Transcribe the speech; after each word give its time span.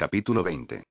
Capítulo 0.00 0.42
20. 0.42 0.82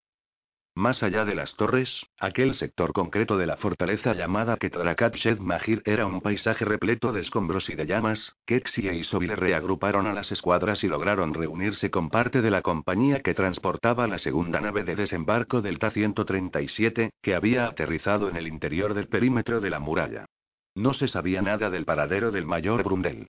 Más 0.75 1.01
allá 1.01 1.25
de 1.25 1.33
las 1.33 1.55
torres, 1.55 1.89
aquel 2.19 2.53
sector 2.53 2.93
concreto 2.93 3.39
de 3.39 3.47
la 3.47 3.57
fortaleza 3.57 4.13
llamada 4.13 4.55
Ketrakat 4.57 5.15
Shed 5.15 5.39
Mahir 5.39 5.81
era 5.85 6.05
un 6.05 6.21
paisaje 6.21 6.63
repleto 6.63 7.11
de 7.11 7.21
escombros 7.21 7.67
y 7.71 7.75
de 7.75 7.87
llamas. 7.87 8.35
Kexi 8.45 8.87
e 8.87 8.93
Isobile 8.97 9.35
reagruparon 9.35 10.05
a 10.05 10.13
las 10.13 10.31
escuadras 10.31 10.83
y 10.83 10.87
lograron 10.87 11.33
reunirse 11.33 11.89
con 11.89 12.11
parte 12.11 12.43
de 12.43 12.51
la 12.51 12.61
compañía 12.61 13.21
que 13.21 13.33
transportaba 13.33 14.07
la 14.07 14.19
segunda 14.19 14.61
nave 14.61 14.83
de 14.83 14.95
desembarco 14.95 15.63
del 15.63 15.79
Ta-137, 15.79 17.09
que 17.23 17.33
había 17.33 17.65
aterrizado 17.65 18.29
en 18.29 18.35
el 18.35 18.45
interior 18.45 18.93
del 18.93 19.07
perímetro 19.07 19.59
de 19.59 19.71
la 19.71 19.79
muralla. 19.79 20.27
No 20.75 20.93
se 20.93 21.07
sabía 21.07 21.41
nada 21.41 21.71
del 21.71 21.85
paradero 21.85 22.29
del 22.29 22.45
mayor 22.45 22.83
Brundel. 22.83 23.25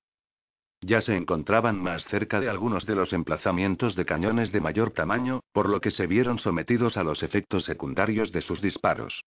Ya 0.83 1.03
se 1.03 1.15
encontraban 1.15 1.83
más 1.83 2.05
cerca 2.07 2.41
de 2.41 2.49
algunos 2.49 2.87
de 2.87 2.95
los 2.95 3.13
emplazamientos 3.13 3.95
de 3.97 4.07
cañones 4.07 4.51
de 4.51 4.61
mayor 4.61 4.93
tamaño, 4.93 5.41
por 5.53 5.69
lo 5.69 5.81
que 5.81 5.91
se 5.91 6.07
vieron 6.07 6.39
sometidos 6.39 6.97
a 6.97 7.05
los 7.05 7.23
efectos 7.23 7.65
secundarios 7.65 8.33
de 8.33 8.41
sus 8.41 8.63
disparos. 8.63 9.23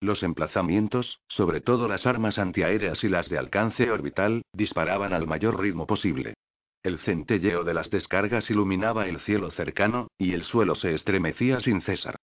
Los 0.00 0.22
emplazamientos, 0.22 1.20
sobre 1.28 1.62
todo 1.62 1.88
las 1.88 2.06
armas 2.06 2.38
antiaéreas 2.38 3.02
y 3.02 3.08
las 3.08 3.30
de 3.30 3.38
alcance 3.38 3.90
orbital, 3.90 4.42
disparaban 4.52 5.14
al 5.14 5.26
mayor 5.26 5.58
ritmo 5.58 5.86
posible. 5.86 6.34
El 6.82 6.98
centelleo 6.98 7.64
de 7.64 7.72
las 7.72 7.90
descargas 7.90 8.50
iluminaba 8.50 9.08
el 9.08 9.20
cielo 9.20 9.50
cercano, 9.52 10.08
y 10.18 10.34
el 10.34 10.44
suelo 10.44 10.74
se 10.74 10.94
estremecía 10.94 11.60
sin 11.60 11.80
cesar. 11.80 12.16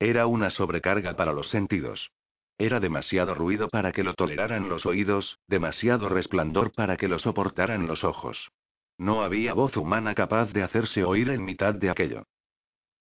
Era 0.00 0.26
una 0.26 0.50
sobrecarga 0.50 1.14
para 1.14 1.32
los 1.32 1.48
sentidos. 1.50 2.10
Era 2.60 2.78
demasiado 2.78 3.34
ruido 3.34 3.70
para 3.70 3.90
que 3.90 4.04
lo 4.04 4.12
toleraran 4.12 4.68
los 4.68 4.84
oídos, 4.84 5.38
demasiado 5.48 6.10
resplandor 6.10 6.72
para 6.72 6.98
que 6.98 7.08
lo 7.08 7.18
soportaran 7.18 7.86
los 7.86 8.04
ojos. 8.04 8.50
No 8.98 9.22
había 9.22 9.54
voz 9.54 9.78
humana 9.78 10.14
capaz 10.14 10.52
de 10.52 10.62
hacerse 10.62 11.02
oír 11.02 11.30
en 11.30 11.42
mitad 11.42 11.74
de 11.74 11.88
aquello. 11.88 12.24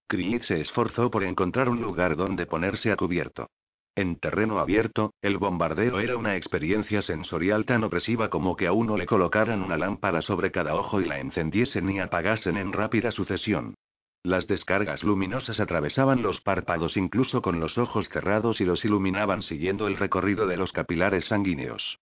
Creed 0.08 0.44
se 0.44 0.62
esforzó 0.62 1.12
por 1.12 1.26
encontrar 1.26 1.68
un 1.68 1.82
lugar 1.82 2.16
donde 2.16 2.46
ponerse 2.46 2.90
a 2.90 2.96
cubierto. 2.96 3.50
En 3.96 4.16
terreno 4.16 4.60
abierto, 4.60 5.12
el 5.22 5.38
bombardeo 5.38 6.00
era 6.00 6.16
una 6.16 6.38
experiencia 6.38 7.02
sensorial 7.02 7.66
tan 7.66 7.84
opresiva 7.84 8.30
como 8.30 8.56
que 8.56 8.66
a 8.66 8.72
uno 8.72 8.96
le 8.96 9.08
colocaran 9.08 9.62
una 9.62 9.78
lámpara 9.78 10.22
sobre 10.22 10.52
cada 10.52 10.74
ojo 10.74 11.02
y 11.02 11.06
la 11.06 11.20
encendiesen 11.20 11.90
y 11.90 12.00
apagasen 12.00 12.56
en 12.56 12.72
rápida 12.72 13.12
sucesión. 13.12 13.76
Las 14.24 14.48
descargas 14.48 15.04
luminosas 15.04 15.60
atravesaban 15.62 16.22
los 16.22 16.42
párpados 16.42 16.98
incluso 16.98 17.42
con 17.42 17.60
los 17.60 17.78
ojos 17.78 18.10
cerrados 18.10 18.60
y 18.60 18.66
los 18.66 18.84
iluminaban 18.84 19.42
siguiendo 19.44 19.88
el 19.88 19.98
recorrido 19.98 20.46
de 20.46 20.58
los 20.58 20.74
capilares 20.74 21.26
sanguíneos. 21.26 22.00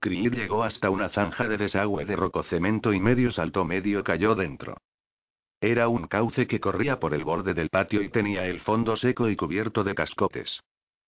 Creed 0.00 0.32
llegó 0.32 0.64
hasta 0.64 0.90
una 0.90 1.08
zanja 1.10 1.46
de 1.46 1.56
desagüe 1.56 2.04
de 2.04 2.16
rococemento 2.16 2.92
y 2.92 3.00
medio 3.00 3.30
salto 3.30 3.64
medio 3.64 4.02
cayó 4.02 4.34
dentro. 4.34 4.76
Era 5.60 5.88
un 5.88 6.06
cauce 6.06 6.46
que 6.46 6.60
corría 6.60 7.00
por 7.00 7.14
el 7.14 7.24
borde 7.24 7.54
del 7.54 7.68
patio 7.68 8.02
y 8.02 8.10
tenía 8.10 8.46
el 8.46 8.60
fondo 8.60 8.96
seco 8.96 9.28
y 9.28 9.36
cubierto 9.36 9.82
de 9.84 9.94
cascotes. 9.94 10.60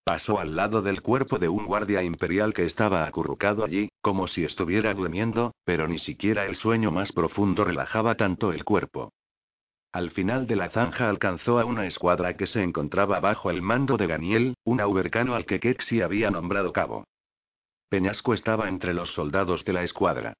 Pasó 0.05 0.41
al 0.41 0.57
lado 0.57 0.83
del 0.83 1.03
cuerpo 1.03 1.39
de 1.39 1.49
un 1.49 1.67
guardia 1.67 2.03
imperial 2.03 2.55
que 2.55 2.67
estaba 2.67 3.07
acurrucado 3.07 3.65
allí, 3.65 3.91
como 4.01 4.27
si 4.27 4.45
estuviera 4.45 4.95
durmiendo, 4.95 5.55
pero 5.65 5.87
ni 5.87 5.99
siquiera 5.99 6.47
el 6.47 6.57
sueño 6.57 6.91
más 6.91 7.13
profundo 7.13 7.65
relajaba 7.65 8.17
tanto 8.17 8.53
el 8.53 8.65
cuerpo. 8.65 9.13
Al 9.93 10.13
final 10.13 10.47
de 10.47 10.55
la 10.55 10.71
zanja 10.71 11.09
alcanzó 11.09 11.59
a 11.59 11.65
una 11.65 11.85
escuadra 11.87 12.37
que 12.37 12.47
se 12.47 12.63
encontraba 12.63 13.19
bajo 13.19 13.51
el 13.51 13.61
mando 13.61 13.97
de 13.97 14.07
Daniel, 14.07 14.55
un 14.63 14.81
aubercano 14.81 15.35
al 15.35 15.47
que 15.47 15.59
Kexi 15.59 16.01
había 16.01 16.31
nombrado 16.31 16.73
cabo. 16.73 17.09
Peñasco 17.89 18.35
estaba 18.35 18.69
entre 18.69 18.95
los 18.95 19.11
soldados 19.15 19.65
de 19.65 19.73
la 19.73 19.83
escuadra. 19.83 20.35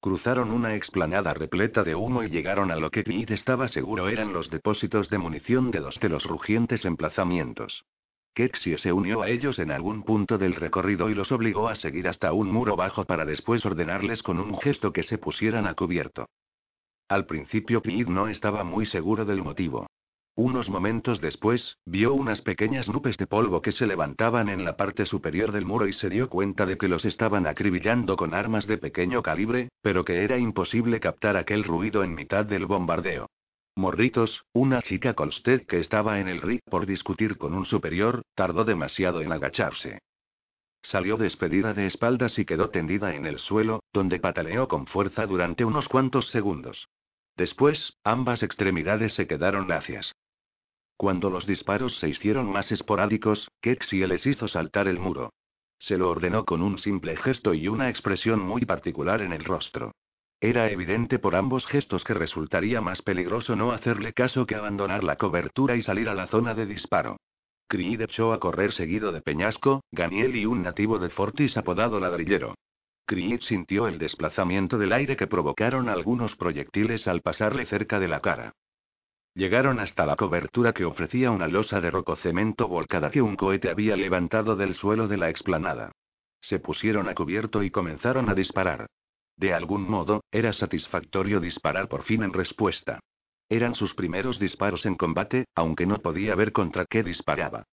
Cruzaron 0.00 0.50
una 0.50 0.74
explanada 0.74 1.34
repleta 1.34 1.84
de 1.84 1.94
humo 1.94 2.24
y 2.24 2.30
llegaron 2.30 2.72
a 2.72 2.76
lo 2.76 2.90
que 2.90 3.04
Creed 3.04 3.30
estaba 3.30 3.68
seguro 3.68 4.08
eran 4.08 4.32
los 4.32 4.50
depósitos 4.50 5.08
de 5.08 5.18
munición 5.18 5.70
de 5.70 5.78
dos 5.78 6.00
de 6.00 6.08
los 6.08 6.24
rugientes 6.24 6.84
emplazamientos. 6.84 7.84
Kexi 8.34 8.76
se 8.78 8.92
unió 8.92 9.22
a 9.22 9.28
ellos 9.28 9.60
en 9.60 9.70
algún 9.70 10.02
punto 10.02 10.36
del 10.36 10.56
recorrido 10.56 11.10
y 11.10 11.14
los 11.14 11.30
obligó 11.30 11.68
a 11.68 11.76
seguir 11.76 12.08
hasta 12.08 12.32
un 12.32 12.50
muro 12.50 12.74
bajo 12.74 13.04
para 13.04 13.24
después 13.24 13.64
ordenarles 13.64 14.22
con 14.24 14.40
un 14.40 14.58
gesto 14.58 14.92
que 14.92 15.04
se 15.04 15.16
pusieran 15.16 15.68
a 15.68 15.74
cubierto. 15.74 16.26
Al 17.08 17.26
principio 17.26 17.82
Creed 17.82 18.08
no 18.08 18.26
estaba 18.26 18.64
muy 18.64 18.84
seguro 18.84 19.24
del 19.24 19.40
motivo. 19.40 19.86
Unos 20.34 20.68
momentos 20.68 21.20
después, 21.20 21.78
vio 21.86 22.12
unas 22.12 22.42
pequeñas 22.42 22.88
nubes 22.88 23.16
de 23.16 23.28
polvo 23.28 23.62
que 23.62 23.70
se 23.70 23.86
levantaban 23.86 24.48
en 24.48 24.64
la 24.64 24.76
parte 24.76 25.06
superior 25.06 25.52
del 25.52 25.64
muro 25.64 25.86
y 25.86 25.92
se 25.92 26.10
dio 26.10 26.28
cuenta 26.28 26.66
de 26.66 26.76
que 26.76 26.88
los 26.88 27.04
estaban 27.04 27.46
acribillando 27.46 28.16
con 28.16 28.34
armas 28.34 28.66
de 28.66 28.78
pequeño 28.78 29.22
calibre, 29.22 29.68
pero 29.82 30.04
que 30.04 30.24
era 30.24 30.36
imposible 30.36 30.98
captar 30.98 31.36
aquel 31.36 31.62
ruido 31.62 32.02
en 32.02 32.14
mitad 32.14 32.44
del 32.44 32.66
bombardeo. 32.66 33.30
Morritos, 33.76 34.42
una 34.52 34.82
chica 34.82 35.14
Colstead 35.14 35.62
que 35.62 35.78
estaba 35.78 36.18
en 36.18 36.26
el 36.26 36.42
rig 36.42 36.60
por 36.68 36.86
discutir 36.86 37.38
con 37.38 37.54
un 37.54 37.66
superior, 37.66 38.22
tardó 38.34 38.64
demasiado 38.64 39.20
en 39.20 39.30
agacharse. 39.30 40.00
Salió 40.82 41.16
despedida 41.16 41.72
de 41.72 41.86
espaldas 41.86 42.36
y 42.38 42.44
quedó 42.44 42.70
tendida 42.70 43.14
en 43.14 43.26
el 43.26 43.38
suelo, 43.38 43.80
donde 43.92 44.18
pataleó 44.18 44.66
con 44.66 44.86
fuerza 44.86 45.24
durante 45.26 45.64
unos 45.64 45.88
cuantos 45.88 46.28
segundos. 46.30 46.88
Después, 47.36 47.98
ambas 48.02 48.42
extremidades 48.42 49.14
se 49.14 49.26
quedaron 49.26 49.68
lacias. 49.68 50.12
Cuando 50.96 51.28
los 51.28 51.46
disparos 51.46 51.98
se 51.98 52.08
hicieron 52.08 52.50
más 52.50 52.72
esporádicos, 52.72 53.50
Kexie 53.60 54.06
les 54.06 54.24
hizo 54.26 54.48
saltar 54.48 54.88
el 54.88 54.98
muro. 54.98 55.32
Se 55.78 55.98
lo 55.98 56.08
ordenó 56.08 56.46
con 56.46 56.62
un 56.62 56.78
simple 56.78 57.16
gesto 57.16 57.52
y 57.52 57.68
una 57.68 57.90
expresión 57.90 58.40
muy 58.40 58.64
particular 58.64 59.20
en 59.20 59.34
el 59.34 59.44
rostro. 59.44 59.92
Era 60.40 60.70
evidente 60.70 61.18
por 61.18 61.34
ambos 61.34 61.66
gestos 61.66 62.04
que 62.04 62.14
resultaría 62.14 62.80
más 62.80 63.02
peligroso 63.02 63.56
no 63.56 63.72
hacerle 63.72 64.12
caso 64.12 64.46
que 64.46 64.54
abandonar 64.54 65.04
la 65.04 65.16
cobertura 65.16 65.76
y 65.76 65.82
salir 65.82 66.08
a 66.08 66.14
la 66.14 66.28
zona 66.28 66.54
de 66.54 66.66
disparo. 66.66 67.18
Creed 67.68 68.00
echó 68.00 68.32
a 68.32 68.40
correr 68.40 68.72
seguido 68.72 69.12
de 69.12 69.20
Peñasco, 69.20 69.82
Ganiel 69.90 70.36
y 70.36 70.46
un 70.46 70.62
nativo 70.62 70.98
de 70.98 71.10
Fortis 71.10 71.56
apodado 71.56 71.98
Ladrillero. 72.00 72.54
Creed 73.06 73.40
sintió 73.42 73.86
el 73.86 73.98
desplazamiento 73.98 74.78
del 74.78 74.92
aire 74.92 75.16
que 75.16 75.28
provocaron 75.28 75.88
algunos 75.88 76.34
proyectiles 76.36 77.06
al 77.06 77.22
pasarle 77.22 77.64
cerca 77.66 78.00
de 78.00 78.08
la 78.08 78.20
cara. 78.20 78.52
Llegaron 79.34 79.80
hasta 79.80 80.06
la 80.06 80.16
cobertura 80.16 80.72
que 80.72 80.84
ofrecía 80.84 81.30
una 81.30 81.46
losa 81.46 81.80
de 81.80 81.90
rococemento 81.90 82.68
volcada 82.68 83.10
que 83.10 83.22
un 83.22 83.36
cohete 83.36 83.70
había 83.70 83.96
levantado 83.96 84.56
del 84.56 84.74
suelo 84.74 85.08
de 85.08 85.18
la 85.18 85.30
explanada. 85.30 85.92
Se 86.40 86.58
pusieron 86.58 87.08
a 87.08 87.14
cubierto 87.14 87.62
y 87.62 87.70
comenzaron 87.70 88.28
a 88.28 88.34
disparar. 88.34 88.86
De 89.36 89.52
algún 89.52 89.88
modo, 89.88 90.24
era 90.32 90.52
satisfactorio 90.52 91.38
disparar 91.38 91.88
por 91.88 92.02
fin 92.04 92.22
en 92.22 92.32
respuesta. 92.32 93.00
Eran 93.48 93.74
sus 93.74 93.94
primeros 93.94 94.40
disparos 94.40 94.86
en 94.86 94.96
combate, 94.96 95.44
aunque 95.54 95.86
no 95.86 95.98
podía 95.98 96.34
ver 96.34 96.52
contra 96.52 96.86
qué 96.86 97.02
disparaba. 97.02 97.64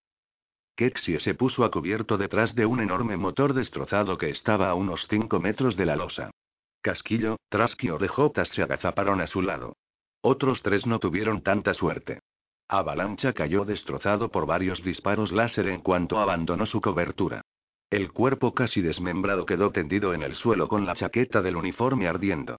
Kexie 0.76 1.20
se 1.20 1.36
puso 1.36 1.64
a 1.64 1.72
cubierto 1.72 2.18
detrás 2.18 2.56
de 2.56 2.66
un 2.66 2.80
enorme 2.80 3.16
motor 3.18 3.54
destrozado 3.54 4.18
que 4.18 4.30
estaba 4.30 4.70
a 4.70 4.74
unos 4.74 5.06
5 5.10 5.40
metros 5.40 5.76
de 5.76 5.86
la 5.86 5.96
losa. 5.96 6.32
Casquillo, 6.82 7.38
Trasky 7.50 7.90
o 7.90 7.98
Rejotas 7.98 8.50
se 8.50 8.64
agazaparon 8.64 9.22
a 9.22 9.28
su 9.28 9.42
lado. 9.42 9.76
Otros 10.22 10.62
tres 10.62 10.86
no 10.86 11.00
tuvieron 11.00 11.42
tanta 11.42 11.74
suerte. 11.74 12.20
Avalancha 12.68 13.34
cayó 13.34 13.66
destrozado 13.66 14.30
por 14.30 14.46
varios 14.46 14.84
disparos 14.84 15.32
láser 15.32 15.68
en 15.68 15.82
cuanto 15.82 16.20
abandonó 16.20 16.66
su 16.66 16.82
cobertura. 16.82 17.42
El 17.90 18.12
cuerpo 18.12 18.54
casi 18.54 18.82
desmembrado 18.82 19.46
quedó 19.46 19.72
tendido 19.72 20.14
en 20.14 20.24
el 20.24 20.36
suelo 20.36 20.68
con 20.68 20.86
la 20.86 20.96
chaqueta 20.96 21.42
del 21.42 21.56
uniforme 21.56 22.08
ardiendo. 22.08 22.58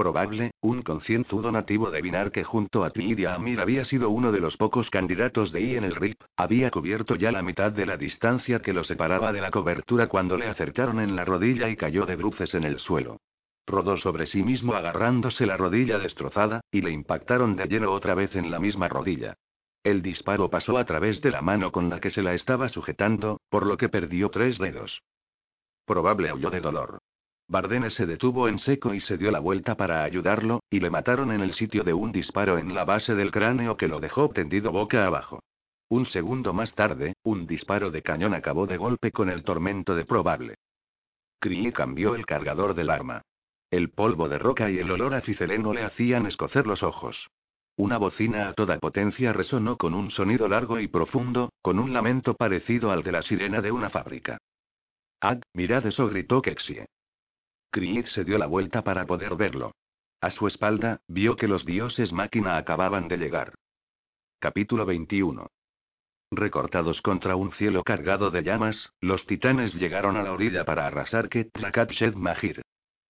Probable, 0.00 0.52
un 0.62 0.80
concienzudo 0.80 1.52
nativo 1.52 1.90
de 1.90 2.00
Binar 2.00 2.32
que 2.32 2.42
junto 2.42 2.84
a 2.84 2.90
Ti 2.90 3.16
y 3.18 3.24
Amir 3.26 3.60
había 3.60 3.84
sido 3.84 4.08
uno 4.08 4.32
de 4.32 4.40
los 4.40 4.56
pocos 4.56 4.88
candidatos 4.88 5.52
de 5.52 5.60
I 5.60 5.76
en 5.76 5.84
el 5.84 5.94
RIP, 5.94 6.22
había 6.38 6.70
cubierto 6.70 7.16
ya 7.16 7.30
la 7.30 7.42
mitad 7.42 7.70
de 7.70 7.84
la 7.84 7.98
distancia 7.98 8.60
que 8.60 8.72
lo 8.72 8.82
separaba 8.82 9.30
de 9.30 9.42
la 9.42 9.50
cobertura 9.50 10.06
cuando 10.06 10.38
le 10.38 10.46
acertaron 10.46 11.00
en 11.00 11.16
la 11.16 11.26
rodilla 11.26 11.68
y 11.68 11.76
cayó 11.76 12.06
de 12.06 12.16
bruces 12.16 12.54
en 12.54 12.64
el 12.64 12.78
suelo. 12.78 13.18
Rodó 13.66 13.98
sobre 13.98 14.26
sí 14.26 14.42
mismo 14.42 14.72
agarrándose 14.72 15.44
la 15.44 15.58
rodilla 15.58 15.98
destrozada, 15.98 16.62
y 16.72 16.80
le 16.80 16.92
impactaron 16.92 17.54
de 17.54 17.66
lleno 17.66 17.92
otra 17.92 18.14
vez 18.14 18.34
en 18.36 18.50
la 18.50 18.58
misma 18.58 18.88
rodilla. 18.88 19.34
El 19.84 20.00
disparo 20.00 20.48
pasó 20.48 20.78
a 20.78 20.86
través 20.86 21.20
de 21.20 21.30
la 21.30 21.42
mano 21.42 21.72
con 21.72 21.90
la 21.90 22.00
que 22.00 22.08
se 22.08 22.22
la 22.22 22.32
estaba 22.32 22.70
sujetando, 22.70 23.42
por 23.50 23.66
lo 23.66 23.76
que 23.76 23.90
perdió 23.90 24.30
tres 24.30 24.56
dedos. 24.56 25.02
Probable 25.84 26.32
huyó 26.32 26.48
de 26.48 26.62
dolor. 26.62 26.99
Bardene 27.50 27.90
se 27.90 28.06
detuvo 28.06 28.46
en 28.46 28.60
seco 28.60 28.94
y 28.94 29.00
se 29.00 29.18
dio 29.18 29.32
la 29.32 29.40
vuelta 29.40 29.74
para 29.74 30.04
ayudarlo, 30.04 30.62
y 30.70 30.78
le 30.78 30.88
mataron 30.88 31.32
en 31.32 31.40
el 31.40 31.52
sitio 31.54 31.82
de 31.82 31.92
un 31.92 32.12
disparo 32.12 32.58
en 32.58 32.76
la 32.76 32.84
base 32.84 33.16
del 33.16 33.32
cráneo 33.32 33.76
que 33.76 33.88
lo 33.88 33.98
dejó 33.98 34.28
tendido 34.28 34.70
boca 34.70 35.04
abajo. 35.04 35.42
Un 35.88 36.06
segundo 36.06 36.52
más 36.52 36.72
tarde, 36.76 37.14
un 37.24 37.48
disparo 37.48 37.90
de 37.90 38.02
cañón 38.02 38.34
acabó 38.34 38.68
de 38.68 38.76
golpe 38.76 39.10
con 39.10 39.28
el 39.28 39.42
tormento 39.42 39.96
de 39.96 40.04
probable. 40.04 40.54
Cree 41.40 41.72
cambió 41.72 42.14
el 42.14 42.24
cargador 42.24 42.74
del 42.74 42.88
arma. 42.88 43.22
El 43.68 43.90
polvo 43.90 44.28
de 44.28 44.38
roca 44.38 44.70
y 44.70 44.78
el 44.78 44.88
olor 44.88 45.12
a 45.12 45.22
le 45.26 45.82
hacían 45.82 46.26
escocer 46.26 46.68
los 46.68 46.84
ojos. 46.84 47.26
Una 47.74 47.98
bocina 47.98 48.48
a 48.48 48.52
toda 48.52 48.78
potencia 48.78 49.32
resonó 49.32 49.76
con 49.76 49.94
un 49.94 50.12
sonido 50.12 50.46
largo 50.46 50.78
y 50.78 50.86
profundo, 50.86 51.50
con 51.62 51.80
un 51.80 51.92
lamento 51.92 52.34
parecido 52.34 52.92
al 52.92 53.02
de 53.02 53.10
la 53.10 53.22
sirena 53.22 53.60
de 53.60 53.72
una 53.72 53.90
fábrica. 53.90 54.38
¡Ag, 55.20 55.40
mirad 55.52 55.84
eso! 55.84 56.08
gritó 56.08 56.42
Kexie. 56.42 56.86
Krieg 57.70 58.08
se 58.08 58.24
dio 58.24 58.36
la 58.36 58.46
vuelta 58.46 58.82
para 58.82 59.06
poder 59.06 59.36
verlo. 59.36 59.76
A 60.20 60.30
su 60.30 60.48
espalda, 60.48 61.00
vio 61.06 61.36
que 61.36 61.46
los 61.46 61.64
dioses 61.64 62.12
máquina 62.12 62.56
acababan 62.56 63.06
de 63.06 63.16
llegar. 63.16 63.54
Capítulo 64.40 64.84
21. 64.86 65.46
Recortados 66.32 67.00
contra 67.00 67.36
un 67.36 67.52
cielo 67.52 67.84
cargado 67.84 68.30
de 68.32 68.42
llamas, 68.42 68.92
los 69.00 69.24
titanes 69.26 69.72
llegaron 69.74 70.16
a 70.16 70.22
la 70.22 70.32
orilla 70.32 70.64
para 70.64 70.86
arrasar 70.86 71.28
Ketrakat 71.28 71.92
Shed 71.92 72.14
Mahir. 72.14 72.60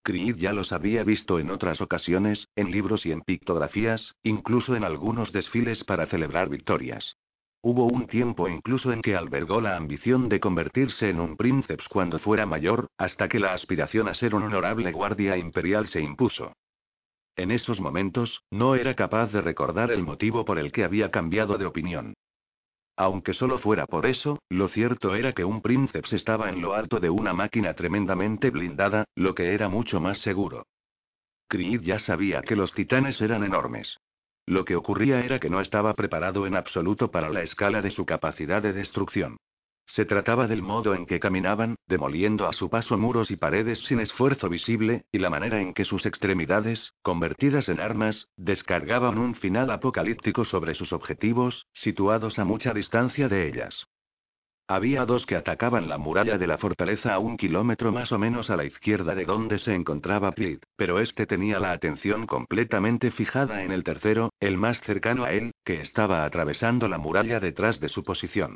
Krieg 0.02 0.36
ya 0.36 0.52
los 0.52 0.72
había 0.72 1.04
visto 1.04 1.38
en 1.38 1.50
otras 1.50 1.80
ocasiones, 1.80 2.46
en 2.54 2.70
libros 2.70 3.06
y 3.06 3.12
en 3.12 3.22
pictografías, 3.22 4.14
incluso 4.22 4.76
en 4.76 4.84
algunos 4.84 5.32
desfiles 5.32 5.84
para 5.84 6.06
celebrar 6.06 6.50
victorias. 6.50 7.16
Hubo 7.62 7.84
un 7.84 8.06
tiempo 8.06 8.48
incluso 8.48 8.90
en 8.90 9.02
que 9.02 9.14
albergó 9.14 9.60
la 9.60 9.76
ambición 9.76 10.30
de 10.30 10.40
convertirse 10.40 11.10
en 11.10 11.20
un 11.20 11.36
príncipe 11.36 11.84
cuando 11.90 12.18
fuera 12.18 12.46
mayor, 12.46 12.86
hasta 12.96 13.28
que 13.28 13.38
la 13.38 13.52
aspiración 13.52 14.08
a 14.08 14.14
ser 14.14 14.34
un 14.34 14.44
honorable 14.44 14.90
guardia 14.92 15.36
imperial 15.36 15.86
se 15.88 16.00
impuso. 16.00 16.54
En 17.36 17.50
esos 17.50 17.78
momentos, 17.78 18.42
no 18.50 18.74
era 18.74 18.94
capaz 18.94 19.32
de 19.32 19.42
recordar 19.42 19.90
el 19.90 20.02
motivo 20.02 20.44
por 20.44 20.58
el 20.58 20.72
que 20.72 20.84
había 20.84 21.10
cambiado 21.10 21.58
de 21.58 21.66
opinión. 21.66 22.14
Aunque 22.96 23.34
solo 23.34 23.58
fuera 23.58 23.86
por 23.86 24.06
eso, 24.06 24.38
lo 24.48 24.68
cierto 24.68 25.14
era 25.14 25.32
que 25.32 25.44
un 25.44 25.60
príncipe 25.60 26.14
estaba 26.14 26.48
en 26.48 26.60
lo 26.60 26.74
alto 26.74 26.98
de 26.98 27.10
una 27.10 27.32
máquina 27.32 27.74
tremendamente 27.74 28.50
blindada, 28.50 29.04
lo 29.14 29.34
que 29.34 29.54
era 29.54 29.68
mucho 29.68 30.00
más 30.00 30.18
seguro. 30.18 30.66
Creed 31.48 31.82
ya 31.82 31.98
sabía 32.00 32.42
que 32.42 32.56
los 32.56 32.72
titanes 32.72 33.20
eran 33.20 33.44
enormes. 33.44 33.98
Lo 34.46 34.64
que 34.64 34.76
ocurría 34.76 35.20
era 35.20 35.38
que 35.38 35.50
no 35.50 35.60
estaba 35.60 35.94
preparado 35.94 36.46
en 36.46 36.56
absoluto 36.56 37.10
para 37.10 37.28
la 37.28 37.42
escala 37.42 37.82
de 37.82 37.90
su 37.90 38.04
capacidad 38.06 38.62
de 38.62 38.72
destrucción. 38.72 39.36
Se 39.86 40.04
trataba 40.04 40.46
del 40.46 40.62
modo 40.62 40.94
en 40.94 41.04
que 41.04 41.18
caminaban, 41.18 41.74
demoliendo 41.88 42.46
a 42.46 42.52
su 42.52 42.70
paso 42.70 42.96
muros 42.96 43.30
y 43.30 43.36
paredes 43.36 43.80
sin 43.88 43.98
esfuerzo 43.98 44.48
visible, 44.48 45.04
y 45.10 45.18
la 45.18 45.30
manera 45.30 45.60
en 45.60 45.74
que 45.74 45.84
sus 45.84 46.06
extremidades, 46.06 46.92
convertidas 47.02 47.68
en 47.68 47.80
armas, 47.80 48.28
descargaban 48.36 49.18
un 49.18 49.34
final 49.34 49.70
apocalíptico 49.70 50.44
sobre 50.44 50.74
sus 50.74 50.92
objetivos, 50.92 51.66
situados 51.72 52.38
a 52.38 52.44
mucha 52.44 52.72
distancia 52.72 53.28
de 53.28 53.48
ellas. 53.48 53.88
Había 54.70 55.04
dos 55.04 55.26
que 55.26 55.34
atacaban 55.34 55.88
la 55.88 55.98
muralla 55.98 56.38
de 56.38 56.46
la 56.46 56.56
fortaleza 56.56 57.12
a 57.12 57.18
un 57.18 57.36
kilómetro 57.36 57.90
más 57.90 58.12
o 58.12 58.20
menos 58.20 58.50
a 58.50 58.56
la 58.56 58.62
izquierda 58.62 59.16
de 59.16 59.24
donde 59.24 59.58
se 59.58 59.74
encontraba 59.74 60.30
Plit, 60.30 60.62
pero 60.76 61.00
este 61.00 61.26
tenía 61.26 61.58
la 61.58 61.72
atención 61.72 62.24
completamente 62.28 63.10
fijada 63.10 63.64
en 63.64 63.72
el 63.72 63.82
tercero, 63.82 64.30
el 64.38 64.58
más 64.58 64.80
cercano 64.82 65.24
a 65.24 65.32
él, 65.32 65.50
que 65.64 65.80
estaba 65.80 66.24
atravesando 66.24 66.86
la 66.86 66.98
muralla 66.98 67.40
detrás 67.40 67.80
de 67.80 67.88
su 67.88 68.04
posición. 68.04 68.54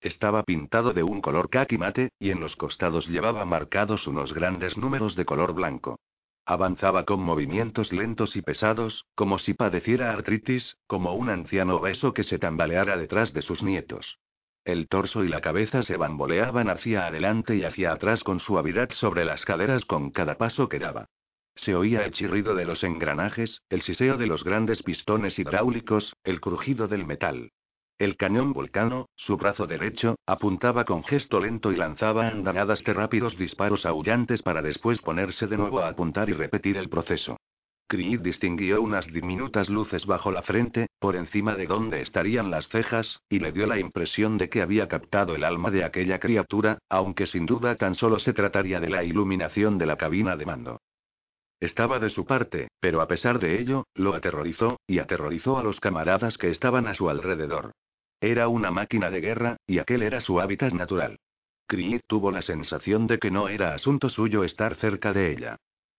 Estaba 0.00 0.44
pintado 0.44 0.92
de 0.92 1.02
un 1.02 1.20
color 1.20 1.50
kaki 1.50 1.78
mate, 1.78 2.10
y 2.20 2.30
en 2.30 2.38
los 2.38 2.54
costados 2.54 3.08
llevaba 3.08 3.44
marcados 3.44 4.06
unos 4.06 4.32
grandes 4.32 4.76
números 4.76 5.16
de 5.16 5.24
color 5.24 5.52
blanco. 5.52 5.98
Avanzaba 6.44 7.04
con 7.04 7.18
movimientos 7.18 7.92
lentos 7.92 8.36
y 8.36 8.42
pesados, 8.42 9.04
como 9.16 9.40
si 9.40 9.52
padeciera 9.54 10.12
artritis, 10.12 10.76
como 10.86 11.14
un 11.14 11.28
anciano 11.28 11.74
obeso 11.74 12.14
que 12.14 12.22
se 12.22 12.38
tambaleara 12.38 12.96
detrás 12.96 13.32
de 13.32 13.42
sus 13.42 13.64
nietos. 13.64 14.16
El 14.66 14.88
torso 14.88 15.22
y 15.22 15.28
la 15.28 15.40
cabeza 15.40 15.84
se 15.84 15.96
bamboleaban 15.96 16.68
hacia 16.68 17.06
adelante 17.06 17.54
y 17.54 17.62
hacia 17.62 17.92
atrás 17.92 18.24
con 18.24 18.40
suavidad 18.40 18.90
sobre 18.94 19.24
las 19.24 19.44
caderas 19.44 19.84
con 19.84 20.10
cada 20.10 20.38
paso 20.38 20.68
que 20.68 20.80
daba. 20.80 21.06
Se 21.54 21.76
oía 21.76 22.04
el 22.04 22.10
chirrido 22.10 22.56
de 22.56 22.64
los 22.64 22.82
engranajes, 22.82 23.62
el 23.70 23.82
siseo 23.82 24.16
de 24.16 24.26
los 24.26 24.42
grandes 24.42 24.82
pistones 24.82 25.38
hidráulicos, 25.38 26.16
el 26.24 26.40
crujido 26.40 26.88
del 26.88 27.06
metal. 27.06 27.52
El 27.96 28.16
cañón 28.16 28.52
vulcano, 28.52 29.08
su 29.14 29.36
brazo 29.36 29.68
derecho, 29.68 30.16
apuntaba 30.26 30.84
con 30.84 31.04
gesto 31.04 31.38
lento 31.38 31.70
y 31.70 31.76
lanzaba 31.76 32.26
andanadas 32.26 32.82
de 32.82 32.92
rápidos 32.92 33.38
disparos 33.38 33.86
aullantes 33.86 34.42
para 34.42 34.62
después 34.62 35.00
ponerse 35.00 35.46
de 35.46 35.58
nuevo 35.58 35.78
a 35.78 35.90
apuntar 35.90 36.28
y 36.28 36.32
repetir 36.32 36.76
el 36.76 36.88
proceso. 36.88 37.36
Creed 37.88 38.20
distinguió 38.20 38.82
unas 38.82 39.06
diminutas 39.06 39.68
luces 39.68 40.06
bajo 40.06 40.32
la 40.32 40.42
frente, 40.42 40.88
por 40.98 41.14
encima 41.14 41.54
de 41.54 41.66
donde 41.66 42.02
estarían 42.02 42.50
las 42.50 42.68
cejas, 42.68 43.20
y 43.28 43.38
le 43.38 43.52
dio 43.52 43.66
la 43.66 43.78
impresión 43.78 44.38
de 44.38 44.48
que 44.48 44.60
había 44.60 44.88
captado 44.88 45.36
el 45.36 45.44
alma 45.44 45.70
de 45.70 45.84
aquella 45.84 46.18
criatura, 46.18 46.78
aunque 46.88 47.26
sin 47.26 47.46
duda 47.46 47.76
tan 47.76 47.94
solo 47.94 48.18
se 48.18 48.32
trataría 48.32 48.80
de 48.80 48.90
la 48.90 49.04
iluminación 49.04 49.78
de 49.78 49.86
la 49.86 49.96
cabina 49.96 50.36
de 50.36 50.46
mando. 50.46 50.80
Estaba 51.60 52.00
de 52.00 52.10
su 52.10 52.26
parte, 52.26 52.68
pero 52.80 53.00
a 53.00 53.06
pesar 53.06 53.38
de 53.38 53.60
ello, 53.60 53.84
lo 53.94 54.14
aterrorizó, 54.14 54.80
y 54.86 54.98
aterrorizó 54.98 55.56
a 55.56 55.62
los 55.62 55.78
camaradas 55.78 56.36
que 56.38 56.50
estaban 56.50 56.88
a 56.88 56.94
su 56.94 57.08
alrededor. 57.08 57.70
Era 58.20 58.48
una 58.48 58.70
máquina 58.70 59.10
de 59.10 59.20
guerra, 59.20 59.56
y 59.66 59.78
aquel 59.78 60.02
era 60.02 60.20
su 60.20 60.40
hábitat 60.40 60.72
natural. 60.72 61.18
Creed 61.68 62.00
tuvo 62.06 62.30
la 62.30 62.42
sensación 62.42 63.06
de 63.06 63.18
que 63.18 63.30
no 63.30 63.48
era 63.48 63.74
asunto 63.74 64.08
suyo 64.08 64.44
estar 64.44 64.74
cerca 64.76 65.12
de 65.12 65.32
ella. 65.32 65.56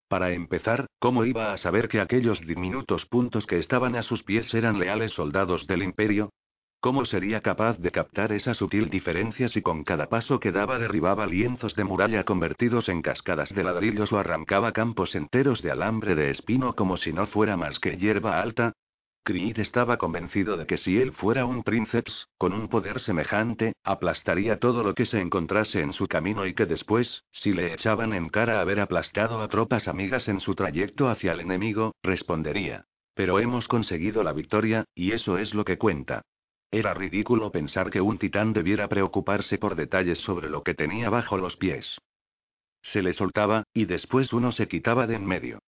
Para 0.07 0.31
empezar, 0.31 0.87
¿cómo 0.99 1.25
iba 1.25 1.51
a 1.51 1.57
saber 1.57 1.89
que 1.89 1.99
aquellos 1.99 2.39
diminutos 2.39 3.05
puntos 3.07 3.45
que 3.45 3.59
estaban 3.59 3.95
a 3.95 4.03
sus 4.03 4.23
pies 4.23 4.53
eran 4.53 4.79
leales 4.79 5.11
soldados 5.11 5.67
del 5.67 5.83
imperio? 5.83 6.31
¿Cómo 6.79 7.05
sería 7.05 7.41
capaz 7.41 7.77
de 7.79 7.91
captar 7.91 8.31
esa 8.31 8.53
sutil 8.53 8.89
diferencia 8.89 9.49
si 9.49 9.61
con 9.61 9.83
cada 9.83 10.07
paso 10.07 10.39
que 10.39 10.51
daba 10.53 10.79
derribaba 10.79 11.25
lienzos 11.25 11.75
de 11.75 11.83
muralla 11.83 12.23
convertidos 12.23 12.87
en 12.87 13.01
cascadas 13.01 13.49
de 13.49 13.63
ladrillos 13.63 14.13
o 14.13 14.19
arrancaba 14.19 14.71
campos 14.71 15.13
enteros 15.15 15.61
de 15.61 15.71
alambre 15.71 16.15
de 16.15 16.29
espino 16.29 16.73
como 16.73 16.97
si 16.97 17.11
no 17.11 17.27
fuera 17.27 17.57
más 17.57 17.79
que 17.79 17.97
hierba 17.97 18.39
alta? 18.39 18.73
Creed 19.23 19.59
estaba 19.59 19.97
convencido 19.97 20.57
de 20.57 20.65
que 20.65 20.77
si 20.77 20.97
él 20.99 21.11
fuera 21.11 21.45
un 21.45 21.63
princeps, 21.63 22.27
con 22.37 22.53
un 22.53 22.69
poder 22.69 22.99
semejante, 23.01 23.73
aplastaría 23.83 24.59
todo 24.59 24.83
lo 24.83 24.93
que 24.93 25.05
se 25.05 25.19
encontrase 25.19 25.81
en 25.81 25.93
su 25.93 26.07
camino 26.07 26.45
y 26.45 26.53
que 26.53 26.65
después, 26.65 27.23
si 27.31 27.53
le 27.53 27.73
echaban 27.73 28.13
en 28.13 28.29
cara 28.29 28.61
haber 28.61 28.79
aplastado 28.79 29.41
a 29.41 29.47
tropas 29.47 29.87
amigas 29.87 30.27
en 30.27 30.39
su 30.39 30.55
trayecto 30.55 31.09
hacia 31.09 31.33
el 31.33 31.41
enemigo, 31.41 31.93
respondería. 32.03 32.85
Pero 33.13 33.39
hemos 33.39 33.67
conseguido 33.67 34.23
la 34.23 34.33
victoria, 34.33 34.85
y 34.95 35.11
eso 35.11 35.37
es 35.37 35.53
lo 35.53 35.65
que 35.65 35.77
cuenta. 35.77 36.21
Era 36.71 36.93
ridículo 36.93 37.51
pensar 37.51 37.89
que 37.89 38.01
un 38.01 38.17
titán 38.17 38.53
debiera 38.53 38.87
preocuparse 38.87 39.57
por 39.57 39.75
detalles 39.75 40.19
sobre 40.19 40.49
lo 40.49 40.63
que 40.63 40.73
tenía 40.73 41.09
bajo 41.09 41.37
los 41.37 41.55
pies. 41.57 41.97
Se 42.81 43.01
le 43.01 43.13
soltaba, 43.13 43.63
y 43.73 43.85
después 43.85 44.31
uno 44.33 44.51
se 44.51 44.67
quitaba 44.67 45.07
de 45.07 45.15
en 45.15 45.25
medio. 45.25 45.59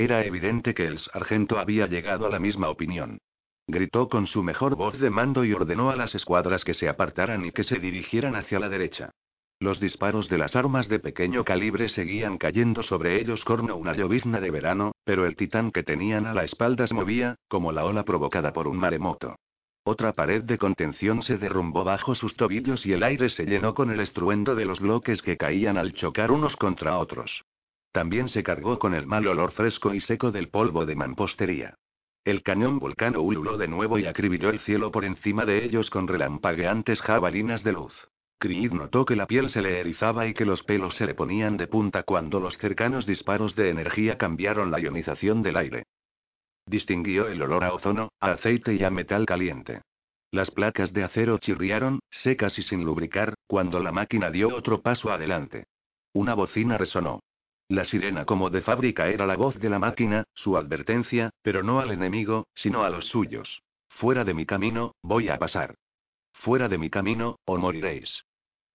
Era 0.00 0.24
evidente 0.24 0.72
que 0.72 0.86
el 0.86 0.98
sargento 0.98 1.58
había 1.58 1.86
llegado 1.86 2.24
a 2.24 2.30
la 2.30 2.38
misma 2.38 2.70
opinión. 2.70 3.18
Gritó 3.66 4.08
con 4.08 4.26
su 4.26 4.42
mejor 4.42 4.74
voz 4.74 4.98
de 4.98 5.10
mando 5.10 5.44
y 5.44 5.52
ordenó 5.52 5.90
a 5.90 5.94
las 5.94 6.14
escuadras 6.14 6.64
que 6.64 6.72
se 6.72 6.88
apartaran 6.88 7.44
y 7.44 7.52
que 7.52 7.64
se 7.64 7.78
dirigieran 7.78 8.34
hacia 8.34 8.58
la 8.58 8.70
derecha. 8.70 9.10
Los 9.58 9.78
disparos 9.78 10.30
de 10.30 10.38
las 10.38 10.56
armas 10.56 10.88
de 10.88 11.00
pequeño 11.00 11.44
calibre 11.44 11.90
seguían 11.90 12.38
cayendo 12.38 12.82
sobre 12.82 13.20
ellos 13.20 13.44
como 13.44 13.76
una 13.76 13.92
llovizna 13.92 14.40
de 14.40 14.50
verano, 14.50 14.92
pero 15.04 15.26
el 15.26 15.36
titán 15.36 15.70
que 15.70 15.82
tenían 15.82 16.24
a 16.24 16.32
la 16.32 16.44
espalda 16.44 16.86
se 16.86 16.94
movía, 16.94 17.36
como 17.46 17.70
la 17.70 17.84
ola 17.84 18.02
provocada 18.02 18.54
por 18.54 18.68
un 18.68 18.78
maremoto. 18.78 19.36
Otra 19.84 20.14
pared 20.14 20.44
de 20.44 20.56
contención 20.56 21.22
se 21.24 21.36
derrumbó 21.36 21.84
bajo 21.84 22.14
sus 22.14 22.34
tobillos 22.36 22.86
y 22.86 22.94
el 22.94 23.02
aire 23.02 23.28
se 23.28 23.44
llenó 23.44 23.74
con 23.74 23.90
el 23.90 24.00
estruendo 24.00 24.54
de 24.54 24.64
los 24.64 24.80
bloques 24.80 25.20
que 25.20 25.36
caían 25.36 25.76
al 25.76 25.92
chocar 25.92 26.32
unos 26.32 26.56
contra 26.56 26.96
otros. 26.96 27.42
También 27.92 28.28
se 28.28 28.42
cargó 28.42 28.78
con 28.78 28.94
el 28.94 29.06
mal 29.06 29.26
olor 29.26 29.52
fresco 29.52 29.94
y 29.94 30.00
seco 30.00 30.30
del 30.30 30.48
polvo 30.48 30.86
de 30.86 30.94
mampostería. 30.94 31.74
El 32.24 32.42
cañón 32.42 32.78
vulcano 32.78 33.22
ululó 33.22 33.56
de 33.56 33.66
nuevo 33.66 33.98
y 33.98 34.06
acribilló 34.06 34.50
el 34.50 34.60
cielo 34.60 34.92
por 34.92 35.04
encima 35.04 35.44
de 35.44 35.64
ellos 35.64 35.90
con 35.90 36.06
relampagueantes 36.06 37.00
jabalinas 37.00 37.64
de 37.64 37.72
luz. 37.72 37.94
Creed 38.38 38.72
notó 38.72 39.04
que 39.04 39.16
la 39.16 39.26
piel 39.26 39.50
se 39.50 39.60
le 39.60 39.80
erizaba 39.80 40.26
y 40.26 40.34
que 40.34 40.46
los 40.46 40.62
pelos 40.62 40.94
se 40.96 41.06
le 41.06 41.14
ponían 41.14 41.56
de 41.56 41.66
punta 41.66 42.02
cuando 42.04 42.40
los 42.40 42.56
cercanos 42.58 43.06
disparos 43.06 43.54
de 43.56 43.70
energía 43.70 44.16
cambiaron 44.18 44.70
la 44.70 44.80
ionización 44.80 45.42
del 45.42 45.56
aire. 45.56 45.84
Distinguió 46.66 47.26
el 47.26 47.42
olor 47.42 47.64
a 47.64 47.74
ozono, 47.74 48.10
a 48.20 48.32
aceite 48.32 48.74
y 48.74 48.84
a 48.84 48.90
metal 48.90 49.26
caliente. 49.26 49.82
Las 50.30 50.50
placas 50.50 50.92
de 50.92 51.02
acero 51.02 51.38
chirriaron, 51.38 52.00
secas 52.10 52.58
y 52.58 52.62
sin 52.62 52.84
lubricar, 52.84 53.34
cuando 53.46 53.80
la 53.80 53.92
máquina 53.92 54.30
dio 54.30 54.54
otro 54.54 54.80
paso 54.80 55.10
adelante. 55.10 55.64
Una 56.12 56.34
bocina 56.34 56.78
resonó. 56.78 57.20
La 57.70 57.84
sirena 57.84 58.24
como 58.24 58.50
de 58.50 58.62
fábrica 58.62 59.10
era 59.10 59.26
la 59.26 59.36
voz 59.36 59.56
de 59.60 59.70
la 59.70 59.78
máquina, 59.78 60.24
su 60.34 60.56
advertencia, 60.56 61.30
pero 61.40 61.62
no 61.62 61.78
al 61.78 61.92
enemigo, 61.92 62.48
sino 62.52 62.82
a 62.82 62.90
los 62.90 63.06
suyos. 63.06 63.62
Fuera 63.90 64.24
de 64.24 64.34
mi 64.34 64.44
camino, 64.44 64.96
voy 65.02 65.28
a 65.28 65.38
pasar. 65.38 65.76
Fuera 66.32 66.68
de 66.68 66.78
mi 66.78 66.90
camino, 66.90 67.38
o 67.44 67.58
moriréis. 67.58 68.24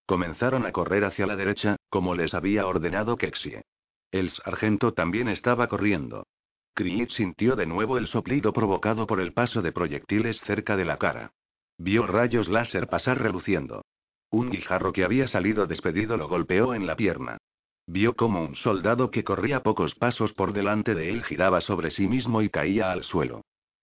Comenzaron 0.05 0.65
a 0.65 0.71
correr 0.71 1.03
hacia 1.03 1.27
la 1.27 1.35
derecha, 1.35 1.75
como 1.89 2.15
les 2.15 2.33
había 2.33 2.67
ordenado 2.67 3.17
Kexie. 3.17 3.63
El 4.11 4.31
sargento 4.31 4.93
también 4.93 5.27
estaba 5.27 5.67
corriendo. 5.67 6.25
Creed 6.73 7.09
sintió 7.09 7.57
de 7.57 7.65
nuevo 7.65 7.97
el 7.97 8.07
soplido 8.07 8.53
provocado 8.53 9.07
por 9.07 9.19
el 9.19 9.33
paso 9.33 9.61
de 9.61 9.73
proyectiles 9.73 10.39
cerca 10.45 10.77
de 10.77 10.85
la 10.85 10.95
cara. 10.95 11.33
Vio 11.77 12.07
rayos 12.07 12.47
láser 12.47 12.87
pasar 12.87 13.21
reluciendo. 13.21 13.83
Un 14.29 14.51
guijarro 14.51 14.93
que 14.93 15.03
había 15.03 15.27
salido 15.27 15.67
despedido 15.67 16.15
lo 16.15 16.29
golpeó 16.29 16.73
en 16.73 16.87
la 16.87 16.95
pierna. 16.95 17.39
Vio 17.87 18.15
como 18.15 18.43
un 18.43 18.55
soldado 18.55 19.11
que 19.11 19.23
corría 19.23 19.61
pocos 19.61 19.93
pasos 19.95 20.33
por 20.33 20.53
delante 20.53 20.95
de 20.95 21.09
él 21.09 21.23
giraba 21.23 21.61
sobre 21.61 21.91
sí 21.91 22.07
mismo 22.07 22.41
y 22.41 22.49
caía 22.49 22.91
al 22.91 23.03
suelo. 23.03 23.41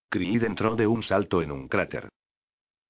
Creed 0.09 0.43
entró 0.43 0.75
de 0.75 0.87
un 0.87 1.03
salto 1.03 1.41
en 1.41 1.53
un 1.53 1.69
cráter. 1.69 2.09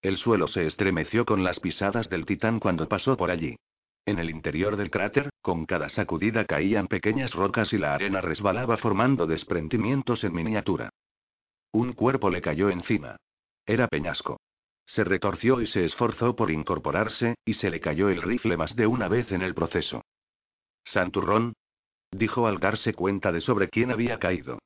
El 0.01 0.17
suelo 0.17 0.49
se 0.49 0.67
estremeció 0.67 1.25
con 1.25 1.45
las 1.45 1.61
pisadas 1.61 2.09
del 2.09 2.27
titán 2.27 2.59
cuando 2.59 2.89
pasó 2.89 3.17
por 3.17 3.31
allí. 3.31 3.57
En 4.05 4.19
el 4.19 4.31
interior 4.31 4.77
del 4.77 4.91
cráter, 4.91 5.31
con 5.43 5.65
cada 5.65 5.89
sacudida 5.91 6.45
caían 6.45 6.89
pequeñas 6.89 7.33
rocas 7.35 7.73
y 7.73 7.79
la 7.79 7.95
arena 7.95 8.21
resbalaba 8.21 8.77
formando 8.79 9.27
desprendimientos 9.27 10.25
en 10.25 10.35
miniatura. 10.35 10.91
Un 11.71 11.93
cuerpo 11.93 12.29
le 12.31 12.43
cayó 12.43 12.69
encima. 12.69 13.17
Era 13.65 13.87
Peñasco. 13.87 14.41
Se 14.87 15.05
retorció 15.05 15.61
y 15.61 15.69
se 15.69 15.85
esforzó 15.85 16.35
por 16.35 16.51
incorporarse, 16.51 17.37
y 17.45 17.55
se 17.55 17.71
le 17.71 17.81
cayó 17.81 18.09
el 18.09 18.23
rifle 18.23 18.57
más 18.57 18.75
de 18.75 18.89
una 18.89 19.07
vez 19.07 19.31
en 19.31 19.43
el 19.43 19.55
proceso. 19.55 20.02
Santurrón. 20.85 21.55
Dijo 22.11 22.47
al 22.47 22.59
darse 22.59 22.93
cuenta 22.95 23.33
de 23.33 23.41
sobre 23.41 23.69
quién 23.69 23.91
había 23.91 24.19
caído. 24.19 24.59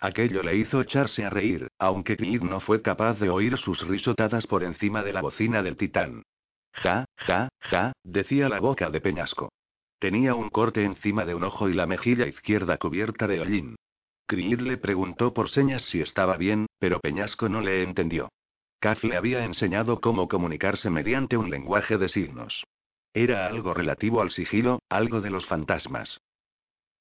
Aquello 0.00 0.42
le 0.42 0.56
hizo 0.56 0.80
echarse 0.80 1.24
a 1.24 1.30
reír, 1.30 1.68
aunque 1.78 2.16
Creed 2.16 2.42
no 2.42 2.60
fue 2.60 2.82
capaz 2.82 3.18
de 3.18 3.30
oír 3.30 3.58
sus 3.58 3.86
risotadas 3.86 4.46
por 4.46 4.62
encima 4.62 5.02
de 5.02 5.12
la 5.12 5.22
bocina 5.22 5.62
del 5.62 5.76
titán. 5.76 6.22
Ja, 6.72 7.04
ja, 7.16 7.48
ja, 7.60 7.92
decía 8.04 8.48
la 8.48 8.60
boca 8.60 8.90
de 8.90 9.00
Peñasco. 9.00 9.50
Tenía 9.98 10.34
un 10.34 10.50
corte 10.50 10.84
encima 10.84 11.24
de 11.24 11.34
un 11.34 11.42
ojo 11.42 11.68
y 11.68 11.74
la 11.74 11.86
mejilla 11.86 12.26
izquierda 12.26 12.76
cubierta 12.78 13.26
de 13.26 13.40
hollín. 13.40 13.76
Creed 14.26 14.60
le 14.60 14.76
preguntó 14.76 15.34
por 15.34 15.50
señas 15.50 15.82
si 15.90 16.00
estaba 16.00 16.36
bien, 16.36 16.66
pero 16.78 17.00
Peñasco 17.00 17.48
no 17.48 17.60
le 17.60 17.82
entendió. 17.82 18.28
Kaf 18.78 19.02
le 19.02 19.16
había 19.16 19.44
enseñado 19.44 20.00
cómo 20.00 20.28
comunicarse 20.28 20.90
mediante 20.90 21.36
un 21.36 21.50
lenguaje 21.50 21.98
de 21.98 22.08
signos. 22.08 22.62
Era 23.14 23.46
algo 23.46 23.74
relativo 23.74 24.20
al 24.20 24.30
sigilo, 24.30 24.80
algo 24.88 25.20
de 25.20 25.30
los 25.30 25.46
fantasmas. 25.46 26.20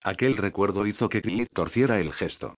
Aquel 0.04 0.38
recuerdo 0.38 0.86
hizo 0.88 1.10
que 1.10 1.22
Creed 1.22 1.48
torciera 1.54 2.00
el 2.00 2.14
gesto. 2.14 2.56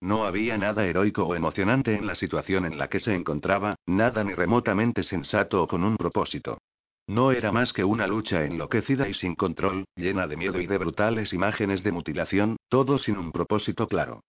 No 0.00 0.24
había 0.24 0.56
nada 0.56 0.86
heroico 0.86 1.24
o 1.24 1.34
emocionante 1.34 1.94
en 1.94 2.06
la 2.06 2.14
situación 2.14 2.64
en 2.64 2.78
la 2.78 2.88
que 2.88 3.00
se 3.00 3.14
encontraba, 3.14 3.76
nada 3.86 4.24
ni 4.24 4.34
remotamente 4.34 5.02
sensato 5.02 5.62
o 5.62 5.68
con 5.68 5.84
un 5.84 5.96
propósito. 5.96 6.58
No 7.06 7.32
era 7.32 7.52
más 7.52 7.72
que 7.72 7.84
una 7.84 8.06
lucha 8.06 8.44
enloquecida 8.44 9.08
y 9.08 9.14
sin 9.14 9.34
control, 9.34 9.84
llena 9.96 10.26
de 10.26 10.36
miedo 10.36 10.60
y 10.60 10.66
de 10.66 10.78
brutales 10.78 11.32
imágenes 11.32 11.82
de 11.82 11.92
mutilación, 11.92 12.56
todo 12.68 12.98
sin 12.98 13.18
un 13.18 13.32
propósito 13.32 13.88
claro. 13.88 14.22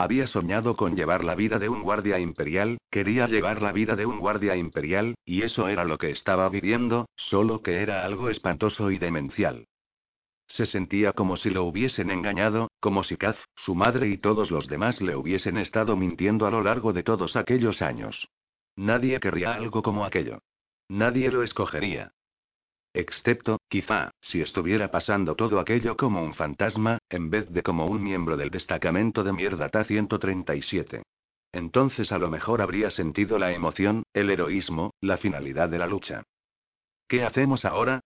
Había 0.00 0.28
soñado 0.28 0.76
con 0.76 0.94
llevar 0.94 1.24
la 1.24 1.34
vida 1.34 1.58
de 1.58 1.68
un 1.68 1.82
guardia 1.82 2.20
imperial, 2.20 2.78
quería 2.88 3.26
llevar 3.26 3.60
la 3.60 3.72
vida 3.72 3.96
de 3.96 4.06
un 4.06 4.20
guardia 4.20 4.54
imperial, 4.54 5.16
y 5.24 5.42
eso 5.42 5.66
era 5.66 5.84
lo 5.84 5.98
que 5.98 6.10
estaba 6.10 6.48
viviendo, 6.48 7.08
solo 7.16 7.62
que 7.62 7.82
era 7.82 8.04
algo 8.04 8.30
espantoso 8.30 8.92
y 8.92 8.98
demencial. 8.98 9.66
Se 10.46 10.66
sentía 10.66 11.12
como 11.14 11.36
si 11.36 11.50
lo 11.50 11.64
hubiesen 11.64 12.12
engañado, 12.12 12.70
como 12.78 13.02
si 13.02 13.16
Kaz, 13.16 13.36
su 13.56 13.74
madre 13.74 14.08
y 14.08 14.18
todos 14.18 14.52
los 14.52 14.68
demás 14.68 15.00
le 15.00 15.16
hubiesen 15.16 15.58
estado 15.58 15.96
mintiendo 15.96 16.46
a 16.46 16.52
lo 16.52 16.62
largo 16.62 16.92
de 16.92 17.02
todos 17.02 17.34
aquellos 17.34 17.82
años. 17.82 18.28
Nadie 18.76 19.18
querría 19.18 19.54
algo 19.54 19.82
como 19.82 20.04
aquello. 20.04 20.38
Nadie 20.88 21.32
lo 21.32 21.42
escogería. 21.42 22.12
Excepto, 22.94 23.58
quizá, 23.68 24.10
si 24.20 24.40
estuviera 24.40 24.90
pasando 24.90 25.34
todo 25.34 25.60
aquello 25.60 25.96
como 25.96 26.22
un 26.22 26.34
fantasma, 26.34 26.98
en 27.10 27.30
vez 27.30 27.48
de 27.50 27.62
como 27.62 27.86
un 27.86 28.02
miembro 28.02 28.36
del 28.36 28.50
destacamento 28.50 29.22
de 29.24 29.32
mierda 29.32 29.68
T-137. 29.68 31.02
Entonces 31.52 32.12
a 32.12 32.18
lo 32.18 32.28
mejor 32.30 32.60
habría 32.60 32.90
sentido 32.90 33.38
la 33.38 33.52
emoción, 33.52 34.02
el 34.12 34.30
heroísmo, 34.30 34.94
la 35.00 35.18
finalidad 35.18 35.68
de 35.68 35.78
la 35.78 35.86
lucha. 35.86 36.22
¿Qué 37.08 37.24
hacemos 37.24 37.64
ahora? 37.64 38.00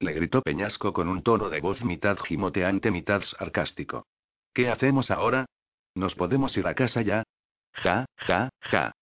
Le 0.00 0.12
gritó 0.12 0.42
Peñasco 0.42 0.92
con 0.92 1.08
un 1.08 1.22
tono 1.22 1.48
de 1.48 1.60
voz 1.60 1.82
mitad 1.84 2.18
gimoteante, 2.18 2.90
mitad 2.90 3.22
sarcástico. 3.22 4.06
¿Qué 4.52 4.68
hacemos 4.68 5.10
ahora? 5.10 5.46
¿Nos 5.94 6.14
podemos 6.14 6.56
ir 6.56 6.66
a 6.66 6.74
casa 6.74 7.02
ya? 7.02 7.24
Ja, 7.72 8.06
ja, 8.16 8.50
ja. 8.60 8.92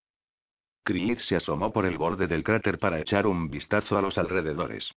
Creed 0.84 1.18
se 1.20 1.36
asomó 1.36 1.72
por 1.72 1.84
el 1.84 1.98
borde 1.98 2.26
del 2.26 2.44
cráter 2.44 2.78
para 2.78 3.00
echar 3.00 3.26
un 3.26 3.50
vistazo 3.50 3.98
a 3.98 4.02
los 4.02 4.18
alrededores. 4.18 4.90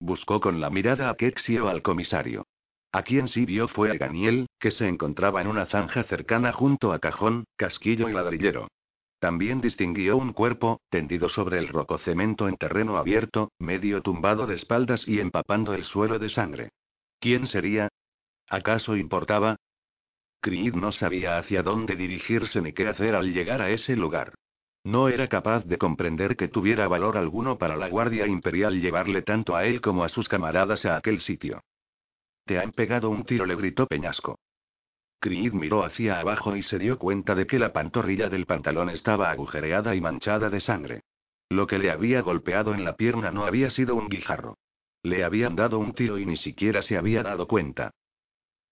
Buscó 0.00 0.40
con 0.40 0.60
la 0.60 0.70
mirada 0.70 1.10
a 1.10 1.14
Kexi 1.14 1.58
o 1.58 1.68
al 1.68 1.82
comisario. 1.82 2.46
A 2.90 3.02
quien 3.02 3.28
sí 3.28 3.44
vio 3.44 3.68
fue 3.68 3.90
a 3.90 3.94
Ganiel, 3.94 4.46
que 4.58 4.70
se 4.70 4.88
encontraba 4.88 5.40
en 5.40 5.46
una 5.46 5.66
zanja 5.66 6.02
cercana 6.04 6.52
junto 6.52 6.92
a 6.92 6.98
cajón, 6.98 7.44
casquillo 7.56 8.08
y 8.08 8.12
ladrillero. 8.12 8.68
También 9.20 9.60
distinguió 9.60 10.16
un 10.16 10.32
cuerpo, 10.32 10.80
tendido 10.88 11.28
sobre 11.28 11.58
el 11.58 11.68
roco 11.68 11.98
cemento 11.98 12.48
en 12.48 12.56
terreno 12.56 12.96
abierto, 12.96 13.52
medio 13.58 14.00
tumbado 14.00 14.46
de 14.46 14.56
espaldas 14.56 15.06
y 15.06 15.20
empapando 15.20 15.74
el 15.74 15.84
suelo 15.84 16.18
de 16.18 16.30
sangre. 16.30 16.70
¿Quién 17.20 17.46
sería? 17.46 17.88
¿Acaso 18.48 18.96
importaba? 18.96 19.56
Creed 20.40 20.74
no 20.74 20.90
sabía 20.90 21.36
hacia 21.36 21.62
dónde 21.62 21.96
dirigirse 21.96 22.62
ni 22.62 22.72
qué 22.72 22.88
hacer 22.88 23.14
al 23.14 23.32
llegar 23.34 23.60
a 23.60 23.68
ese 23.68 23.94
lugar. 23.94 24.32
No 24.84 25.08
era 25.08 25.28
capaz 25.28 25.64
de 25.66 25.76
comprender 25.76 26.36
que 26.36 26.48
tuviera 26.48 26.88
valor 26.88 27.18
alguno 27.18 27.58
para 27.58 27.76
la 27.76 27.88
Guardia 27.88 28.26
Imperial 28.26 28.80
llevarle 28.80 29.22
tanto 29.22 29.54
a 29.54 29.66
él 29.66 29.80
como 29.80 30.04
a 30.04 30.08
sus 30.08 30.28
camaradas 30.28 30.84
a 30.86 30.96
aquel 30.96 31.20
sitio. 31.20 31.62
Te 32.46 32.58
han 32.58 32.72
pegado 32.72 33.10
un 33.10 33.24
tiro, 33.24 33.44
le 33.44 33.56
gritó 33.56 33.86
Peñasco. 33.86 34.38
Creed 35.20 35.52
miró 35.52 35.84
hacia 35.84 36.18
abajo 36.18 36.56
y 36.56 36.62
se 36.62 36.78
dio 36.78 36.98
cuenta 36.98 37.34
de 37.34 37.46
que 37.46 37.58
la 37.58 37.74
pantorrilla 37.74 38.30
del 38.30 38.46
pantalón 38.46 38.88
estaba 38.88 39.30
agujereada 39.30 39.94
y 39.94 40.00
manchada 40.00 40.48
de 40.48 40.60
sangre. 40.60 41.02
Lo 41.50 41.66
que 41.66 41.78
le 41.78 41.90
había 41.90 42.22
golpeado 42.22 42.72
en 42.72 42.84
la 42.84 42.96
pierna 42.96 43.30
no 43.30 43.44
había 43.44 43.70
sido 43.70 43.96
un 43.96 44.08
guijarro. 44.08 44.56
Le 45.02 45.24
habían 45.24 45.56
dado 45.56 45.78
un 45.78 45.92
tiro 45.92 46.18
y 46.18 46.24
ni 46.24 46.38
siquiera 46.38 46.80
se 46.80 46.96
había 46.96 47.22
dado 47.22 47.46
cuenta. 47.46 47.90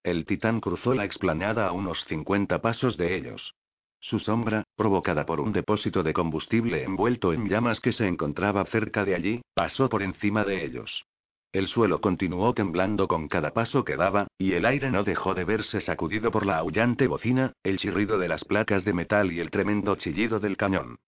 El 0.01 0.25
titán 0.25 0.59
cruzó 0.59 0.95
la 0.95 1.05
explanada 1.05 1.67
a 1.67 1.71
unos 1.71 2.03
50 2.05 2.61
pasos 2.61 2.97
de 2.97 3.15
ellos. 3.15 3.53
Su 3.99 4.19
sombra, 4.19 4.63
provocada 4.75 5.25
por 5.25 5.41
un 5.41 5.51
depósito 5.51 6.03
de 6.03 6.13
combustible 6.13 6.83
envuelto 6.83 7.33
en 7.33 7.49
llamas 7.49 7.79
que 7.79 7.91
se 7.91 8.07
encontraba 8.07 8.65
cerca 8.65 9.05
de 9.05 9.15
allí, 9.15 9.41
pasó 9.53 9.89
por 9.89 10.01
encima 10.01 10.43
de 10.45 10.65
ellos. 10.65 11.05
El 11.51 11.67
suelo 11.67 11.99
continuó 11.99 12.53
temblando 12.53 13.07
con 13.07 13.27
cada 13.27 13.51
paso 13.53 13.83
que 13.83 13.97
daba, 13.97 14.27
y 14.37 14.53
el 14.53 14.65
aire 14.65 14.91
no 14.91 15.03
dejó 15.03 15.33
de 15.33 15.45
verse 15.45 15.81
sacudido 15.81 16.31
por 16.31 16.45
la 16.45 16.57
aullante 16.57 17.07
bocina, 17.07 17.53
el 17.63 17.79
chirrido 17.79 18.19
de 18.19 18.27
las 18.27 18.45
placas 18.45 18.85
de 18.85 18.93
metal 18.93 19.31
y 19.31 19.39
el 19.39 19.49
tremendo 19.49 19.95
chillido 19.95 20.39
del 20.39 20.57
cañón. 20.57 20.99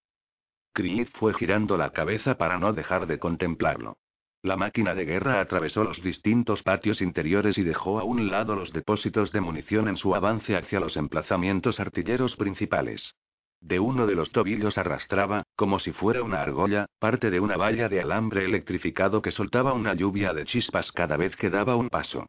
Creed 0.74 1.10
fue 1.14 1.34
girando 1.34 1.78
la 1.78 1.92
cabeza 1.92 2.38
para 2.38 2.58
no 2.58 2.74
dejar 2.74 3.06
de 3.06 3.20
contemplarlo. 3.20 3.98
La 4.44 4.58
máquina 4.58 4.96
de 4.96 5.06
guerra 5.06 5.40
atravesó 5.40 5.84
los 5.84 6.02
distintos 6.02 6.64
patios 6.64 7.00
interiores 7.02 7.60
y 7.60 7.64
dejó 7.64 8.00
a 8.00 8.04
un 8.04 8.32
lado 8.32 8.56
los 8.56 8.74
depósitos 8.74 9.32
de 9.32 9.40
munición 9.40 9.88
en 9.88 9.98
su 9.98 10.16
avance 10.16 10.56
hacia 10.56 10.80
los 10.80 10.98
emplazamientos 10.98 11.80
artilleros 11.80 12.36
principales. 12.36 13.14
De 13.60 13.80
uno 13.80 14.08
de 14.08 14.16
los 14.16 14.32
tobillos 14.32 14.80
arrastraba, 14.80 15.44
como 15.56 15.78
si 15.78 15.92
fuera 15.92 16.24
una 16.24 16.42
argolla, 16.42 16.88
parte 16.98 17.30
de 17.30 17.40
una 17.40 17.56
valla 17.56 17.88
de 17.88 18.02
alambre 18.02 18.44
electrificado 18.44 19.22
que 19.22 19.32
soltaba 19.32 19.74
una 19.74 19.94
lluvia 19.94 20.34
de 20.34 20.46
chispas 20.46 20.92
cada 20.92 21.18
vez 21.18 21.36
que 21.36 21.52
daba 21.52 21.76
un 21.76 21.90
paso. 21.90 22.26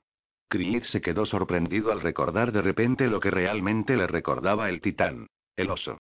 Creed 0.49 0.83
se 0.85 1.00
quedó 1.00 1.25
sorprendido 1.25 1.92
al 1.92 2.02
recordar 2.02 2.52
de 2.52 2.61
repente 2.61 3.07
lo 3.07 3.21
que 3.21 3.31
realmente 3.31 3.97
le 3.97 4.07
recordaba 4.07 4.69
el 4.69 4.83
titán, 4.83 5.28
el 5.57 5.71
oso. 5.71 5.97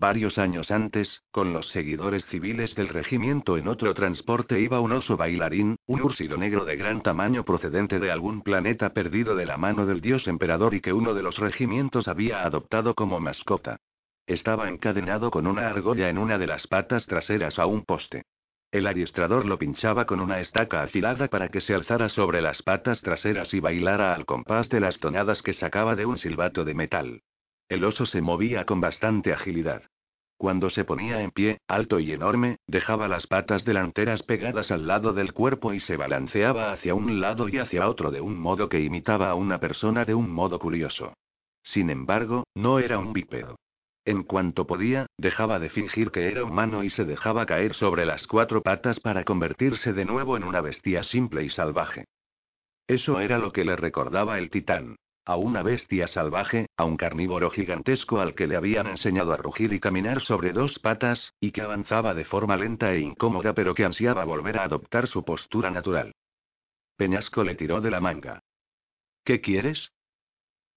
Varios 0.00 0.38
años 0.38 0.70
antes, 0.70 1.24
con 1.30 1.52
los 1.52 1.68
seguidores 1.72 2.24
civiles 2.30 2.74
del 2.74 2.88
regimiento 2.88 3.58
en 3.58 3.68
otro 3.68 3.92
transporte 3.92 4.58
iba 4.58 4.80
un 4.80 4.92
oso 4.92 5.18
bailarín, 5.18 5.76
un 5.84 6.00
úrsilo 6.00 6.38
negro 6.38 6.64
de 6.64 6.76
gran 6.76 7.02
tamaño 7.02 7.44
procedente 7.44 8.00
de 8.00 8.10
algún 8.10 8.40
planeta 8.40 8.94
perdido 8.94 9.36
de 9.36 9.44
la 9.44 9.58
mano 9.58 9.84
del 9.84 10.00
dios 10.00 10.26
emperador 10.26 10.72
y 10.72 10.80
que 10.80 10.94
uno 10.94 11.12
de 11.12 11.22
los 11.22 11.36
regimientos 11.36 12.08
había 12.08 12.44
adoptado 12.44 12.94
como 12.94 13.20
mascota. 13.20 13.76
Estaba 14.26 14.70
encadenado 14.70 15.30
con 15.30 15.46
una 15.46 15.68
argolla 15.68 16.08
en 16.08 16.16
una 16.16 16.38
de 16.38 16.46
las 16.46 16.66
patas 16.66 17.04
traseras 17.04 17.58
a 17.58 17.66
un 17.66 17.84
poste. 17.84 18.22
El 18.72 18.86
adiestrador 18.86 19.44
lo 19.44 19.58
pinchaba 19.58 20.06
con 20.06 20.20
una 20.20 20.40
estaca 20.40 20.82
afilada 20.82 21.28
para 21.28 21.50
que 21.50 21.60
se 21.60 21.74
alzara 21.74 22.08
sobre 22.08 22.40
las 22.40 22.62
patas 22.62 23.02
traseras 23.02 23.52
y 23.52 23.60
bailara 23.60 24.14
al 24.14 24.24
compás 24.24 24.70
de 24.70 24.80
las 24.80 24.98
tonadas 24.98 25.42
que 25.42 25.52
sacaba 25.52 25.94
de 25.94 26.06
un 26.06 26.16
silbato 26.16 26.64
de 26.64 26.72
metal. 26.72 27.20
El 27.70 27.84
oso 27.84 28.04
se 28.04 28.20
movía 28.20 28.66
con 28.66 28.80
bastante 28.80 29.32
agilidad. 29.32 29.84
Cuando 30.36 30.70
se 30.70 30.84
ponía 30.84 31.22
en 31.22 31.30
pie, 31.30 31.60
alto 31.68 32.00
y 32.00 32.10
enorme, 32.12 32.56
dejaba 32.66 33.06
las 33.06 33.28
patas 33.28 33.64
delanteras 33.64 34.24
pegadas 34.24 34.72
al 34.72 34.88
lado 34.88 35.12
del 35.12 35.32
cuerpo 35.32 35.72
y 35.72 35.78
se 35.78 35.96
balanceaba 35.96 36.72
hacia 36.72 36.96
un 36.96 37.20
lado 37.20 37.48
y 37.48 37.58
hacia 37.58 37.88
otro 37.88 38.10
de 38.10 38.20
un 38.20 38.40
modo 38.40 38.68
que 38.68 38.80
imitaba 38.80 39.30
a 39.30 39.36
una 39.36 39.60
persona 39.60 40.04
de 40.04 40.14
un 40.14 40.30
modo 40.30 40.58
curioso. 40.58 41.14
Sin 41.62 41.90
embargo, 41.90 42.44
no 42.56 42.80
era 42.80 42.98
un 42.98 43.12
bípedo. 43.12 43.56
En 44.04 44.24
cuanto 44.24 44.66
podía, 44.66 45.06
dejaba 45.16 45.60
de 45.60 45.70
fingir 45.70 46.10
que 46.10 46.26
era 46.26 46.42
humano 46.42 46.82
y 46.82 46.90
se 46.90 47.04
dejaba 47.04 47.46
caer 47.46 47.74
sobre 47.74 48.04
las 48.04 48.26
cuatro 48.26 48.62
patas 48.62 48.98
para 48.98 49.22
convertirse 49.22 49.92
de 49.92 50.06
nuevo 50.06 50.36
en 50.36 50.42
una 50.42 50.60
bestia 50.60 51.04
simple 51.04 51.44
y 51.44 51.50
salvaje. 51.50 52.06
Eso 52.88 53.20
era 53.20 53.38
lo 53.38 53.52
que 53.52 53.64
le 53.64 53.76
recordaba 53.76 54.38
el 54.38 54.50
titán. 54.50 54.96
A 55.24 55.36
una 55.36 55.62
bestia 55.62 56.08
salvaje, 56.08 56.66
a 56.76 56.84
un 56.84 56.96
carnívoro 56.96 57.50
gigantesco 57.50 58.20
al 58.20 58.34
que 58.34 58.46
le 58.46 58.56
habían 58.56 58.86
enseñado 58.86 59.32
a 59.32 59.36
rugir 59.36 59.72
y 59.72 59.80
caminar 59.80 60.22
sobre 60.22 60.52
dos 60.52 60.78
patas, 60.78 61.34
y 61.40 61.52
que 61.52 61.60
avanzaba 61.60 62.14
de 62.14 62.24
forma 62.24 62.56
lenta 62.56 62.92
e 62.94 63.00
incómoda 63.00 63.52
pero 63.52 63.74
que 63.74 63.84
ansiaba 63.84 64.24
volver 64.24 64.58
a 64.58 64.64
adoptar 64.64 65.06
su 65.08 65.24
postura 65.24 65.70
natural. 65.70 66.14
Peñasco 66.96 67.44
le 67.44 67.54
tiró 67.54 67.80
de 67.80 67.90
la 67.90 68.00
manga. 68.00 68.42
¿Qué 69.24 69.40
quieres? 69.40 69.92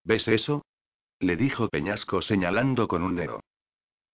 ¿Ves 0.03 0.27
eso? 0.27 0.63
le 1.19 1.38
dijo 1.38 1.69
Peñasco 1.69 2.21
señalando 2.21 2.88
con 2.88 3.01
un 3.01 3.15
dedo. 3.15 3.39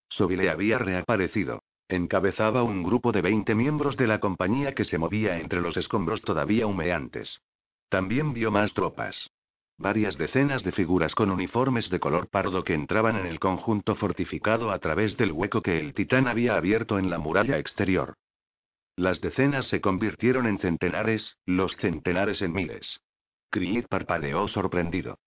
Sobile 0.09 0.49
había 0.49 0.77
reaparecido. 0.77 1.63
Encabezaba 1.87 2.61
un 2.61 2.83
grupo 2.83 3.11
de 3.11 3.23
20 3.23 3.55
miembros 3.55 3.97
de 3.97 4.05
la 4.05 4.19
compañía 4.19 4.75
que 4.75 4.85
se 4.85 4.99
movía 4.99 5.39
entre 5.39 5.59
los 5.59 5.75
escombros 5.75 6.21
todavía 6.21 6.67
humeantes. 6.67 7.41
También 7.89 8.33
vio 8.33 8.51
más 8.51 8.73
tropas. 8.73 9.31
Varias 9.79 10.17
decenas 10.17 10.61
de 10.65 10.73
figuras 10.73 11.15
con 11.15 11.31
uniformes 11.31 11.89
de 11.89 12.01
color 12.01 12.27
pardo 12.27 12.65
que 12.65 12.73
entraban 12.73 13.15
en 13.15 13.25
el 13.25 13.39
conjunto 13.39 13.95
fortificado 13.95 14.71
a 14.71 14.79
través 14.79 15.15
del 15.15 15.31
hueco 15.31 15.61
que 15.61 15.79
el 15.79 15.93
titán 15.93 16.27
había 16.27 16.57
abierto 16.57 16.99
en 16.99 17.09
la 17.09 17.17
muralla 17.17 17.57
exterior. 17.57 18.15
Las 18.97 19.21
decenas 19.21 19.69
se 19.69 19.79
convirtieron 19.79 20.47
en 20.47 20.59
centenares, 20.59 21.37
los 21.45 21.77
centenares 21.77 22.41
en 22.41 22.51
miles. 22.51 22.99
Creed 23.51 23.85
parpadeó 23.87 24.49
sorprendido. 24.49 25.17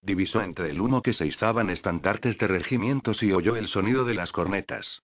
Divisó 0.00 0.42
entre 0.42 0.70
el 0.70 0.80
humo 0.80 1.02
que 1.02 1.12
se 1.12 1.26
izaban 1.26 1.68
estandartes 1.68 2.38
de 2.38 2.46
regimientos 2.46 3.20
y 3.20 3.32
oyó 3.32 3.56
el 3.56 3.66
sonido 3.66 4.04
de 4.04 4.14
las 4.14 4.30
cornetas. 4.30 5.02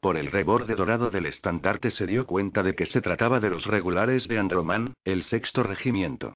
Por 0.00 0.16
el 0.16 0.30
reborde 0.30 0.76
dorado 0.76 1.10
del 1.10 1.26
estandarte 1.26 1.90
se 1.90 2.06
dio 2.06 2.26
cuenta 2.26 2.62
de 2.62 2.76
que 2.76 2.86
se 2.86 3.00
trataba 3.00 3.40
de 3.40 3.50
los 3.50 3.66
regulares 3.66 4.28
de 4.28 4.38
Andromán, 4.38 4.94
el 5.04 5.24
sexto 5.24 5.64
regimiento. 5.64 6.34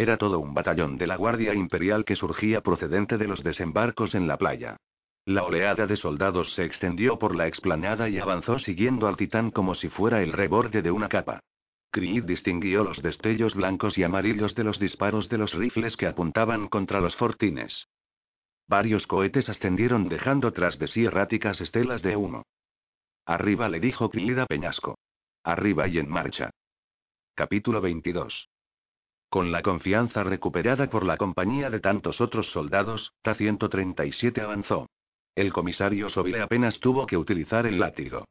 Era 0.00 0.16
todo 0.16 0.38
un 0.38 0.54
batallón 0.54 0.96
de 0.96 1.06
la 1.06 1.16
Guardia 1.16 1.52
Imperial 1.52 2.06
que 2.06 2.16
surgía 2.16 2.62
procedente 2.62 3.18
de 3.18 3.28
los 3.28 3.44
desembarcos 3.44 4.14
en 4.14 4.26
la 4.26 4.38
playa. 4.38 4.78
La 5.26 5.42
oleada 5.42 5.86
de 5.86 5.94
soldados 5.98 6.54
se 6.54 6.64
extendió 6.64 7.18
por 7.18 7.36
la 7.36 7.46
explanada 7.46 8.08
y 8.08 8.18
avanzó 8.18 8.58
siguiendo 8.58 9.08
al 9.08 9.18
titán 9.18 9.50
como 9.50 9.74
si 9.74 9.90
fuera 9.90 10.22
el 10.22 10.32
reborde 10.32 10.80
de 10.80 10.90
una 10.90 11.10
capa. 11.10 11.40
Creed 11.90 12.24
distinguió 12.24 12.82
los 12.82 13.02
destellos 13.02 13.54
blancos 13.54 13.98
y 13.98 14.02
amarillos 14.02 14.54
de 14.54 14.64
los 14.64 14.80
disparos 14.80 15.28
de 15.28 15.36
los 15.36 15.52
rifles 15.52 15.98
que 15.98 16.06
apuntaban 16.06 16.68
contra 16.68 17.02
los 17.02 17.14
fortines. 17.16 17.86
Varios 18.68 19.06
cohetes 19.06 19.50
ascendieron 19.50 20.08
dejando 20.08 20.50
tras 20.54 20.78
de 20.78 20.88
sí 20.88 21.04
erráticas 21.04 21.60
estelas 21.60 22.00
de 22.00 22.16
humo. 22.16 22.44
Arriba 23.26 23.68
le 23.68 23.80
dijo 23.80 24.08
Crida 24.08 24.46
Peñasco. 24.46 24.96
Arriba 25.44 25.88
y 25.88 25.98
en 25.98 26.08
marcha. 26.08 26.48
Capítulo 27.34 27.82
22. 27.82 28.48
Con 29.30 29.52
la 29.52 29.62
confianza 29.62 30.24
recuperada 30.24 30.90
por 30.90 31.06
la 31.06 31.16
compañía 31.16 31.70
de 31.70 31.78
tantos 31.78 32.20
otros 32.20 32.50
soldados, 32.50 33.12
Ta-137 33.22 34.42
avanzó. 34.42 34.88
El 35.36 35.52
comisario 35.52 36.10
Sobile 36.10 36.42
apenas 36.42 36.80
tuvo 36.80 37.06
que 37.06 37.16
utilizar 37.16 37.64
el 37.64 37.78
látigo. 37.78 38.24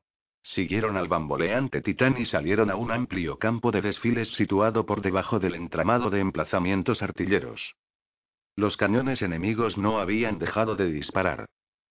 Siguieron 0.44 0.98
al 0.98 1.08
bamboleante 1.08 1.82
titán 1.82 2.18
y 2.20 2.26
salieron 2.26 2.70
a 2.70 2.76
un 2.76 2.92
amplio 2.92 3.38
campo 3.38 3.72
de 3.72 3.82
desfiles 3.82 4.28
situado 4.36 4.86
por 4.86 5.02
debajo 5.02 5.40
del 5.40 5.56
entramado 5.56 6.10
de 6.10 6.20
emplazamientos 6.20 7.02
artilleros. 7.02 7.76
Los 8.58 8.76
cañones 8.76 9.22
enemigos 9.22 9.78
no 9.78 10.00
habían 10.00 10.38
dejado 10.38 10.76
de 10.76 10.92
disparar. 10.92 11.46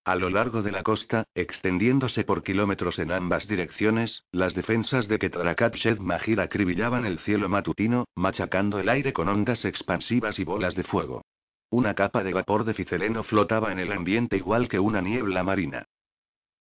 A 0.08 0.16
lo 0.16 0.30
largo 0.30 0.62
de 0.62 0.72
la 0.72 0.82
costa, 0.82 1.26
extendiéndose 1.34 2.24
por 2.24 2.42
kilómetros 2.42 2.98
en 2.98 3.12
ambas 3.12 3.46
direcciones, 3.46 4.24
las 4.32 4.54
defensas 4.54 5.06
de 5.06 5.18
Ketrakat 5.18 5.76
Mahir 5.98 6.40
acribillaban 6.40 7.04
el 7.04 7.18
cielo 7.18 7.50
matutino, 7.50 8.06
machacando 8.14 8.78
el 8.78 8.88
aire 8.88 9.12
con 9.12 9.28
ondas 9.28 9.66
expansivas 9.66 10.38
y 10.38 10.44
bolas 10.44 10.74
de 10.74 10.84
fuego. 10.84 11.26
Una 11.68 11.92
capa 11.92 12.24
de 12.24 12.32
vapor 12.32 12.64
de 12.64 12.72
ficeleno 12.72 13.22
flotaba 13.22 13.70
en 13.70 13.80
el 13.80 13.92
ambiente 13.92 14.38
igual 14.38 14.70
que 14.70 14.78
una 14.78 15.02
niebla 15.02 15.42
marina. 15.42 15.84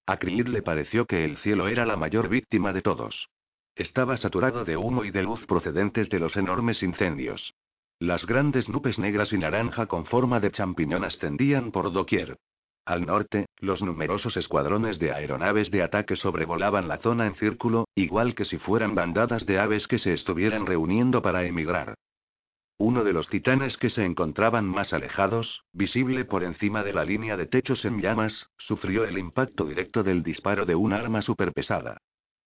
A 0.07 0.17
Creed 0.17 0.47
le 0.47 0.61
pareció 0.61 1.05
que 1.05 1.23
el 1.23 1.37
cielo 1.37 1.69
era 1.69 1.85
la 1.85 1.95
mayor 1.95 2.27
víctima 2.27 2.73
de 2.73 2.81
todos. 2.81 3.29
Estaba 3.77 4.17
saturado 4.17 4.65
de 4.65 4.75
humo 4.75 5.05
y 5.05 5.11
de 5.11 5.23
luz 5.23 5.45
procedentes 5.45 6.09
de 6.09 6.19
los 6.19 6.35
enormes 6.35 6.83
incendios. 6.83 7.53
Las 7.97 8.25
grandes 8.25 8.67
nubes 8.67 8.99
negras 8.99 9.31
y 9.31 9.37
naranja 9.37 9.85
con 9.85 10.05
forma 10.05 10.41
de 10.41 10.51
champiñón 10.51 11.05
ascendían 11.05 11.71
por 11.71 11.93
doquier. 11.93 12.37
Al 12.87 13.05
norte, 13.05 13.47
los 13.59 13.81
numerosos 13.81 14.37
escuadrones 14.37 14.97
de 14.97 15.11
aeronaves 15.11 15.69
de 15.71 15.83
ataque 15.83 16.15
sobrevolaban 16.15 16.87
la 16.87 16.99
zona 16.99 17.27
en 17.27 17.35
círculo, 17.35 17.89
igual 17.95 18.33
que 18.33 18.45
si 18.45 18.59
fueran 18.59 18.95
bandadas 18.95 19.45
de 19.45 19.59
aves 19.59 19.87
que 19.87 19.99
se 19.99 20.13
estuvieran 20.13 20.65
reuniendo 20.65 21.21
para 21.21 21.43
emigrar. 21.43 21.95
Uno 22.77 23.03
de 23.03 23.11
los 23.11 23.27
titanes 23.27 23.75
que 23.75 23.89
se 23.89 24.05
encontraban 24.05 24.63
más 24.63 24.93
alejados, 24.93 25.65
visible 25.73 26.23
por 26.23 26.45
encima 26.45 26.81
de 26.81 26.93
la 26.93 27.03
línea 27.03 27.35
de 27.35 27.47
techos 27.47 27.83
en 27.83 28.01
llamas, 28.01 28.47
sufrió 28.57 29.03
el 29.03 29.17
impacto 29.17 29.65
directo 29.65 30.01
del 30.01 30.23
disparo 30.23 30.65
de 30.65 30.75
un 30.75 30.93
arma 30.93 31.21
superpesada. 31.21 31.97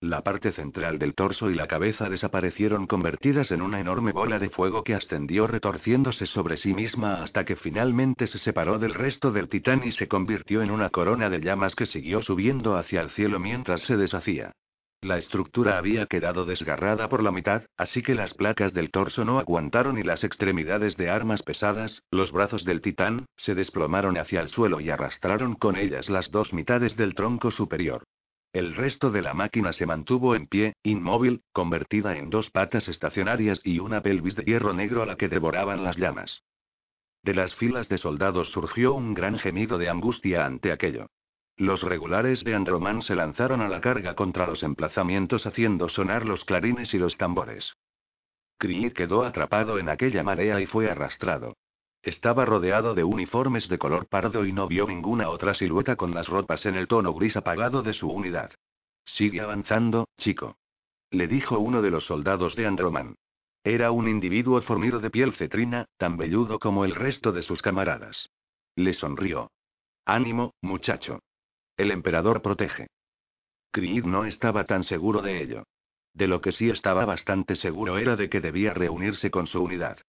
La 0.01 0.23
parte 0.23 0.51
central 0.51 0.97
del 0.97 1.13
torso 1.13 1.51
y 1.51 1.53
la 1.53 1.67
cabeza 1.67 2.09
desaparecieron 2.09 2.87
convertidas 2.87 3.51
en 3.51 3.61
una 3.61 3.79
enorme 3.79 4.11
bola 4.11 4.39
de 4.39 4.49
fuego 4.49 4.83
que 4.83 4.95
ascendió 4.95 5.45
retorciéndose 5.45 6.25
sobre 6.25 6.57
sí 6.57 6.73
misma 6.73 7.21
hasta 7.21 7.45
que 7.45 7.55
finalmente 7.55 8.25
se 8.25 8.39
separó 8.39 8.79
del 8.79 8.95
resto 8.95 9.31
del 9.31 9.47
titán 9.47 9.83
y 9.85 9.91
se 9.91 10.07
convirtió 10.07 10.63
en 10.63 10.71
una 10.71 10.89
corona 10.89 11.29
de 11.29 11.39
llamas 11.39 11.75
que 11.75 11.85
siguió 11.85 12.23
subiendo 12.23 12.77
hacia 12.77 13.01
el 13.01 13.11
cielo 13.11 13.39
mientras 13.39 13.83
se 13.83 13.95
deshacía. 13.95 14.53
La 15.03 15.19
estructura 15.19 15.77
había 15.77 16.07
quedado 16.07 16.45
desgarrada 16.45 17.07
por 17.07 17.21
la 17.21 17.31
mitad, 17.31 17.61
así 17.77 18.01
que 18.01 18.15
las 18.15 18.33
placas 18.33 18.73
del 18.73 18.89
torso 18.89 19.23
no 19.23 19.37
aguantaron 19.37 19.99
y 19.99 20.03
las 20.03 20.23
extremidades 20.23 20.97
de 20.97 21.11
armas 21.11 21.43
pesadas, 21.43 22.01
los 22.09 22.31
brazos 22.31 22.65
del 22.65 22.81
titán, 22.81 23.27
se 23.37 23.53
desplomaron 23.53 24.17
hacia 24.17 24.41
el 24.41 24.49
suelo 24.49 24.81
y 24.81 24.89
arrastraron 24.89 25.53
con 25.53 25.75
ellas 25.75 26.09
las 26.09 26.31
dos 26.31 26.53
mitades 26.53 26.97
del 26.97 27.13
tronco 27.13 27.51
superior. 27.51 28.03
El 28.53 28.75
resto 28.75 29.11
de 29.11 29.21
la 29.21 29.33
máquina 29.33 29.71
se 29.71 29.85
mantuvo 29.85 30.35
en 30.35 30.45
pie, 30.45 30.75
inmóvil, 30.83 31.41
convertida 31.53 32.17
en 32.17 32.29
dos 32.29 32.49
patas 32.49 32.87
estacionarias 32.89 33.61
y 33.63 33.79
una 33.79 34.01
pelvis 34.01 34.35
de 34.35 34.43
hierro 34.43 34.73
negro 34.73 35.01
a 35.01 35.05
la 35.05 35.15
que 35.15 35.29
devoraban 35.29 35.83
las 35.83 35.95
llamas. 35.95 36.43
De 37.23 37.33
las 37.33 37.55
filas 37.55 37.87
de 37.87 37.97
soldados 37.97 38.49
surgió 38.49 38.93
un 38.93 39.13
gran 39.13 39.39
gemido 39.39 39.77
de 39.77 39.89
angustia 39.89 40.45
ante 40.45 40.71
aquello. 40.73 41.07
Los 41.55 41.81
regulares 41.83 42.43
de 42.43 42.55
Andromán 42.55 43.03
se 43.03 43.15
lanzaron 43.15 43.61
a 43.61 43.69
la 43.69 43.79
carga 43.79 44.15
contra 44.15 44.47
los 44.47 44.63
emplazamientos 44.63 45.45
haciendo 45.45 45.87
sonar 45.87 46.25
los 46.25 46.43
clarines 46.43 46.93
y 46.93 46.97
los 46.97 47.15
tambores. 47.17 47.73
Creed 48.57 48.93
quedó 48.93 49.23
atrapado 49.23 49.79
en 49.79 49.87
aquella 49.87 50.23
marea 50.23 50.59
y 50.59 50.65
fue 50.65 50.89
arrastrado. 50.89 51.55
Estaba 52.03 52.45
rodeado 52.45 52.95
de 52.95 53.03
uniformes 53.03 53.67
de 53.69 53.77
color 53.77 54.07
pardo 54.07 54.45
y 54.45 54.53
no 54.53 54.67
vio 54.67 54.87
ninguna 54.87 55.29
otra 55.29 55.53
silueta 55.53 55.95
con 55.95 56.13
las 56.15 56.27
ropas 56.27 56.65
en 56.65 56.75
el 56.75 56.87
tono 56.87 57.13
gris 57.13 57.37
apagado 57.37 57.83
de 57.83 57.93
su 57.93 58.09
unidad. 58.09 58.51
Sigue 59.05 59.41
avanzando, 59.41 60.07
chico. 60.17 60.57
Le 61.11 61.27
dijo 61.27 61.59
uno 61.59 61.81
de 61.81 61.91
los 61.91 62.05
soldados 62.05 62.55
de 62.55 62.65
Androman. 62.65 63.15
Era 63.63 63.91
un 63.91 64.07
individuo 64.07 64.59
fornido 64.63 64.99
de 64.99 65.11
piel 65.11 65.33
cetrina, 65.33 65.85
tan 65.97 66.17
velludo 66.17 66.57
como 66.57 66.85
el 66.85 66.95
resto 66.95 67.31
de 67.31 67.43
sus 67.43 67.61
camaradas. 67.61 68.29
Le 68.75 68.93
sonrió. 68.93 69.51
Ánimo, 70.05 70.55
muchacho. 70.61 71.19
El 71.77 71.91
emperador 71.91 72.41
protege. 72.41 72.87
Creed 73.71 74.05
no 74.05 74.25
estaba 74.25 74.65
tan 74.65 74.83
seguro 74.83 75.21
de 75.21 75.43
ello. 75.43 75.63
De 76.13 76.27
lo 76.27 76.41
que 76.41 76.51
sí 76.51 76.69
estaba 76.69 77.05
bastante 77.05 77.55
seguro 77.55 77.97
era 77.99 78.15
de 78.15 78.29
que 78.29 78.41
debía 78.41 78.73
reunirse 78.73 79.29
con 79.29 79.45
su 79.45 79.61
unidad. 79.61 79.99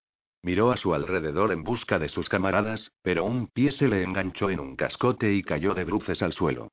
Miró 0.42 0.72
a 0.72 0.76
su 0.76 0.92
alrededor 0.92 1.52
en 1.52 1.62
busca 1.62 1.98
de 1.98 2.08
sus 2.08 2.28
camaradas, 2.28 2.92
pero 3.02 3.24
un 3.24 3.46
pie 3.46 3.70
se 3.72 3.86
le 3.86 4.02
enganchó 4.02 4.50
en 4.50 4.58
un 4.58 4.74
cascote 4.74 5.32
y 5.32 5.42
cayó 5.42 5.74
de 5.74 5.84
bruces 5.84 6.20
al 6.20 6.32
suelo. 6.32 6.68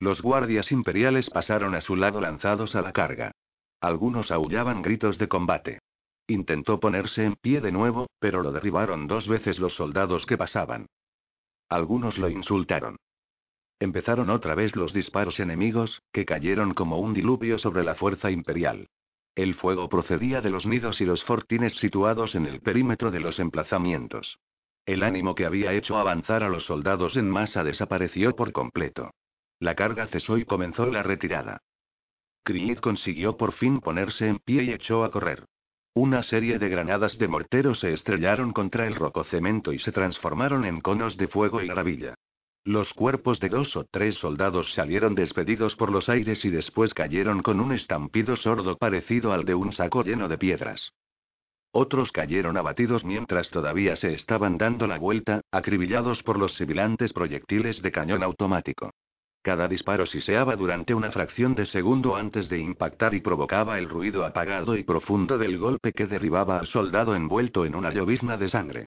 Los 0.00 0.20
guardias 0.22 0.72
imperiales 0.72 1.30
pasaron 1.30 1.74
a 1.74 1.82
su 1.82 1.94
lado 1.94 2.20
lanzados 2.20 2.74
a 2.74 2.82
la 2.82 2.92
carga. 2.92 3.32
Algunos 3.80 4.30
aullaban 4.30 4.82
gritos 4.82 5.18
de 5.18 5.28
combate. 5.28 5.78
Intentó 6.26 6.80
ponerse 6.80 7.24
en 7.24 7.36
pie 7.36 7.60
de 7.60 7.70
nuevo, 7.70 8.08
pero 8.18 8.42
lo 8.42 8.50
derribaron 8.50 9.06
dos 9.06 9.28
veces 9.28 9.58
los 9.58 9.74
soldados 9.74 10.26
que 10.26 10.36
pasaban. 10.38 10.86
Algunos 11.68 12.18
lo 12.18 12.28
insultaron. 12.28 12.96
Empezaron 13.78 14.30
otra 14.30 14.54
vez 14.54 14.74
los 14.74 14.92
disparos 14.92 15.38
enemigos, 15.38 16.02
que 16.12 16.24
cayeron 16.24 16.74
como 16.74 16.98
un 16.98 17.14
diluvio 17.14 17.58
sobre 17.58 17.84
la 17.84 17.94
fuerza 17.94 18.30
imperial. 18.30 18.88
El 19.34 19.54
fuego 19.54 19.88
procedía 19.88 20.40
de 20.40 20.50
los 20.50 20.66
nidos 20.66 21.00
y 21.00 21.04
los 21.04 21.24
fortines 21.24 21.74
situados 21.74 22.34
en 22.34 22.46
el 22.46 22.60
perímetro 22.60 23.10
de 23.10 23.20
los 23.20 23.38
emplazamientos. 23.38 24.38
El 24.86 25.02
ánimo 25.02 25.34
que 25.34 25.46
había 25.46 25.72
hecho 25.72 25.96
avanzar 25.96 26.42
a 26.42 26.48
los 26.48 26.64
soldados 26.64 27.16
en 27.16 27.30
masa 27.30 27.62
desapareció 27.62 28.34
por 28.34 28.52
completo. 28.52 29.12
La 29.60 29.74
carga 29.74 30.06
cesó 30.08 30.38
y 30.38 30.44
comenzó 30.44 30.86
la 30.86 31.02
retirada. 31.02 31.60
Creed 32.44 32.78
consiguió 32.78 33.36
por 33.36 33.52
fin 33.52 33.80
ponerse 33.80 34.26
en 34.26 34.38
pie 34.38 34.64
y 34.64 34.72
echó 34.72 35.04
a 35.04 35.10
correr. 35.10 35.44
Una 35.94 36.22
serie 36.22 36.58
de 36.58 36.68
granadas 36.68 37.18
de 37.18 37.28
mortero 37.28 37.74
se 37.74 37.92
estrellaron 37.92 38.52
contra 38.52 38.86
el 38.86 38.94
rococemento 38.94 39.72
y 39.72 39.78
se 39.80 39.92
transformaron 39.92 40.64
en 40.64 40.80
conos 40.80 41.16
de 41.16 41.28
fuego 41.28 41.60
y 41.60 41.68
gravilla. 41.68 42.14
Los 42.64 42.92
cuerpos 42.92 43.40
de 43.40 43.48
dos 43.48 43.74
o 43.74 43.86
tres 43.90 44.16
soldados 44.16 44.74
salieron 44.74 45.14
despedidos 45.14 45.74
por 45.76 45.90
los 45.90 46.10
aires 46.10 46.44
y 46.44 46.50
después 46.50 46.92
cayeron 46.92 47.42
con 47.42 47.58
un 47.58 47.72
estampido 47.72 48.36
sordo 48.36 48.76
parecido 48.76 49.32
al 49.32 49.44
de 49.44 49.54
un 49.54 49.72
saco 49.72 50.04
lleno 50.04 50.28
de 50.28 50.36
piedras. 50.36 50.92
Otros 51.72 52.12
cayeron 52.12 52.58
abatidos 52.58 53.02
mientras 53.02 53.48
todavía 53.50 53.96
se 53.96 54.12
estaban 54.12 54.58
dando 54.58 54.86
la 54.86 54.98
vuelta, 54.98 55.40
acribillados 55.50 56.22
por 56.22 56.38
los 56.38 56.54
sibilantes 56.54 57.12
proyectiles 57.14 57.80
de 57.80 57.92
cañón 57.92 58.22
automático. 58.22 58.90
Cada 59.42 59.66
disparo 59.66 60.04
siseaba 60.04 60.54
durante 60.54 60.92
una 60.92 61.10
fracción 61.12 61.54
de 61.54 61.64
segundo 61.64 62.14
antes 62.14 62.50
de 62.50 62.58
impactar 62.58 63.14
y 63.14 63.20
provocaba 63.20 63.78
el 63.78 63.88
ruido 63.88 64.26
apagado 64.26 64.76
y 64.76 64.82
profundo 64.82 65.38
del 65.38 65.56
golpe 65.56 65.92
que 65.92 66.06
derribaba 66.06 66.58
al 66.58 66.66
soldado 66.66 67.14
envuelto 67.14 67.64
en 67.64 67.74
una 67.74 67.90
llovizna 67.90 68.36
de 68.36 68.50
sangre. 68.50 68.86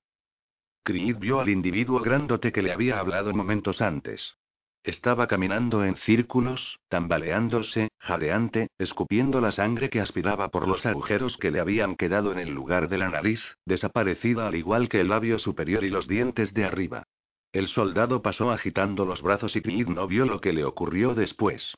Creed 0.83 1.17
vio 1.17 1.39
al 1.39 1.49
individuo 1.49 1.99
grandote 2.01 2.51
que 2.51 2.61
le 2.61 2.73
había 2.73 2.99
hablado 2.99 3.33
momentos 3.33 3.81
antes. 3.81 4.35
Estaba 4.83 5.27
caminando 5.27 5.85
en 5.85 5.95
círculos, 5.95 6.79
tambaleándose, 6.89 7.87
jadeante, 7.99 8.67
escupiendo 8.77 9.39
la 9.39 9.53
sangre 9.53 9.89
que 9.89 10.01
aspiraba 10.01 10.49
por 10.49 10.67
los 10.67 10.85
agujeros 10.85 11.37
que 11.37 11.51
le 11.51 11.61
habían 11.61 11.95
quedado 11.95 12.33
en 12.33 12.39
el 12.39 12.49
lugar 12.49 12.89
de 12.89 12.97
la 12.97 13.09
nariz, 13.09 13.39
desaparecida 13.65 14.45
al 14.45 14.55
igual 14.55 14.89
que 14.89 14.99
el 14.99 15.07
labio 15.07 15.39
superior 15.39 15.85
y 15.85 15.89
los 15.89 16.05
dientes 16.09 16.53
de 16.53 16.65
arriba. 16.65 17.07
El 17.53 17.69
soldado 17.69 18.21
pasó 18.21 18.51
agitando 18.51 19.05
los 19.05 19.21
brazos 19.21 19.55
y 19.55 19.61
Creed 19.61 19.87
no 19.87 20.05
vio 20.05 20.25
lo 20.25 20.41
que 20.41 20.51
le 20.51 20.65
ocurrió 20.65 21.15
después. 21.15 21.75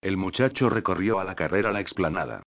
El 0.00 0.16
muchacho 0.16 0.68
recorrió 0.68 1.20
a 1.20 1.24
la 1.24 1.36
carrera 1.36 1.70
la 1.70 1.80
explanada. 1.80 2.42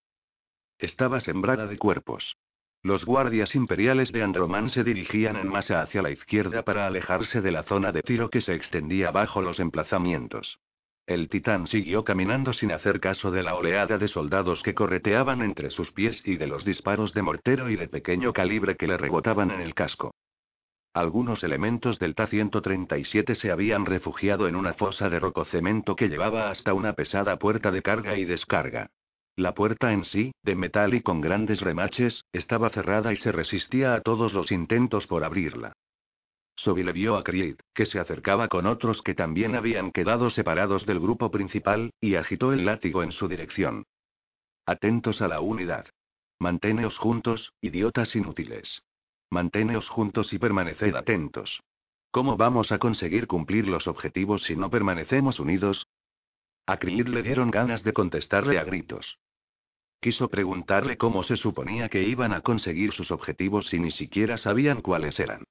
Estaba 0.78 1.22
sembrada 1.22 1.68
de 1.68 1.78
cuerpos. 1.78 2.36
Los 2.82 3.04
guardias 3.04 3.56
imperiales 3.56 4.14
de 4.14 4.24
Androman 4.24 4.70
se 4.70 4.86
dirigían 4.86 5.36
en 5.36 5.50
masa 5.50 5.82
hacia 5.82 6.02
la 6.02 6.12
izquierda 6.12 6.64
para 6.64 6.88
alejarse 6.88 7.42
de 7.42 7.52
la 7.52 7.64
zona 7.64 7.92
de 7.92 8.02
tiro 8.02 8.30
que 8.30 8.40
se 8.40 8.54
extendía 8.54 9.12
bajo 9.12 9.42
los 9.42 9.60
emplazamientos. 9.60 10.60
El 11.06 11.28
titán 11.28 11.68
siguió 11.68 12.06
caminando 12.06 12.54
sin 12.54 12.72
hacer 12.72 13.02
caso 13.02 13.32
de 13.32 13.44
la 13.44 13.56
oleada 13.56 13.98
de 13.98 14.08
soldados 14.08 14.64
que 14.64 14.76
correteaban 14.76 15.42
entre 15.42 15.72
sus 15.72 15.92
pies 15.92 16.22
y 16.24 16.38
de 16.38 16.48
los 16.48 16.64
disparos 16.64 17.14
de 17.14 17.22
mortero 17.22 17.70
y 17.70 17.76
de 17.76 17.90
pequeño 17.90 18.32
calibre 18.32 18.78
que 18.78 18.88
le 18.88 18.96
rebotaban 18.96 19.52
en 19.52 19.60
el 19.60 19.74
casco. 19.74 20.14
Algunos 20.94 21.44
elementos 21.44 22.00
del 22.00 22.16
Ta-137 22.16 23.36
se 23.36 23.52
habían 23.52 23.86
refugiado 23.86 24.48
en 24.48 24.56
una 24.56 24.74
fosa 24.74 25.10
de 25.10 25.20
rococemento 25.20 25.96
que 25.96 26.08
llevaba 26.08 26.50
hasta 26.50 26.74
una 26.74 26.94
pesada 26.94 27.38
puerta 27.38 27.72
de 27.72 27.82
carga 27.82 28.18
y 28.18 28.26
descarga. 28.26 28.90
La 29.40 29.54
puerta 29.54 29.94
en 29.94 30.04
sí, 30.04 30.34
de 30.44 30.54
metal 30.54 30.94
y 30.94 31.02
con 31.02 31.22
grandes 31.22 31.62
remaches, 31.62 32.26
estaba 32.34 32.72
cerrada 32.72 33.14
y 33.14 33.16
se 33.16 33.32
resistía 33.32 33.94
a 33.94 34.02
todos 34.02 34.34
los 34.34 34.52
intentos 34.52 35.08
por 35.08 35.24
abrirla. 35.24 35.72
le 36.66 36.92
vio 36.92 37.16
a 37.16 37.24
Creed, 37.24 37.56
que 37.74 37.86
se 37.86 38.00
acercaba 38.00 38.50
con 38.50 38.66
otros 38.66 39.02
que 39.02 39.16
también 39.16 39.56
habían 39.56 39.94
quedado 39.94 40.30
separados 40.30 40.86
del 40.86 41.00
grupo 41.00 41.32
principal, 41.32 41.94
y 42.02 42.16
agitó 42.16 42.52
el 42.52 42.66
látigo 42.66 43.02
en 43.02 43.14
su 43.14 43.30
dirección. 43.30 43.86
Atentos 44.66 45.22
a 45.22 45.30
la 45.30 45.40
unidad. 45.40 45.86
Manténeos 46.38 46.98
juntos, 46.98 47.54
idiotas 47.62 48.14
inútiles. 48.18 48.84
Manténeos 49.30 49.88
juntos 49.88 50.34
y 50.34 50.38
permaneced 50.38 50.94
atentos. 50.96 51.62
¿Cómo 52.12 52.36
vamos 52.36 52.74
a 52.74 52.78
conseguir 52.78 53.26
cumplir 53.26 53.70
los 53.70 53.88
objetivos 53.88 54.44
si 54.44 54.58
no 54.58 54.70
permanecemos 54.70 55.40
unidos? 55.40 55.88
A 56.66 56.76
Creed 56.78 57.08
le 57.08 57.24
dieron 57.24 57.52
ganas 57.52 57.86
de 57.86 57.94
contestarle 57.94 58.60
a 58.60 58.66
gritos. 58.66 59.18
Quiso 60.02 60.30
preguntarle 60.30 60.98
cómo 60.98 61.24
se 61.24 61.36
suponía 61.36 61.90
que 61.90 62.04
iban 62.04 62.32
a 62.32 62.42
conseguir 62.42 62.94
sus 62.94 63.12
objetivos 63.12 63.68
si 63.68 63.80
ni 63.80 63.92
siquiera 63.92 64.38
sabían 64.38 64.82
cuáles 64.82 65.20
eran. 65.20 65.44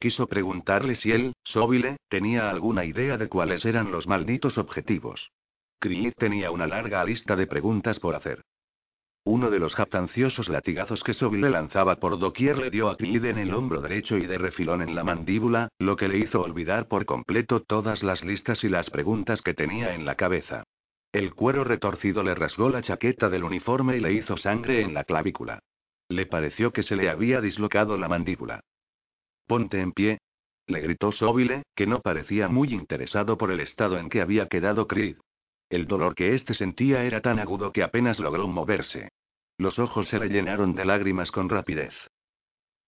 Quiso 0.00 0.26
preguntarle 0.26 0.96
si 0.96 1.12
él, 1.12 1.32
Sóbile, 1.44 1.98
tenía 2.08 2.50
alguna 2.50 2.84
idea 2.84 3.16
de 3.16 3.28
cuáles 3.28 3.64
eran 3.64 3.92
los 3.92 4.08
malditos 4.08 4.58
objetivos. 4.58 5.30
Creed 5.78 6.14
tenía 6.16 6.50
una 6.50 6.66
larga 6.66 7.04
lista 7.04 7.36
de 7.36 7.46
preguntas 7.46 8.00
por 8.00 8.16
hacer. 8.16 8.42
Uno 9.24 9.50
de 9.50 9.60
los 9.60 9.76
jactanciosos 9.76 10.48
latigazos 10.48 11.04
que 11.04 11.14
Sóbile 11.14 11.48
lanzaba 11.48 12.00
por 12.00 12.18
doquier 12.18 12.58
le 12.58 12.70
dio 12.70 12.88
a 12.88 12.96
Creed 12.96 13.24
en 13.26 13.38
el 13.38 13.54
hombro 13.54 13.80
derecho 13.80 14.16
y 14.16 14.26
de 14.26 14.38
refilón 14.38 14.82
en 14.82 14.96
la 14.96 15.04
mandíbula, 15.04 15.68
lo 15.78 15.94
que 15.94 16.08
le 16.08 16.18
hizo 16.18 16.40
olvidar 16.40 16.88
por 16.88 17.06
completo 17.06 17.60
todas 17.60 18.02
las 18.02 18.24
listas 18.24 18.64
y 18.64 18.68
las 18.68 18.90
preguntas 18.90 19.40
que 19.42 19.54
tenía 19.54 19.94
en 19.94 20.04
la 20.04 20.16
cabeza. 20.16 20.64
El 21.12 21.34
cuero 21.34 21.62
retorcido 21.62 22.22
le 22.22 22.34
rasgó 22.34 22.70
la 22.70 22.80
chaqueta 22.80 23.28
del 23.28 23.44
uniforme 23.44 23.98
y 23.98 24.00
le 24.00 24.14
hizo 24.14 24.38
sangre 24.38 24.80
en 24.80 24.94
la 24.94 25.04
clavícula. 25.04 25.62
Le 26.08 26.24
pareció 26.24 26.72
que 26.72 26.82
se 26.82 26.96
le 26.96 27.10
había 27.10 27.42
dislocado 27.42 27.98
la 27.98 28.08
mandíbula. 28.08 28.60
Ponte 29.46 29.80
en 29.80 29.92
pie. 29.92 30.18
Le 30.66 30.80
gritó 30.80 31.12
Sóbile, 31.12 31.64
que 31.74 31.86
no 31.86 32.00
parecía 32.00 32.48
muy 32.48 32.72
interesado 32.72 33.36
por 33.36 33.50
el 33.50 33.60
estado 33.60 33.98
en 33.98 34.08
que 34.08 34.22
había 34.22 34.48
quedado 34.48 34.86
Creed. 34.86 35.16
El 35.68 35.86
dolor 35.86 36.14
que 36.14 36.34
éste 36.34 36.54
sentía 36.54 37.04
era 37.04 37.20
tan 37.20 37.38
agudo 37.38 37.72
que 37.72 37.82
apenas 37.82 38.18
logró 38.18 38.48
moverse. 38.48 39.10
Los 39.58 39.78
ojos 39.78 40.08
se 40.08 40.18
le 40.18 40.28
llenaron 40.28 40.74
de 40.74 40.84
lágrimas 40.86 41.30
con 41.30 41.48
rapidez. 41.50 41.92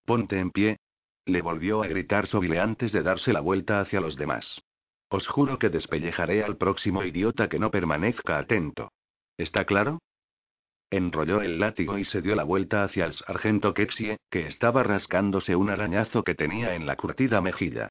Ponte 0.06 0.38
en 0.38 0.50
pie. 0.50 0.78
Le 1.26 1.42
volvió 1.42 1.82
a 1.82 1.88
gritar 1.88 2.26
Sóbile 2.26 2.58
antes 2.58 2.92
de 2.92 3.02
darse 3.02 3.32
la 3.32 3.40
vuelta 3.40 3.80
hacia 3.80 4.00
los 4.00 4.16
demás. 4.16 4.62
Os 5.16 5.28
juro 5.28 5.60
que 5.60 5.70
despellejaré 5.70 6.42
al 6.42 6.56
próximo 6.56 7.04
idiota 7.04 7.48
que 7.48 7.60
no 7.60 7.70
permanezca 7.70 8.36
atento. 8.36 8.90
¿Está 9.38 9.64
claro? 9.64 10.00
Enrolló 10.90 11.40
el 11.40 11.60
látigo 11.60 11.98
y 11.98 12.04
se 12.04 12.20
dio 12.20 12.34
la 12.34 12.42
vuelta 12.42 12.82
hacia 12.82 13.04
el 13.04 13.12
sargento 13.14 13.74
Kexie, 13.74 14.16
que 14.28 14.48
estaba 14.48 14.82
rascándose 14.82 15.54
un 15.54 15.70
arañazo 15.70 16.24
que 16.24 16.34
tenía 16.34 16.74
en 16.74 16.84
la 16.84 16.96
curtida 16.96 17.40
mejilla. 17.40 17.90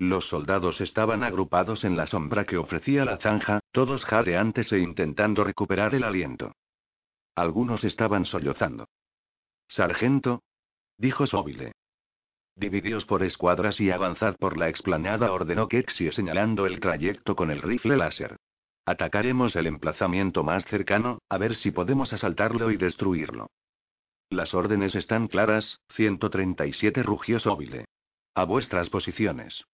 Los 0.00 0.26
soldados 0.26 0.80
estaban 0.80 1.22
agrupados 1.22 1.84
en 1.84 1.96
la 1.96 2.08
sombra 2.08 2.44
que 2.44 2.56
ofrecía 2.56 3.04
la 3.04 3.18
zanja, 3.18 3.60
todos 3.70 4.04
jadeantes 4.04 4.72
e 4.72 4.80
intentando 4.80 5.44
recuperar 5.44 5.94
el 5.94 6.02
aliento. 6.02 6.56
Algunos 7.36 7.84
estaban 7.84 8.24
sollozando. 8.24 8.88
Sargento, 9.68 10.42
dijo 10.98 11.28
Sóbile. 11.28 11.70
Dividíos 12.56 13.04
por 13.04 13.24
escuadras 13.24 13.80
y 13.80 13.90
avanzad 13.90 14.36
por 14.36 14.56
la 14.56 14.68
explanada, 14.68 15.32
ordenó 15.32 15.68
Kexie 15.68 16.12
señalando 16.12 16.66
el 16.66 16.78
trayecto 16.78 17.34
con 17.34 17.50
el 17.50 17.60
rifle 17.60 17.96
láser. 17.96 18.36
Atacaremos 18.86 19.56
el 19.56 19.66
emplazamiento 19.66 20.44
más 20.44 20.64
cercano, 20.66 21.18
a 21.28 21.38
ver 21.38 21.56
si 21.56 21.72
podemos 21.72 22.12
asaltarlo 22.12 22.70
y 22.70 22.76
destruirlo. 22.76 23.48
Las 24.30 24.54
órdenes 24.54 24.94
están 24.94 25.28
claras, 25.28 25.80
137 25.94 27.02
rugió 27.02 27.40
Sóbile. 27.40 27.86
A 28.34 28.44
vuestras 28.44 28.88
posiciones. 28.88 29.64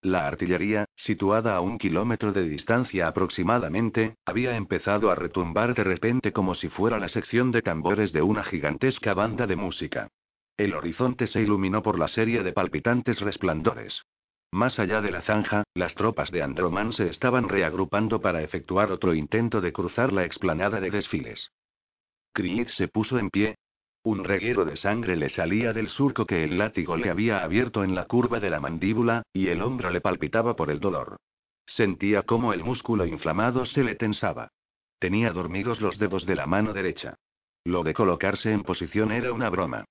La 0.00 0.28
artillería, 0.28 0.84
situada 0.94 1.56
a 1.56 1.60
un 1.60 1.76
kilómetro 1.76 2.32
de 2.32 2.48
distancia 2.48 3.08
aproximadamente, 3.08 4.14
había 4.24 4.56
empezado 4.56 5.10
a 5.10 5.14
retumbar 5.14 5.74
de 5.74 5.84
repente 5.84 6.32
como 6.32 6.54
si 6.54 6.68
fuera 6.68 6.98
la 6.98 7.08
sección 7.08 7.50
de 7.50 7.62
tambores 7.62 8.12
de 8.12 8.22
una 8.22 8.44
gigantesca 8.44 9.12
banda 9.14 9.46
de 9.46 9.56
música. 9.56 10.08
El 10.58 10.74
horizonte 10.74 11.28
se 11.28 11.40
iluminó 11.40 11.84
por 11.84 12.00
la 12.00 12.08
serie 12.08 12.42
de 12.42 12.52
palpitantes 12.52 13.20
resplandores. 13.20 14.02
Más 14.50 14.80
allá 14.80 15.00
de 15.00 15.12
la 15.12 15.22
zanja, 15.22 15.62
las 15.72 15.94
tropas 15.94 16.32
de 16.32 16.42
Androman 16.42 16.92
se 16.92 17.08
estaban 17.10 17.48
reagrupando 17.48 18.20
para 18.20 18.42
efectuar 18.42 18.90
otro 18.90 19.14
intento 19.14 19.60
de 19.60 19.72
cruzar 19.72 20.12
la 20.12 20.24
explanada 20.24 20.80
de 20.80 20.90
desfiles. 20.90 21.52
Creed 22.32 22.66
se 22.76 22.88
puso 22.88 23.20
en 23.20 23.30
pie. 23.30 23.54
Un 24.02 24.24
reguero 24.24 24.64
de 24.64 24.76
sangre 24.76 25.14
le 25.14 25.30
salía 25.30 25.72
del 25.72 25.88
surco 25.88 26.26
que 26.26 26.42
el 26.42 26.58
látigo 26.58 26.96
le 26.96 27.10
había 27.10 27.44
abierto 27.44 27.84
en 27.84 27.94
la 27.94 28.06
curva 28.06 28.40
de 28.40 28.50
la 28.50 28.58
mandíbula, 28.58 29.22
y 29.32 29.48
el 29.48 29.62
hombro 29.62 29.90
le 29.90 30.00
palpitaba 30.00 30.56
por 30.56 30.70
el 30.70 30.80
dolor. 30.80 31.18
Sentía 31.66 32.24
cómo 32.24 32.52
el 32.52 32.64
músculo 32.64 33.06
inflamado 33.06 33.64
se 33.64 33.84
le 33.84 33.94
tensaba. 33.94 34.48
Tenía 34.98 35.30
dormidos 35.30 35.80
los 35.80 35.98
dedos 35.98 36.26
de 36.26 36.34
la 36.34 36.46
mano 36.46 36.72
derecha. 36.72 37.14
Lo 37.62 37.84
de 37.84 37.94
colocarse 37.94 38.50
en 38.50 38.64
posición 38.64 39.12
era 39.12 39.32
una 39.32 39.50
broma. 39.50 39.84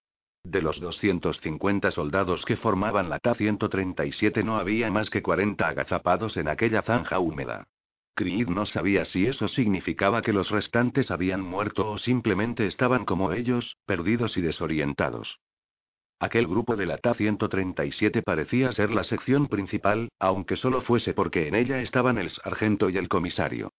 De 0.49 0.61
los 0.61 0.79
250 0.79 1.91
soldados 1.91 2.45
que 2.45 2.55
formaban 2.55 3.09
la 3.09 3.19
Ta-137 3.19 4.45
no 4.45 4.55
había 4.55 4.89
más 4.89 5.09
que 5.09 5.21
40 5.21 5.67
agazapados 5.67 6.37
en 6.37 6.47
aquella 6.47 6.83
zanja 6.83 7.19
húmeda. 7.19 7.67
Creed 8.15 8.47
no 8.47 8.65
sabía 8.65 9.03
si 9.03 9.27
eso 9.27 9.49
significaba 9.49 10.21
que 10.21 10.31
los 10.31 10.49
restantes 10.49 11.11
habían 11.11 11.41
muerto 11.41 11.91
o 11.91 11.97
simplemente 11.97 12.65
estaban 12.65 13.03
como 13.03 13.33
ellos, 13.33 13.75
perdidos 13.85 14.37
y 14.37 14.41
desorientados. 14.41 15.37
Aquel 16.17 16.47
grupo 16.47 16.77
de 16.77 16.85
la 16.85 16.97
Ta-137 16.97 18.23
parecía 18.23 18.71
ser 18.71 18.91
la 18.91 19.03
sección 19.03 19.47
principal, 19.47 20.07
aunque 20.17 20.55
solo 20.55 20.79
fuese 20.79 21.13
porque 21.13 21.49
en 21.49 21.55
ella 21.55 21.81
estaban 21.81 22.17
el 22.17 22.29
sargento 22.29 22.89
y 22.89 22.97
el 22.97 23.09
comisario. 23.09 23.73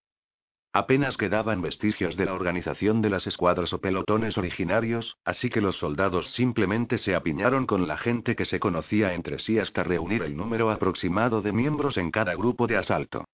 Apenas 0.73 1.17
quedaban 1.17 1.63
vestigios 1.63 2.17
de 2.17 2.27
la 2.27 2.35
organización 2.35 3.01
de 3.01 3.09
las 3.09 3.27
escuadras 3.27 3.73
o 3.73 3.81
pelotones 3.81 4.37
originarios, 4.37 5.17
así 5.25 5.49
que 5.49 5.63
los 5.63 5.77
soldados 5.79 6.31
simplemente 6.33 6.99
se 6.99 7.15
apiñaron 7.15 7.67
con 7.67 7.89
la 7.89 7.97
gente 7.97 8.37
que 8.37 8.45
se 8.45 8.61
conocía 8.61 9.15
entre 9.15 9.39
sí 9.39 9.59
hasta 9.59 9.83
reunir 9.83 10.23
el 10.23 10.37
número 10.37 10.71
aproximado 10.71 11.41
de 11.41 11.53
miembros 11.53 11.97
en 11.97 12.11
cada 12.11 12.35
grupo 12.35 12.67
de 12.67 12.77
asalto. 12.77 13.25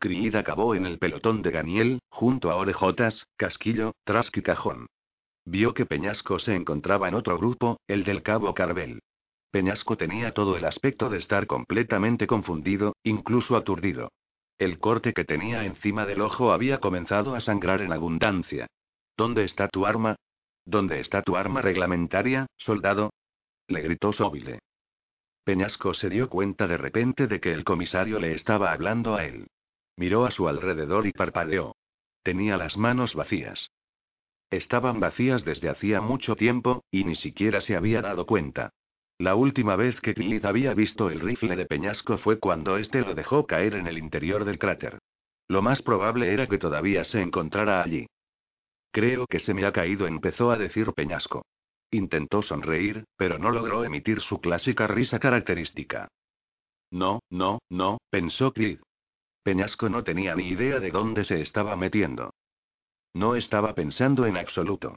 Creed 0.00 0.34
acabó 0.34 0.74
en 0.74 0.86
el 0.86 0.98
pelotón 0.98 1.42
de 1.42 1.50
Ganiel, 1.50 2.00
junto 2.08 2.50
a 2.50 2.56
Orejotas, 2.56 3.26
Casquillo, 3.36 3.92
Trask 4.04 4.36
y 4.36 4.42
Cajón. 4.42 4.86
Vio 5.44 5.74
que 5.74 5.86
Peñasco 5.86 6.38
se 6.38 6.54
encontraba 6.54 7.08
en 7.08 7.14
otro 7.14 7.38
grupo, 7.38 7.80
el 7.86 8.04
del 8.04 8.22
cabo 8.22 8.52
Carvel. 8.52 9.00
Peñasco 9.50 9.96
tenía 9.96 10.32
todo 10.34 10.56
el 10.56 10.64
aspecto 10.64 11.08
de 11.08 11.18
estar 11.18 11.46
completamente 11.46 12.26
confundido, 12.26 12.94
incluso 13.02 13.56
aturdido. 13.56 14.10
El 14.58 14.80
corte 14.80 15.12
que 15.12 15.24
tenía 15.24 15.64
encima 15.64 16.04
del 16.04 16.20
ojo 16.20 16.52
había 16.52 16.78
comenzado 16.78 17.34
a 17.36 17.40
sangrar 17.40 17.80
en 17.80 17.92
abundancia. 17.92 18.66
¿Dónde 19.16 19.44
está 19.44 19.68
tu 19.68 19.86
arma? 19.86 20.16
¿Dónde 20.64 21.00
está 21.00 21.22
tu 21.22 21.36
arma 21.36 21.62
reglamentaria, 21.62 22.46
soldado? 22.56 23.12
Le 23.68 23.82
gritó 23.82 24.12
Sóbile. 24.12 24.58
Peñasco 25.44 25.94
se 25.94 26.10
dio 26.10 26.28
cuenta 26.28 26.66
de 26.66 26.76
repente 26.76 27.26
de 27.26 27.40
que 27.40 27.52
el 27.52 27.64
comisario 27.64 28.18
le 28.18 28.34
estaba 28.34 28.72
hablando 28.72 29.14
a 29.14 29.24
él. 29.24 29.46
Miró 29.96 30.26
a 30.26 30.30
su 30.30 30.48
alrededor 30.48 31.06
y 31.06 31.12
parpadeó. 31.12 31.74
Tenía 32.22 32.56
las 32.56 32.76
manos 32.76 33.14
vacías. 33.14 33.70
Estaban 34.50 35.00
vacías 35.00 35.44
desde 35.44 35.68
hacía 35.68 36.00
mucho 36.00 36.36
tiempo, 36.36 36.84
y 36.90 37.04
ni 37.04 37.16
siquiera 37.16 37.60
se 37.60 37.76
había 37.76 38.02
dado 38.02 38.26
cuenta. 38.26 38.72
La 39.18 39.34
última 39.34 39.74
vez 39.74 40.00
que 40.00 40.14
Clint 40.14 40.44
había 40.44 40.74
visto 40.74 41.10
el 41.10 41.18
rifle 41.18 41.56
de 41.56 41.66
Peñasco 41.66 42.18
fue 42.18 42.38
cuando 42.38 42.76
éste 42.76 43.00
lo 43.00 43.14
dejó 43.14 43.46
caer 43.46 43.74
en 43.74 43.88
el 43.88 43.98
interior 43.98 44.44
del 44.44 44.60
cráter. 44.60 45.00
Lo 45.48 45.60
más 45.60 45.82
probable 45.82 46.32
era 46.32 46.46
que 46.46 46.58
todavía 46.58 47.02
se 47.04 47.20
encontrara 47.20 47.82
allí. 47.82 48.06
Creo 48.92 49.26
que 49.26 49.40
se 49.40 49.54
me 49.54 49.66
ha 49.66 49.72
caído, 49.72 50.06
empezó 50.06 50.52
a 50.52 50.56
decir 50.56 50.92
Peñasco. 50.92 51.44
Intentó 51.90 52.42
sonreír, 52.42 53.04
pero 53.16 53.38
no 53.38 53.50
logró 53.50 53.82
emitir 53.82 54.20
su 54.20 54.40
clásica 54.40 54.86
risa 54.86 55.18
característica. 55.18 56.08
No, 56.90 57.20
no, 57.28 57.58
no, 57.70 57.98
pensó 58.10 58.52
Creed. 58.52 58.78
Peñasco 59.42 59.88
no 59.88 60.04
tenía 60.04 60.36
ni 60.36 60.48
idea 60.48 60.78
de 60.78 60.90
dónde 60.90 61.24
se 61.24 61.40
estaba 61.40 61.74
metiendo. 61.74 62.34
No 63.14 63.34
estaba 63.34 63.74
pensando 63.74 64.26
en 64.26 64.36
absoluto. 64.36 64.96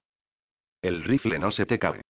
El 0.82 1.04
rifle 1.04 1.40
no 1.40 1.52
se 1.52 1.66
te 1.66 1.80
cabe. 1.80 2.02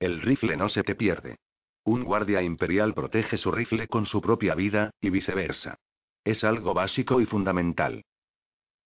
El 0.00 0.20
rifle 0.20 0.56
no 0.56 0.68
se 0.68 0.82
te 0.82 0.94
pierde. 0.94 1.36
Un 1.84 2.04
guardia 2.04 2.42
imperial 2.42 2.94
protege 2.94 3.36
su 3.36 3.50
rifle 3.50 3.88
con 3.88 4.06
su 4.06 4.20
propia 4.20 4.54
vida, 4.54 4.90
y 5.00 5.10
viceversa. 5.10 5.76
Es 6.24 6.44
algo 6.44 6.74
básico 6.74 7.20
y 7.20 7.26
fundamental. 7.26 8.02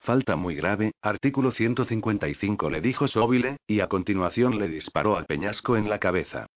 Falta 0.00 0.36
muy 0.36 0.54
grave, 0.54 0.92
artículo 1.00 1.50
155 1.50 2.70
le 2.70 2.80
dijo 2.80 3.08
Sóbile, 3.08 3.56
y 3.66 3.80
a 3.80 3.88
continuación 3.88 4.58
le 4.58 4.68
disparó 4.68 5.16
a 5.16 5.24
Peñasco 5.24 5.76
en 5.76 5.88
la 5.88 5.98
cabeza. 5.98 6.46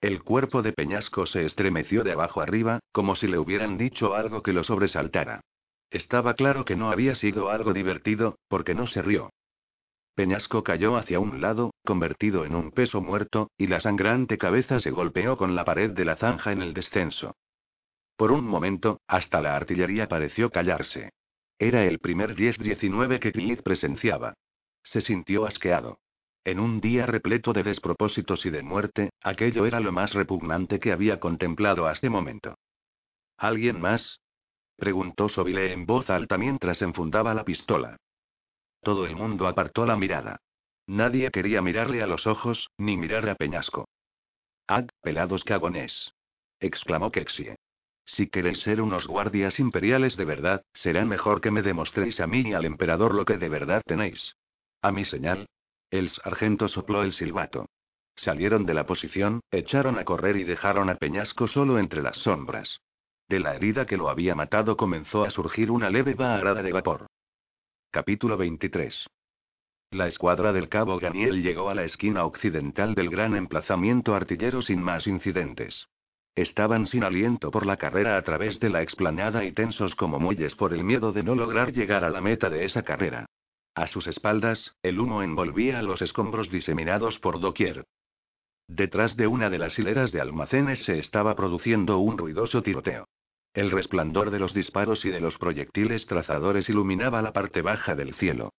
El 0.00 0.22
cuerpo 0.22 0.62
de 0.62 0.74
Peñasco 0.74 1.26
se 1.26 1.46
estremeció 1.46 2.04
de 2.04 2.12
abajo 2.12 2.42
arriba, 2.42 2.80
como 2.92 3.16
si 3.16 3.26
le 3.26 3.38
hubieran 3.38 3.78
dicho 3.78 4.14
algo 4.14 4.42
que 4.42 4.52
lo 4.52 4.62
sobresaltara. 4.62 5.40
Estaba 5.90 6.34
claro 6.34 6.64
que 6.66 6.76
no 6.76 6.90
había 6.90 7.14
sido 7.14 7.48
algo 7.48 7.72
divertido, 7.72 8.38
porque 8.48 8.74
no 8.74 8.86
se 8.86 9.00
rió. 9.00 9.30
Peñasco 10.16 10.64
cayó 10.64 10.96
hacia 10.96 11.20
un 11.20 11.42
lado, 11.42 11.74
convertido 11.84 12.46
en 12.46 12.54
un 12.54 12.70
peso 12.70 13.02
muerto, 13.02 13.50
y 13.58 13.66
la 13.66 13.80
sangrante 13.80 14.38
cabeza 14.38 14.80
se 14.80 14.90
golpeó 14.90 15.36
con 15.36 15.54
la 15.54 15.66
pared 15.66 15.90
de 15.90 16.06
la 16.06 16.16
zanja 16.16 16.52
en 16.52 16.62
el 16.62 16.72
descenso. 16.72 17.36
Por 18.16 18.32
un 18.32 18.46
momento, 18.46 19.02
hasta 19.06 19.42
la 19.42 19.54
artillería 19.54 20.08
pareció 20.08 20.48
callarse. 20.48 21.10
Era 21.58 21.84
el 21.84 21.98
primer 21.98 22.34
10-19 22.34 23.18
que 23.18 23.30
Clint 23.30 23.60
presenciaba. 23.60 24.32
Se 24.84 25.02
sintió 25.02 25.44
asqueado. 25.44 25.98
En 26.44 26.60
un 26.60 26.80
día 26.80 27.04
repleto 27.04 27.52
de 27.52 27.62
despropósitos 27.62 28.46
y 28.46 28.50
de 28.50 28.62
muerte, 28.62 29.10
aquello 29.20 29.66
era 29.66 29.80
lo 29.80 29.92
más 29.92 30.14
repugnante 30.14 30.80
que 30.80 30.92
había 30.92 31.20
contemplado 31.20 31.88
hasta 31.88 32.08
momento. 32.08 32.54
¿Alguien 33.36 33.82
más? 33.82 34.20
preguntó 34.76 35.28
Sobile 35.28 35.72
en 35.72 35.84
voz 35.84 36.08
alta 36.08 36.38
mientras 36.38 36.80
enfundaba 36.80 37.34
la 37.34 37.44
pistola. 37.44 37.98
Todo 38.86 39.04
el 39.04 39.16
mundo 39.16 39.48
apartó 39.48 39.84
la 39.84 39.96
mirada. 39.96 40.42
Nadie 40.86 41.32
quería 41.32 41.60
mirarle 41.60 42.04
a 42.04 42.06
los 42.06 42.24
ojos, 42.28 42.70
ni 42.78 42.96
mirar 42.96 43.28
a 43.28 43.34
Peñasco. 43.34 43.88
¡Ag, 44.68 44.86
pelados 45.02 45.42
cagones! 45.42 46.12
exclamó 46.60 47.10
Kexie. 47.10 47.56
Si 48.04 48.28
queréis 48.28 48.60
ser 48.60 48.80
unos 48.80 49.08
guardias 49.08 49.58
imperiales 49.58 50.16
de 50.16 50.24
verdad, 50.24 50.62
será 50.72 51.04
mejor 51.04 51.40
que 51.40 51.50
me 51.50 51.62
demostréis 51.62 52.20
a 52.20 52.28
mí 52.28 52.42
y 52.42 52.52
al 52.52 52.64
emperador 52.64 53.12
lo 53.12 53.24
que 53.24 53.38
de 53.38 53.48
verdad 53.48 53.82
tenéis. 53.84 54.36
A 54.82 54.92
mi 54.92 55.04
señal. 55.04 55.48
El 55.90 56.08
sargento 56.10 56.68
sopló 56.68 57.02
el 57.02 57.12
silbato. 57.12 57.66
Salieron 58.14 58.66
de 58.66 58.74
la 58.74 58.86
posición, 58.86 59.40
echaron 59.50 59.98
a 59.98 60.04
correr 60.04 60.36
y 60.36 60.44
dejaron 60.44 60.90
a 60.90 60.94
Peñasco 60.94 61.48
solo 61.48 61.80
entre 61.80 62.02
las 62.02 62.18
sombras. 62.18 62.78
De 63.28 63.40
la 63.40 63.56
herida 63.56 63.84
que 63.84 63.96
lo 63.96 64.08
había 64.08 64.36
matado 64.36 64.76
comenzó 64.76 65.24
a 65.24 65.32
surgir 65.32 65.72
una 65.72 65.90
leve 65.90 66.14
vaharada 66.14 66.62
de 66.62 66.70
vapor. 66.70 67.08
Capítulo 67.96 68.36
23. 68.36 68.94
La 69.92 70.06
escuadra 70.06 70.52
del 70.52 70.68
cabo 70.68 70.98
Ganiel 70.98 71.42
llegó 71.42 71.70
a 71.70 71.74
la 71.74 71.84
esquina 71.84 72.26
occidental 72.26 72.94
del 72.94 73.08
gran 73.08 73.34
emplazamiento 73.34 74.14
artillero 74.14 74.60
sin 74.60 74.82
más 74.82 75.06
incidentes. 75.06 75.88
Estaban 76.34 76.88
sin 76.88 77.04
aliento 77.04 77.50
por 77.50 77.64
la 77.64 77.78
carrera 77.78 78.18
a 78.18 78.22
través 78.22 78.60
de 78.60 78.68
la 78.68 78.82
explanada 78.82 79.46
y 79.46 79.52
tensos 79.52 79.94
como 79.94 80.20
muelles 80.20 80.54
por 80.56 80.74
el 80.74 80.84
miedo 80.84 81.14
de 81.14 81.22
no 81.22 81.34
lograr 81.34 81.72
llegar 81.72 82.04
a 82.04 82.10
la 82.10 82.20
meta 82.20 82.50
de 82.50 82.66
esa 82.66 82.82
carrera. 82.82 83.24
A 83.74 83.86
sus 83.86 84.06
espaldas, 84.08 84.74
el 84.82 85.00
humo 85.00 85.22
envolvía 85.22 85.78
a 85.78 85.82
los 85.82 86.02
escombros 86.02 86.50
diseminados 86.50 87.18
por 87.20 87.40
doquier. 87.40 87.86
Detrás 88.68 89.16
de 89.16 89.26
una 89.26 89.48
de 89.48 89.56
las 89.56 89.78
hileras 89.78 90.12
de 90.12 90.20
almacenes 90.20 90.84
se 90.84 90.98
estaba 90.98 91.34
produciendo 91.34 91.96
un 91.96 92.18
ruidoso 92.18 92.62
tiroteo. 92.62 93.06
El 93.56 93.70
resplandor 93.70 94.30
de 94.30 94.38
los 94.38 94.52
disparos 94.52 95.02
y 95.06 95.08
de 95.08 95.18
los 95.18 95.38
proyectiles 95.38 96.04
trazadores 96.04 96.68
iluminaba 96.68 97.22
la 97.22 97.32
parte 97.32 97.62
baja 97.62 97.94
del 97.94 98.14
cielo. 98.16 98.52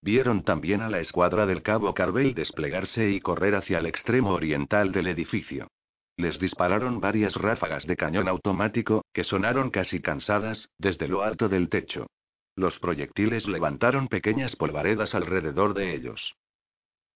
Vieron 0.00 0.44
también 0.44 0.80
a 0.80 0.88
la 0.88 1.00
escuadra 1.00 1.44
del 1.44 1.60
cabo 1.60 1.92
Carvel 1.92 2.32
desplegarse 2.32 3.10
y 3.10 3.20
correr 3.20 3.54
hacia 3.54 3.80
el 3.80 3.86
extremo 3.86 4.30
oriental 4.30 4.92
del 4.92 5.08
edificio. 5.08 5.68
Les 6.16 6.38
dispararon 6.38 7.00
varias 7.00 7.34
ráfagas 7.34 7.86
de 7.86 7.96
cañón 7.96 8.26
automático, 8.26 9.04
que 9.12 9.24
sonaron 9.24 9.68
casi 9.68 10.00
cansadas, 10.00 10.70
desde 10.78 11.06
lo 11.06 11.22
alto 11.22 11.50
del 11.50 11.68
techo. 11.68 12.06
Los 12.56 12.78
proyectiles 12.78 13.46
levantaron 13.46 14.08
pequeñas 14.08 14.56
polvaredas 14.56 15.14
alrededor 15.14 15.74
de 15.74 15.94
ellos. 15.94 16.34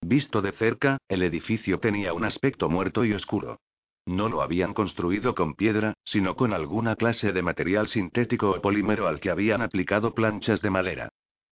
Visto 0.01 0.43
de 0.43 0.51
cerca, 0.51 0.99
el 1.07 1.23
edificio 1.23 1.79
tenía 1.79 2.13
un 2.13 2.23
aspecto 2.23 2.69
muerto 2.69 3.03
y 3.03 3.13
oscuro. 3.13 3.57
No 4.09 4.27
lo 4.27 4.41
habían 4.41 4.73
construido 4.73 5.35
con 5.35 5.53
piedra, 5.53 5.93
sino 6.03 6.35
con 6.35 6.51
alguna 6.51 6.95
clase 6.95 7.31
de 7.31 7.43
material 7.43 7.87
sintético 7.89 8.49
o 8.49 8.59
polímero 8.59 9.07
al 9.07 9.19
que 9.19 9.29
habían 9.29 9.61
aplicado 9.61 10.15
planchas 10.15 10.63
de 10.63 10.71
madera. 10.71 11.09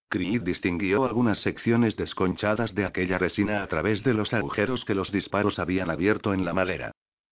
Creed 0.08 0.42
distinguió 0.42 1.04
algunas 1.04 1.38
secciones 1.38 1.94
desconchadas 1.94 2.74
de 2.74 2.84
aquella 2.84 3.16
resina 3.16 3.62
a 3.62 3.68
través 3.68 4.02
de 4.02 4.12
los 4.12 4.34
agujeros 4.34 4.84
que 4.84 4.96
los 4.96 5.12
disparos 5.12 5.60
habían 5.60 5.88
abierto 5.88 6.34
en 6.34 6.44
la 6.44 6.52
madera. 6.52 6.90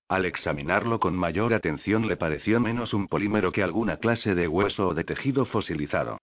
Al 0.09 0.27
examinarlo 0.27 1.01
con 1.01 1.17
mayor 1.17 1.55
atención 1.55 2.07
le 2.07 2.17
pareció 2.17 2.61
menos 2.61 2.95
un 2.95 3.09
polímero 3.09 3.51
que 3.51 3.65
alguna 3.65 3.97
clase 3.97 4.37
de 4.37 4.47
hueso 4.47 4.87
o 4.87 4.95
de 4.95 5.03
tejido 5.03 5.45
fosilizado. 5.45 6.19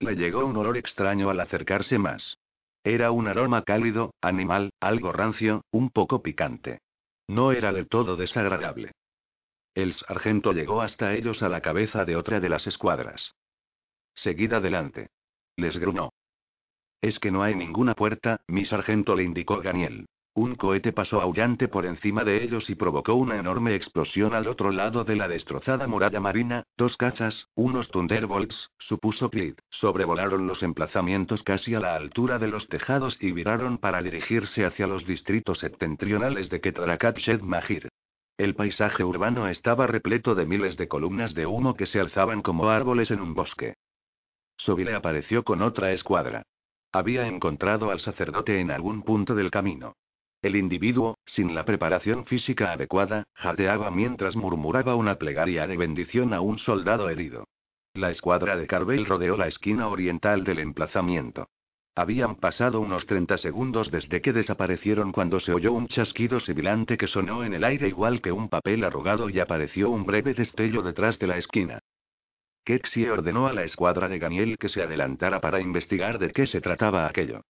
Le 0.00 0.16
llegó 0.16 0.44
un 0.44 0.56
olor 0.56 0.76
extraño 0.76 1.30
al 1.30 1.38
acercarse 1.38 1.96
más. 2.00 2.38
Era 2.82 3.12
un 3.12 3.28
aroma 3.28 3.62
cálido, 3.62 4.14
animal, 4.20 4.70
algo 4.80 5.12
rancio, 5.12 5.62
un 5.70 5.90
poco 5.90 6.22
picante. 6.22 6.80
No 7.28 7.52
era 7.52 7.72
del 7.72 7.88
todo 7.88 8.16
desagradable. 8.16 8.92
El 9.74 9.94
sargento 9.94 10.52
llegó 10.52 10.80
hasta 10.82 11.14
ellos 11.14 11.42
a 11.42 11.48
la 11.48 11.60
cabeza 11.60 12.04
de 12.04 12.16
otra 12.16 12.40
de 12.40 12.48
las 12.48 12.66
escuadras. 12.66 13.34
Seguid 14.14 14.52
adelante. 14.54 15.10
Les 15.56 15.78
grunó. 15.78 16.12
Es 17.00 17.18
que 17.20 17.30
no 17.30 17.42
hay 17.42 17.54
ninguna 17.54 17.94
puerta, 17.94 18.40
mi 18.48 18.64
sargento 18.64 19.14
le 19.14 19.22
indicó 19.22 19.62
Daniel. 19.62 20.06
Un 20.38 20.54
cohete 20.54 20.92
pasó 20.92 21.20
aullante 21.20 21.66
por 21.66 21.84
encima 21.84 22.22
de 22.22 22.44
ellos 22.44 22.70
y 22.70 22.76
provocó 22.76 23.14
una 23.14 23.40
enorme 23.40 23.74
explosión 23.74 24.34
al 24.34 24.46
otro 24.46 24.70
lado 24.70 25.02
de 25.02 25.16
la 25.16 25.26
destrozada 25.26 25.88
muralla 25.88 26.20
marina, 26.20 26.62
dos 26.76 26.96
cachas, 26.96 27.48
unos 27.56 27.88
Thunderbolts, 27.88 28.70
supuso 28.78 29.30
Clyde, 29.30 29.56
sobrevolaron 29.68 30.46
los 30.46 30.62
emplazamientos 30.62 31.42
casi 31.42 31.74
a 31.74 31.80
la 31.80 31.96
altura 31.96 32.38
de 32.38 32.46
los 32.46 32.68
tejados 32.68 33.20
y 33.20 33.32
viraron 33.32 33.78
para 33.78 34.00
dirigirse 34.00 34.64
hacia 34.64 34.86
los 34.86 35.04
distritos 35.04 35.58
septentrionales 35.58 36.48
de 36.50 36.60
Ketrakat 36.60 37.18
Shed 37.18 37.40
Mahir. 37.40 37.88
El 38.36 38.54
paisaje 38.54 39.02
urbano 39.02 39.48
estaba 39.48 39.88
repleto 39.88 40.36
de 40.36 40.46
miles 40.46 40.76
de 40.76 40.86
columnas 40.86 41.34
de 41.34 41.46
humo 41.46 41.74
que 41.74 41.86
se 41.86 41.98
alzaban 41.98 42.42
como 42.42 42.68
árboles 42.68 43.10
en 43.10 43.20
un 43.20 43.34
bosque. 43.34 43.74
Sobile 44.56 44.94
apareció 44.94 45.42
con 45.42 45.62
otra 45.62 45.90
escuadra. 45.90 46.44
Había 46.92 47.26
encontrado 47.26 47.90
al 47.90 47.98
sacerdote 47.98 48.60
en 48.60 48.70
algún 48.70 49.02
punto 49.02 49.34
del 49.34 49.50
camino. 49.50 49.96
El 50.40 50.54
individuo, 50.54 51.18
sin 51.26 51.54
la 51.54 51.64
preparación 51.64 52.24
física 52.24 52.72
adecuada, 52.72 53.24
jadeaba 53.34 53.90
mientras 53.90 54.36
murmuraba 54.36 54.94
una 54.94 55.16
plegaria 55.16 55.66
de 55.66 55.76
bendición 55.76 56.32
a 56.32 56.40
un 56.40 56.58
soldado 56.60 57.10
herido. 57.10 57.44
La 57.94 58.10
escuadra 58.10 58.56
de 58.56 58.68
Carvel 58.68 59.06
rodeó 59.06 59.36
la 59.36 59.48
esquina 59.48 59.88
oriental 59.88 60.44
del 60.44 60.60
emplazamiento. 60.60 61.48
Habían 61.96 62.36
pasado 62.36 62.80
unos 62.80 63.04
30 63.06 63.38
segundos 63.38 63.90
desde 63.90 64.20
que 64.20 64.32
desaparecieron 64.32 65.10
cuando 65.10 65.40
se 65.40 65.52
oyó 65.52 65.72
un 65.72 65.88
chasquido 65.88 66.38
sibilante 66.38 66.96
que 66.96 67.08
sonó 67.08 67.42
en 67.42 67.54
el 67.54 67.64
aire 67.64 67.88
igual 67.88 68.20
que 68.22 68.30
un 68.30 68.48
papel 68.48 68.84
arrugado 68.84 69.28
y 69.28 69.40
apareció 69.40 69.90
un 69.90 70.06
breve 70.06 70.34
destello 70.34 70.82
detrás 70.82 71.18
de 71.18 71.26
la 71.26 71.38
esquina. 71.38 71.80
Kexie 72.64 73.10
ordenó 73.10 73.48
a 73.48 73.52
la 73.52 73.64
escuadra 73.64 74.08
de 74.08 74.20
Daniel 74.20 74.56
que 74.58 74.68
se 74.68 74.82
adelantara 74.82 75.40
para 75.40 75.60
investigar 75.60 76.20
de 76.20 76.30
qué 76.30 76.46
se 76.46 76.60
trataba 76.60 77.08
aquello. 77.08 77.40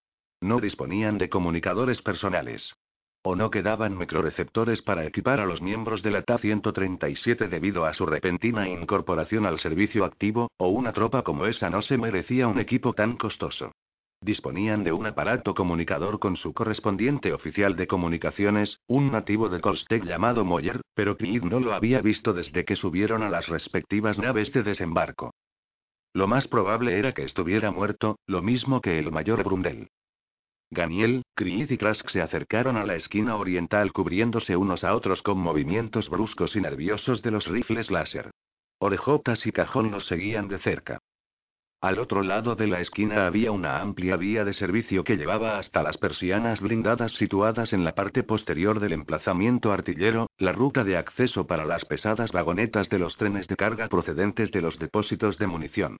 No 0.41 0.61
disponían 0.61 1.19
de 1.19 1.29
comunicadores 1.29 2.01
personales. 2.03 2.75
O 3.23 3.35
no 3.35 3.51
quedaban 3.51 3.99
microreceptores 3.99 4.83
para 4.83 5.05
equipar 5.05 5.41
a 5.41 5.47
los 5.47 5.61
miembros 5.61 6.03
de 6.03 6.13
la 6.13 6.23
TA-137 6.23 7.49
debido 7.49 7.85
a 7.85 7.93
su 7.93 8.07
repentina 8.07 8.69
incorporación 8.69 9.47
al 9.47 9.59
servicio 9.59 10.05
activo, 10.05 10.49
o 10.57 10.69
una 10.69 10.93
tropa 10.93 11.23
como 11.23 11.47
esa 11.47 11.69
no 11.69 11.83
se 11.83 11.99
merecía 11.99 12.47
un 12.47 12.61
equipo 12.61 12.93
tan 12.93 13.17
costoso. 13.17 13.73
Disponían 14.21 14.85
de 14.85 14.93
un 14.93 15.07
aparato 15.07 15.55
comunicador 15.55 16.19
con 16.19 16.37
su 16.37 16.53
correspondiente 16.53 17.33
oficial 17.33 17.77
de 17.77 17.87
comunicaciones, 17.87 18.81
un 18.87 19.11
nativo 19.11 19.49
de 19.49 19.61
Colstec 19.61 20.05
llamado 20.05 20.45
Moyer, 20.45 20.81
pero 20.95 21.17
Creed 21.17 21.43
no 21.43 21.61
lo 21.61 21.73
había 21.73 22.01
visto 22.01 22.33
desde 22.33 22.65
que 22.65 22.77
subieron 22.77 23.23
a 23.23 23.31
las 23.31 23.49
respectivas 23.49 24.19
naves 24.19 24.53
de 24.53 24.63
desembarco. 24.63 25.35
Lo 26.15 26.27
más 26.27 26.49
probable 26.49 26.99
era 26.99 27.13
que 27.13 27.25
estuviera 27.25 27.71
muerto, 27.71 28.19
lo 28.27 28.43
mismo 28.43 28.81
que 28.81 28.99
el 28.99 29.13
mayor 29.13 29.45
Brundel. 29.45 29.89
Ganiel, 30.71 31.23
Creed 31.35 31.71
y 31.71 31.79
Trask 31.79 32.09
se 32.11 32.21
acercaron 32.21 32.77
a 32.77 32.85
la 32.85 32.95
esquina 32.95 33.37
oriental 33.37 33.93
cubriéndose 33.93 34.55
unos 34.55 34.85
a 34.85 34.95
otros 34.95 35.23
con 35.23 35.39
movimientos 35.39 36.11
bruscos 36.11 36.55
y 36.57 36.61
nerviosos 36.61 37.23
de 37.23 37.31
los 37.31 37.47
rifles 37.47 37.91
láser. 37.91 38.31
Orejotas 38.79 39.47
y 39.47 39.53
cajón 39.53 39.91
los 39.91 40.07
seguían 40.07 40.47
de 40.49 40.59
cerca. 40.59 40.99
Al 41.81 41.99
otro 41.99 42.23
lado 42.23 42.55
de 42.55 42.67
la 42.67 42.81
esquina 42.81 43.27
había 43.27 43.51
una 43.51 43.81
amplia 43.81 44.17
vía 44.17 44.45
de 44.45 44.53
servicio 44.53 45.05
que 45.05 45.17
llevaba 45.17 45.59
hasta 45.59 45.83
las 45.83 45.97
persianas 45.97 46.61
blindadas 46.61 47.13
situadas 47.13 47.73
en 47.73 47.85
la 47.85 47.95
parte 47.95 48.23
posterior 48.23 48.79
del 48.79 48.93
emplazamiento 48.93 49.73
artillero, 49.73 50.27
la 50.39 50.53
ruta 50.53 50.85
de 50.85 50.97
acceso 50.97 51.47
para 51.47 51.65
las 51.65 51.85
pesadas 51.85 52.31
vagonetas 52.33 52.89
de 52.89 52.99
los 52.99 53.17
trenes 53.17 53.47
de 53.47 53.57
carga 53.57 53.89
procedentes 53.89 54.51
de 54.51 54.61
los 54.61 54.79
depósitos 54.79 55.39
de 55.39 55.47
munición. 55.47 55.99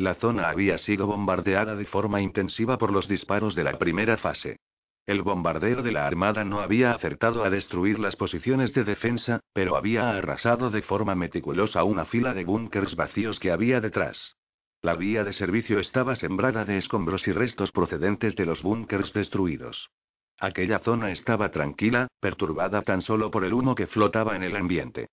La 0.00 0.14
zona 0.14 0.48
había 0.48 0.78
sido 0.78 1.06
bombardeada 1.06 1.76
de 1.76 1.84
forma 1.84 2.22
intensiva 2.22 2.78
por 2.78 2.90
los 2.90 3.06
disparos 3.06 3.54
de 3.54 3.64
la 3.64 3.76
primera 3.76 4.16
fase. 4.16 4.56
El 5.04 5.20
bombardeo 5.20 5.82
de 5.82 5.92
la 5.92 6.06
Armada 6.06 6.42
no 6.42 6.60
había 6.60 6.92
acertado 6.92 7.44
a 7.44 7.50
destruir 7.50 7.98
las 7.98 8.16
posiciones 8.16 8.72
de 8.72 8.84
defensa, 8.84 9.40
pero 9.52 9.76
había 9.76 10.08
arrasado 10.16 10.70
de 10.70 10.80
forma 10.80 11.14
meticulosa 11.14 11.84
una 11.84 12.06
fila 12.06 12.32
de 12.32 12.46
búnkers 12.46 12.96
vacíos 12.96 13.38
que 13.38 13.50
había 13.52 13.82
detrás. 13.82 14.36
La 14.80 14.96
vía 14.96 15.22
de 15.22 15.34
servicio 15.34 15.78
estaba 15.78 16.16
sembrada 16.16 16.64
de 16.64 16.78
escombros 16.78 17.28
y 17.28 17.32
restos 17.32 17.70
procedentes 17.70 18.34
de 18.36 18.46
los 18.46 18.62
búnkers 18.62 19.12
destruidos. 19.12 19.90
Aquella 20.38 20.78
zona 20.78 21.10
estaba 21.10 21.50
tranquila, 21.50 22.08
perturbada 22.20 22.80
tan 22.80 23.02
solo 23.02 23.30
por 23.30 23.44
el 23.44 23.52
humo 23.52 23.74
que 23.74 23.86
flotaba 23.86 24.34
en 24.34 24.44
el 24.44 24.56
ambiente. 24.56 25.08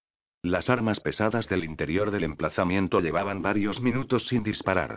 Las 0.48 0.70
armas 0.70 1.02
pesadas 1.02 1.50
del 1.50 1.66
interior 1.66 2.10
del 2.10 2.24
emplazamiento 2.24 3.02
llevaban 3.02 3.42
varios 3.42 3.82
minutos 3.82 4.26
sin 4.28 4.44
disparar. 4.44 4.96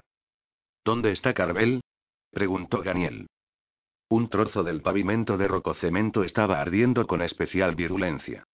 ¿Dónde 0.85 1.11
está 1.11 1.35
Carvel? 1.35 1.81
preguntó 2.31 2.85
Daniel. 2.85 3.27
Un 4.09 4.29
trozo 4.29 4.63
del 4.63 4.81
pavimento 4.81 5.37
de 5.39 5.49
rococemento 5.49 6.23
estaba 6.23 6.61
ardiendo 6.61 7.05
con 7.09 7.21
especial 7.21 7.75
virulencia. 7.75 8.45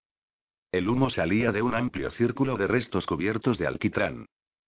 El 0.72 0.88
humo 0.88 1.10
salía 1.10 1.52
de 1.52 1.60
un 1.60 1.74
amplio 1.74 2.10
círculo 2.12 2.56
de 2.56 2.66
restos 2.66 3.04
cubiertos 3.04 3.58
de 3.58 3.66
alquitrán. 3.66 4.24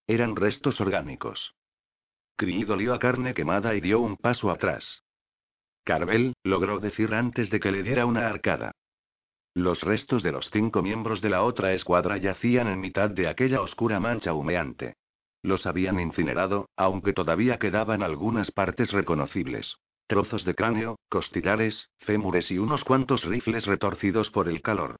Eran 0.06 0.36
restos 0.36 0.78
orgánicos. 0.82 1.54
Creed 2.36 2.70
olió 2.70 2.92
a 2.92 2.98
carne 2.98 3.32
quemada 3.32 3.74
y 3.74 3.80
dio 3.80 4.00
un 4.00 4.18
paso 4.18 4.50
atrás. 4.50 5.02
Carvel, 5.82 6.34
logró 6.44 6.78
decir 6.78 7.14
antes 7.14 7.48
de 7.48 7.58
que 7.58 7.72
le 7.72 7.82
diera 7.82 8.04
una 8.04 8.28
arcada. 8.28 8.72
Los 9.58 9.80
restos 9.80 10.22
de 10.22 10.30
los 10.30 10.48
cinco 10.52 10.82
miembros 10.82 11.20
de 11.20 11.30
la 11.30 11.42
otra 11.42 11.72
escuadra 11.72 12.16
yacían 12.16 12.68
en 12.68 12.78
mitad 12.78 13.10
de 13.10 13.26
aquella 13.26 13.60
oscura 13.60 13.98
mancha 13.98 14.32
humeante. 14.32 14.94
Los 15.42 15.66
habían 15.66 15.98
incinerado, 15.98 16.68
aunque 16.76 17.12
todavía 17.12 17.58
quedaban 17.58 18.04
algunas 18.04 18.52
partes 18.52 18.92
reconocibles. 18.92 19.74
Trozos 20.06 20.44
de 20.44 20.54
cráneo, 20.54 21.00
costillares, 21.08 21.90
fémures 21.98 22.52
y 22.52 22.58
unos 22.58 22.84
cuantos 22.84 23.24
rifles 23.24 23.66
retorcidos 23.66 24.30
por 24.30 24.48
el 24.48 24.62
calor. 24.62 24.94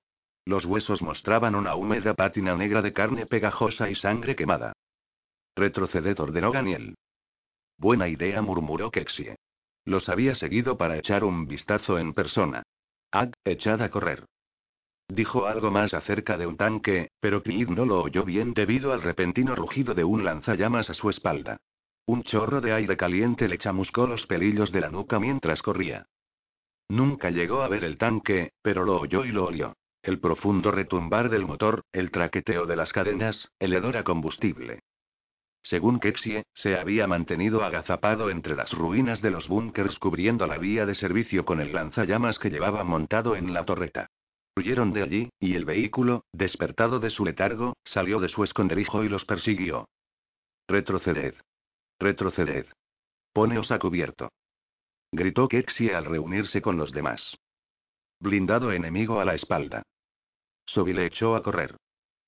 Los 0.44 0.64
huesos 0.64 1.03
mostraban 1.03 1.55
una 1.55 1.77
húmeda 1.77 2.14
pátina 2.14 2.57
negra 2.57 2.83
de 2.83 2.92
carne 2.92 3.27
pegajosa 3.27 3.88
y 3.88 3.94
sangre 3.94 4.35
quemada. 4.35 4.73
Retroceded, 5.55 6.18
ordenó 6.18 6.51
Daniel. 6.51 6.97
Buena 7.77 8.09
idea, 8.09 8.42
murmuró 8.42 8.90
Kexie. 8.90 9.37
Los 9.85 10.09
había 10.09 10.35
seguido 10.35 10.77
para 10.77 10.99
echar 10.99 11.23
un 11.23 11.47
vistazo 11.47 11.97
en 12.01 12.12
persona. 12.12 12.64
Ag, 13.12 13.33
echad 13.44 13.81
a 13.83 13.90
correr. 13.92 14.27
Dijo 15.09 15.47
algo 15.47 15.71
más 15.71 15.94
acerca 15.94 16.37
de 16.37 16.47
un 16.47 16.59
tanque, 16.59 17.11
pero 17.21 17.42
Creed 17.42 17.68
no 17.68 17.87
lo 17.87 18.03
oyó 18.03 18.25
bien 18.25 18.53
debido 18.53 18.92
al 18.92 19.03
repentino 19.03 19.55
rugido 19.55 19.94
de 19.94 20.05
un 20.05 20.25
lanzallamas 20.25 20.90
a 20.90 20.94
su 20.94 21.09
espalda. 21.09 21.59
Un 22.07 22.23
chorro 22.23 22.61
de 22.61 22.73
aire 22.73 22.97
caliente 22.97 23.49
le 23.49 23.59
chamuscó 23.59 24.07
los 24.07 24.27
pelillos 24.27 24.71
de 24.71 24.83
la 24.83 24.90
nuca 24.90 25.18
mientras 25.18 25.62
corría. 25.62 26.07
Nunca 26.88 27.31
llegó 27.31 27.62
a 27.62 27.68
ver 27.68 27.85
el 27.85 27.99
tanque, 27.99 28.53
pero 28.62 28.85
lo 28.85 29.01
oyó 29.01 29.25
y 29.25 29.33
lo 29.33 29.47
olió. 29.47 29.77
El 30.03 30.21
profundo 30.21 30.71
retumbar 30.71 31.29
del 31.29 31.47
motor, 31.47 31.85
el 31.92 32.11
traqueteo 32.11 32.66
de 32.66 32.77
las 32.77 32.92
cadenas, 32.92 33.51
el 33.59 33.73
hedor 33.73 33.97
a 33.97 34.05
combustible. 34.05 34.81
Según 35.62 36.01
Kexie, 36.01 36.44
se 36.55 36.79
había 36.79 37.07
mantenido 37.07 37.64
agazapado 37.64 38.31
entre 38.31 38.57
las 38.57 38.73
ruinas 38.73 39.21
de 39.21 39.31
los 39.31 39.49
búnkers 39.49 39.99
cubriendo 39.99 40.47
la 40.47 40.57
vía 40.57 40.87
de 40.87 40.94
servicio 40.94 41.44
con 41.44 41.61
el 41.61 41.73
lanzallamas 41.73 42.38
que 42.38 42.51
llevaba 42.51 42.85
montado 42.85 43.37
en 43.37 43.53
la 43.53 43.64
torreta. 43.64 44.09
De 44.59 45.03
allí, 45.03 45.31
y 45.38 45.55
el 45.55 45.64
vehículo, 45.64 46.25
despertado 46.33 46.99
de 46.99 47.11
su 47.11 47.25
letargo, 47.25 47.77
salió 47.85 48.18
de 48.18 48.29
su 48.29 48.42
esconderijo 48.42 49.05
y 49.05 49.09
los 49.09 49.25
persiguió. 49.25 49.88
Retroceded. 50.66 51.35
Retroceded. 52.01 52.66
Poneos 53.33 53.71
a 53.71 53.79
cubierto. 53.79 54.31
Gritó 55.12 55.47
Kexie 55.49 55.94
al 55.94 56.07
reunirse 56.07 56.61
con 56.61 56.77
los 56.77 56.90
demás. 56.90 57.37
Blindado 58.18 58.73
enemigo 58.73 59.21
a 59.21 59.25
la 59.25 59.37
espalda. 59.37 59.83
Sobi 60.66 60.92
le 60.92 61.07
echó 61.07 61.37
a 61.37 61.42
correr. 61.42 61.77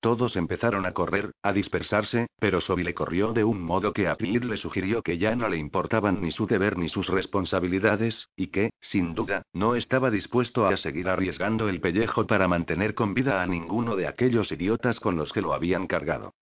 Todos 0.01 0.35
empezaron 0.35 0.87
a 0.87 0.93
correr, 0.93 1.31
a 1.43 1.53
dispersarse, 1.53 2.25
pero 2.39 2.59
le 2.75 2.93
corrió 2.95 3.33
de 3.33 3.43
un 3.43 3.61
modo 3.61 3.93
que 3.93 4.07
a 4.07 4.15
Pete 4.15 4.43
le 4.43 4.57
sugirió 4.57 5.03
que 5.03 5.19
ya 5.19 5.35
no 5.35 5.47
le 5.47 5.57
importaban 5.57 6.21
ni 6.21 6.31
su 6.31 6.47
deber 6.47 6.75
ni 6.75 6.89
sus 6.89 7.07
responsabilidades, 7.07 8.27
y 8.35 8.47
que, 8.47 8.71
sin 8.81 9.13
duda, 9.13 9.43
no 9.53 9.75
estaba 9.75 10.09
dispuesto 10.09 10.65
a 10.65 10.75
seguir 10.77 11.07
arriesgando 11.07 11.69
el 11.69 11.79
pellejo 11.79 12.25
para 12.25 12.47
mantener 12.47 12.95
con 12.95 13.13
vida 13.13 13.43
a 13.43 13.45
ninguno 13.45 13.95
de 13.95 14.07
aquellos 14.07 14.51
idiotas 14.51 14.99
con 14.99 15.17
los 15.17 15.31
que 15.31 15.41
lo 15.41 15.53
habían 15.53 15.85
cargado. 15.85 16.33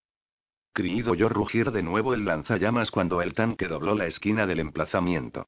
Creed 0.72 1.10
oyó 1.10 1.28
rugir 1.28 1.72
de 1.72 1.84
nuevo 1.84 2.14
el 2.14 2.24
lanzallamas 2.24 2.92
cuando 2.92 3.22
el 3.22 3.34
tanque 3.34 3.68
dobló 3.68 3.94
la 3.94 4.08
esquina 4.08 4.48
del 4.48 4.62
emplazamiento. 4.62 5.48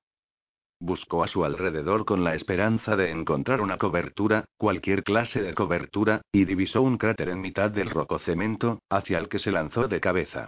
Buscó 0.82 1.24
a 1.24 1.28
su 1.28 1.46
alrededor 1.46 2.06
con 2.06 2.24
la 2.24 2.34
esperanza 2.34 2.96
de 2.96 3.12
encontrar 3.12 3.62
una 3.62 3.78
cobertura, 3.78 4.46
cualquier 4.58 5.04
clase 5.04 5.40
de 5.40 5.54
cobertura, 5.54 6.24
y 6.32 6.46
divisó 6.46 6.82
un 6.82 6.98
cráter 6.98 7.30
en 7.30 7.40
mitad 7.40 7.70
del 7.70 7.92
rococemento, 7.92 8.80
hacia 8.90 9.20
el 9.20 9.30
que 9.30 9.38
se 9.38 9.52
lanzó 9.52 9.88
de 9.88 10.02
cabeza. 10.02 10.48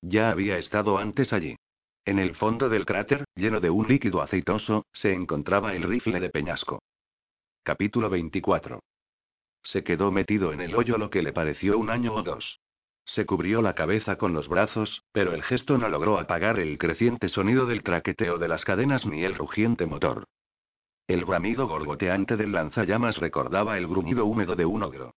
Ya 0.00 0.30
había 0.30 0.56
estado 0.56 0.96
antes 0.96 1.34
allí. 1.34 1.56
En 2.06 2.18
el 2.18 2.34
fondo 2.34 2.70
del 2.70 2.86
cráter, 2.86 3.26
lleno 3.34 3.60
de 3.60 3.68
un 3.68 3.86
líquido 3.86 4.22
aceitoso, 4.22 4.86
se 4.90 5.12
encontraba 5.12 5.74
el 5.74 5.82
rifle 5.82 6.18
de 6.18 6.30
peñasco. 6.30 6.80
Capítulo 7.62 8.08
24. 8.08 8.80
Se 9.64 9.84
quedó 9.84 10.10
metido 10.10 10.54
en 10.54 10.62
el 10.62 10.74
hoyo 10.74 10.96
lo 10.96 11.10
que 11.10 11.22
le 11.22 11.34
pareció 11.34 11.76
un 11.78 11.90
año 11.90 12.14
o 12.14 12.22
dos. 12.22 12.58
Se 13.04 13.26
cubrió 13.26 13.62
la 13.62 13.74
cabeza 13.74 14.16
con 14.16 14.32
los 14.32 14.48
brazos, 14.48 15.02
pero 15.12 15.34
el 15.34 15.42
gesto 15.42 15.76
no 15.78 15.88
logró 15.88 16.18
apagar 16.18 16.58
el 16.58 16.78
creciente 16.78 17.28
sonido 17.28 17.66
del 17.66 17.82
traqueteo 17.82 18.38
de 18.38 18.48
las 18.48 18.64
cadenas 18.64 19.04
ni 19.04 19.24
el 19.24 19.34
rugiente 19.34 19.86
motor. 19.86 20.26
El 21.08 21.24
bramido 21.24 21.66
gorgoteante 21.66 22.36
del 22.36 22.52
lanzallamas 22.52 23.18
recordaba 23.18 23.76
el 23.76 23.86
gruñido 23.86 24.24
húmedo 24.24 24.54
de 24.54 24.64
un 24.64 24.82
ogro. 24.82 25.14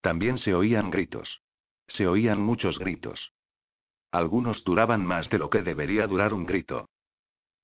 También 0.00 0.38
se 0.38 0.54
oían 0.54 0.90
gritos. 0.90 1.40
Se 1.88 2.06
oían 2.06 2.40
muchos 2.40 2.78
gritos. 2.78 3.32
Algunos 4.12 4.62
duraban 4.64 5.04
más 5.04 5.28
de 5.30 5.38
lo 5.38 5.50
que 5.50 5.62
debería 5.62 6.06
durar 6.06 6.32
un 6.34 6.46
grito. 6.46 6.88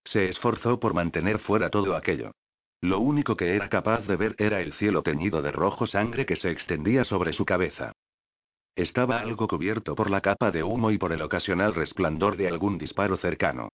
Se 0.04 0.28
esforzó 0.28 0.80
por 0.80 0.94
mantener 0.94 1.38
fuera 1.38 1.70
todo 1.70 1.96
aquello. 1.96 2.32
Lo 2.80 3.00
único 3.00 3.36
que 3.36 3.54
era 3.54 3.68
capaz 3.68 4.06
de 4.06 4.16
ver 4.16 4.34
era 4.38 4.60
el 4.60 4.74
cielo 4.74 5.02
teñido 5.02 5.40
de 5.40 5.52
rojo 5.52 5.86
sangre 5.86 6.26
que 6.26 6.36
se 6.36 6.50
extendía 6.50 7.04
sobre 7.04 7.32
su 7.32 7.44
cabeza. 7.44 7.92
Estaba 8.76 9.20
algo 9.20 9.46
cubierto 9.46 9.94
por 9.94 10.10
la 10.10 10.20
capa 10.20 10.50
de 10.50 10.64
humo 10.64 10.90
y 10.90 10.98
por 10.98 11.12
el 11.12 11.22
ocasional 11.22 11.74
resplandor 11.74 12.36
de 12.36 12.48
algún 12.48 12.76
disparo 12.76 13.16
cercano. 13.16 13.68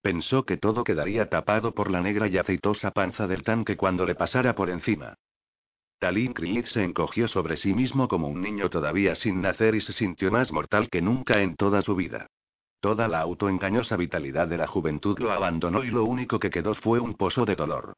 Pensó 0.00 0.44
que 0.44 0.56
todo 0.56 0.82
quedaría 0.84 1.28
tapado 1.28 1.72
por 1.72 1.90
la 1.90 2.00
negra 2.00 2.28
y 2.28 2.38
aceitosa 2.38 2.90
panza 2.90 3.26
del 3.26 3.42
tanque 3.42 3.76
cuando 3.76 4.06
le 4.06 4.14
pasara 4.14 4.54
por 4.54 4.70
encima. 4.70 5.14
Talín 5.98 6.32
Creed 6.32 6.66
se 6.66 6.84
encogió 6.84 7.28
sobre 7.28 7.56
sí 7.56 7.74
mismo 7.74 8.06
como 8.08 8.28
un 8.28 8.40
niño 8.40 8.70
todavía 8.70 9.14
sin 9.14 9.40
nacer 9.40 9.74
y 9.74 9.80
se 9.80 9.92
sintió 9.92 10.30
más 10.30 10.52
mortal 10.52 10.88
que 10.90 11.02
nunca 11.02 11.40
en 11.42 11.56
toda 11.56 11.82
su 11.82 11.96
vida. 11.96 12.28
Toda 12.80 13.08
la 13.08 13.20
autoengañosa 13.20 13.96
vitalidad 13.96 14.48
de 14.48 14.58
la 14.58 14.66
juventud 14.66 15.18
lo 15.18 15.32
abandonó 15.32 15.84
y 15.84 15.90
lo 15.90 16.04
único 16.04 16.38
que 16.38 16.50
quedó 16.50 16.74
fue 16.74 17.00
un 17.00 17.14
pozo 17.14 17.44
de 17.44 17.56
dolor. 17.56 17.94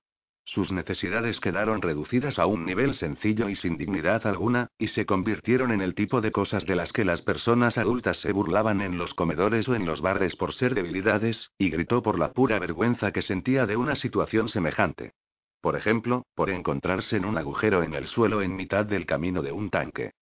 Sus 0.49 0.73
necesidades 0.73 1.41
quedaron 1.41 1.83
reducidas 1.83 2.39
a 2.39 2.47
un 2.47 2.65
nivel 2.65 2.95
sencillo 2.95 3.51
y 3.51 3.55
sin 3.55 3.77
dignidad 3.77 4.27
alguna, 4.27 4.69
y 4.79 4.89
se 4.89 5.05
convirtieron 5.05 5.73
en 5.73 5.83
el 5.83 5.95
tipo 5.95 6.23
de 6.23 6.33
cosas 6.33 6.65
de 6.65 6.75
las 6.75 6.91
que 6.91 7.05
las 7.05 7.21
personas 7.21 7.77
adultas 7.77 8.17
se 8.23 8.33
burlaban 8.33 8.81
en 8.81 8.97
los 8.97 9.13
comedores 9.13 9.69
o 9.69 9.75
en 9.75 9.85
los 9.85 10.01
bares 10.01 10.37
por 10.37 10.55
ser 10.55 10.75
debilidades, 10.75 11.51
y 11.59 11.69
gritó 11.69 12.03
por 12.03 12.19
la 12.19 12.33
pura 12.33 12.59
vergüenza 12.59 13.13
que 13.13 13.21
sentía 13.21 13.67
de 13.67 13.77
una 13.77 13.95
situación 13.95 14.49
semejante. 14.49 15.13
Por 15.61 15.77
ejemplo, 15.77 16.25
por 16.35 16.49
encontrarse 16.49 17.19
en 17.19 17.27
un 17.27 17.37
agujero 17.37 17.83
en 17.83 17.93
el 17.93 18.07
suelo 18.07 18.41
en 18.41 18.57
mitad 18.57 18.87
del 18.87 19.05
camino 19.05 19.43
de 19.43 19.53
un 19.53 19.69
tanque. 19.69 20.13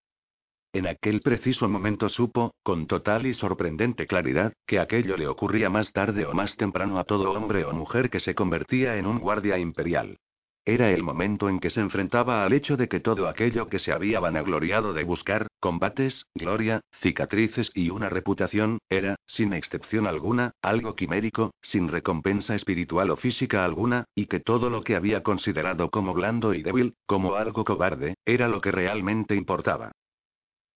En 0.77 0.85
aquel 0.85 1.21
preciso 1.21 1.67
momento 1.67 2.07
supo, 2.07 2.53
con 2.61 2.85
total 2.85 3.25
y 3.25 3.33
sorprendente 3.33 4.05
claridad, 4.05 4.53
que 4.67 4.77
aquello 4.77 5.17
le 5.17 5.27
ocurría 5.27 5.71
más 5.71 5.91
tarde 5.91 6.27
o 6.27 6.35
más 6.35 6.55
temprano 6.55 6.99
a 6.99 7.03
todo 7.03 7.31
hombre 7.31 7.65
o 7.65 7.73
mujer 7.73 8.11
que 8.11 8.19
se 8.19 8.35
convertía 8.35 8.95
en 8.97 9.07
un 9.07 9.17
guardia 9.17 9.57
imperial. 9.57 10.17
Era 10.65 10.91
el 10.91 11.01
momento 11.01 11.49
en 11.49 11.59
que 11.59 11.71
se 11.71 11.79
enfrentaba 11.79 12.45
al 12.45 12.53
hecho 12.53 12.77
de 12.77 12.87
que 12.87 12.99
todo 12.99 13.27
aquello 13.27 13.69
que 13.69 13.79
se 13.79 13.91
había 13.91 14.19
vanagloriado 14.19 14.93
de 14.93 15.03
buscar, 15.03 15.47
combates, 15.59 16.27
gloria, 16.35 16.81
cicatrices 17.01 17.71
y 17.73 17.89
una 17.89 18.09
reputación, 18.09 18.77
era, 18.87 19.15
sin 19.25 19.53
excepción 19.53 20.05
alguna, 20.05 20.51
algo 20.61 20.95
quimérico, 20.95 21.55
sin 21.63 21.87
recompensa 21.87 22.53
espiritual 22.53 23.09
o 23.09 23.15
física 23.15 23.65
alguna, 23.65 24.05
y 24.13 24.27
que 24.27 24.41
todo 24.41 24.69
lo 24.69 24.83
que 24.83 24.95
había 24.95 25.23
considerado 25.23 25.89
como 25.89 26.13
blando 26.13 26.53
y 26.53 26.61
débil, 26.61 26.93
como 27.07 27.33
algo 27.33 27.65
cobarde, 27.65 28.13
era 28.27 28.47
lo 28.47 28.61
que 28.61 28.69
realmente 28.69 29.33
importaba. 29.33 29.91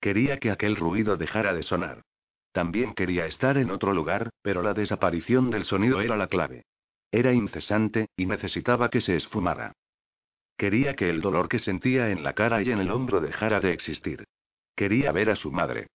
Quería 0.01 0.37
que 0.37 0.49
aquel 0.49 0.75
ruido 0.75 1.15
dejara 1.15 1.53
de 1.53 1.63
sonar. 1.63 2.01
También 2.51 2.93
quería 2.93 3.27
estar 3.27 3.57
en 3.57 3.69
otro 3.71 3.93
lugar, 3.93 4.31
pero 4.41 4.63
la 4.63 4.73
desaparición 4.73 5.51
del 5.51 5.63
sonido 5.63 6.01
era 6.01 6.17
la 6.17 6.27
clave. 6.27 6.65
Era 7.11 7.33
incesante, 7.33 8.07
y 8.17 8.25
necesitaba 8.25 8.89
que 8.89 9.01
se 9.01 9.15
esfumara. 9.15 9.73
Quería 10.57 10.95
que 10.95 11.09
el 11.09 11.21
dolor 11.21 11.47
que 11.47 11.59
sentía 11.59 12.09
en 12.09 12.23
la 12.23 12.33
cara 12.33 12.61
y 12.61 12.71
en 12.71 12.79
el 12.79 12.91
hombro 12.91 13.21
dejara 13.21 13.59
de 13.59 13.73
existir. 13.73 14.25
Quería 14.75 15.11
ver 15.11 15.29
a 15.29 15.35
su 15.35 15.51
madre. 15.51 15.87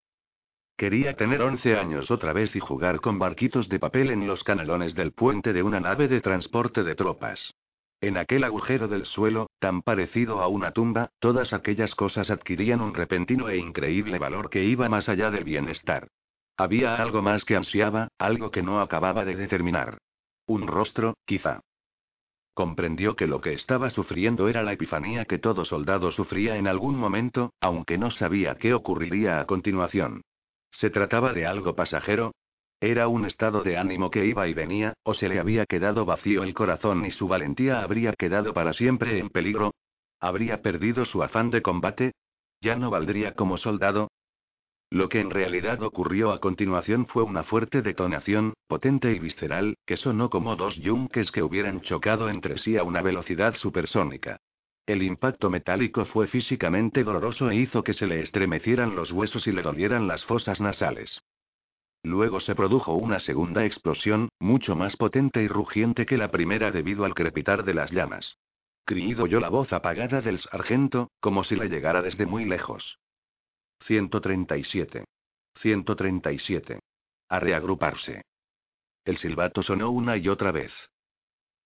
Quería 0.77 1.17
tener 1.17 1.43
11 1.43 1.77
años 1.77 2.11
otra 2.11 2.33
vez 2.33 2.55
y 2.55 2.61
jugar 2.61 3.01
con 3.01 3.19
barquitos 3.19 3.69
de 3.69 3.79
papel 3.79 4.11
en 4.11 4.27
los 4.27 4.45
canalones 4.45 4.95
del 4.95 5.13
puente 5.13 5.53
de 5.53 5.63
una 5.63 5.81
nave 5.81 6.07
de 6.07 6.21
transporte 6.21 6.85
de 6.85 6.95
tropas. 6.95 7.55
En 8.01 8.19
aquel 8.19 8.45
agujero 8.45 8.89
del 8.89 9.07
suelo, 9.07 9.49
tan 9.59 9.83
parecido 9.83 10.41
a 10.41 10.49
una 10.49 10.73
tumba, 10.73 11.11
todas 11.19 11.53
aquellas 11.53 11.95
cosas 11.95 12.31
adquirían 12.31 12.81
un 12.81 12.95
repentino 12.95 13.49
e 13.49 13.57
increíble 13.57 14.19
valor 14.19 14.51
que 14.51 14.65
iba 14.65 14.89
más 14.89 15.09
allá 15.09 15.31
del 15.31 15.45
bienestar. 15.45 16.09
Había 16.59 16.97
algo 16.97 17.23
más 17.23 17.45
que 17.45 17.57
ansiaba, 17.57 18.09
algo 18.19 18.51
que 18.51 18.63
no 18.63 18.81
acababa 18.81 19.25
de 19.25 19.37
determinar. 19.37 19.99
Un 20.47 20.67
rostro, 20.67 21.15
quizá. 21.25 21.61
Comprendió 22.55 23.17
que 23.17 23.27
lo 23.27 23.41
que 23.43 23.53
estaba 23.53 23.91
sufriendo 23.91 24.49
era 24.49 24.63
la 24.63 24.73
epifanía 24.73 25.27
que 25.27 25.39
todo 25.39 25.65
soldado 25.65 26.13
sufría 26.13 26.57
en 26.57 26.67
algún 26.67 26.97
momento, 26.97 27.53
aunque 27.61 27.99
no 27.99 28.11
sabía 28.11 28.55
qué 28.55 28.73
ocurriría 28.73 29.41
a 29.41 29.47
continuación. 29.47 30.23
¿Se 30.71 30.89
trataba 30.89 31.33
de 31.35 31.47
algo 31.47 31.75
pasajero? 31.75 32.33
Era 32.81 33.09
un 33.09 33.25
estado 33.25 33.63
de 33.63 33.79
ánimo 33.79 34.11
que 34.11 34.27
iba 34.27 34.47
y 34.49 34.53
venía, 34.55 34.95
o 35.03 35.15
se 35.15 35.29
le 35.29 35.41
había 35.41 35.65
quedado 35.65 36.05
vacío 36.05 36.43
el 36.43 36.53
corazón 36.53 37.07
y 37.07 37.11
su 37.11 37.27
valentía 37.27 37.81
habría 37.81 38.13
quedado 38.13 38.53
para 38.53 38.75
siempre 38.75 39.19
en 39.19 39.31
peligro. 39.31 39.73
¿Habría 40.21 40.61
perdido 40.61 41.07
su 41.07 41.23
afán 41.23 41.51
de 41.51 41.63
combate? 41.63 42.13
¿Ya 42.61 42.77
no 42.77 42.91
valdría 42.91 43.33
como 43.33 43.57
soldado? 43.57 44.09
Lo 44.91 45.09
que 45.09 45.21
en 45.21 45.31
realidad 45.31 45.83
ocurrió 45.83 46.33
a 46.33 46.41
continuación 46.41 47.07
fue 47.07 47.23
una 47.23 47.45
fuerte 47.45 47.83
detonación, 47.83 48.55
potente 48.69 49.11
y 49.13 49.19
visceral, 49.19 49.77
que 49.85 49.97
sonó 49.97 50.31
como 50.31 50.55
dos 50.55 50.77
yunques 50.77 51.31
que 51.33 51.43
hubieran 51.43 51.81
chocado 51.81 52.29
entre 52.29 52.59
sí 52.59 52.77
a 52.77 52.85
una 52.85 53.03
velocidad 53.03 53.57
supersónica. 53.57 54.39
El 54.87 55.03
impacto 55.03 55.51
metálico 55.51 56.05
fue 56.05 56.29
físicamente 56.29 57.03
doloroso 57.03 57.51
e 57.51 57.57
hizo 57.57 57.83
que 57.83 57.95
se 57.95 58.07
le 58.07 58.21
estremecieran 58.21 58.95
los 58.95 59.11
huesos 59.11 59.47
y 59.47 59.53
le 59.53 59.63
dolieran 59.63 60.07
las 60.07 60.25
fosas 60.25 60.61
nasales. 60.61 61.21
Luego 62.07 62.39
se 62.39 62.55
produjo 62.55 62.95
una 62.95 63.19
segunda 63.19 63.65
explosión, 63.65 64.29
mucho 64.39 64.77
más 64.77 64.97
potente 64.97 65.43
y 65.43 65.49
rugiente 65.49 66.07
que 66.07 66.17
la 66.17 66.31
primera 66.31 66.71
debido 66.71 67.05
al 67.05 67.15
crepitar 67.15 67.65
de 67.65 67.75
las 67.75 67.91
llamas. 67.91 68.39
Creed 68.85 69.21
oyó 69.21 69.41
la 69.41 69.49
voz 69.49 69.73
apagada 69.73 70.21
del 70.21 70.39
sargento, 70.39 71.11
como 71.19 71.43
si 71.43 71.57
le 71.57 71.69
llegara 71.69 72.03
desde 72.03 72.25
muy 72.25 72.45
lejos. 72.45 73.01
137. 73.87 75.05
137. 75.61 76.79
A 77.29 77.41
reagruparse. 77.41 78.23
El 79.05 79.19
silbato 79.19 79.65
sonó 79.65 79.91
una 79.91 80.17
y 80.17 80.29
otra 80.29 80.53
vez. 80.53 80.73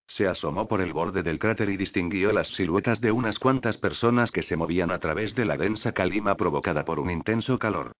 Se 0.07 0.25
asomó 0.25 0.67
por 0.67 0.81
el 0.81 0.91
borde 0.91 1.21
del 1.21 1.37
cráter 1.37 1.69
y 1.69 1.77
distinguió 1.77 2.31
las 2.31 2.47
siluetas 2.55 2.99
de 2.99 3.11
unas 3.11 3.37
cuantas 3.37 3.77
personas 3.77 4.31
que 4.31 4.41
se 4.41 4.55
movían 4.55 4.89
a 4.89 4.97
través 4.97 5.35
de 5.35 5.45
la 5.45 5.55
densa 5.55 5.91
calima 5.91 6.33
provocada 6.33 6.83
por 6.83 6.99
un 6.99 7.11
intenso 7.11 7.59
calor. 7.59 7.91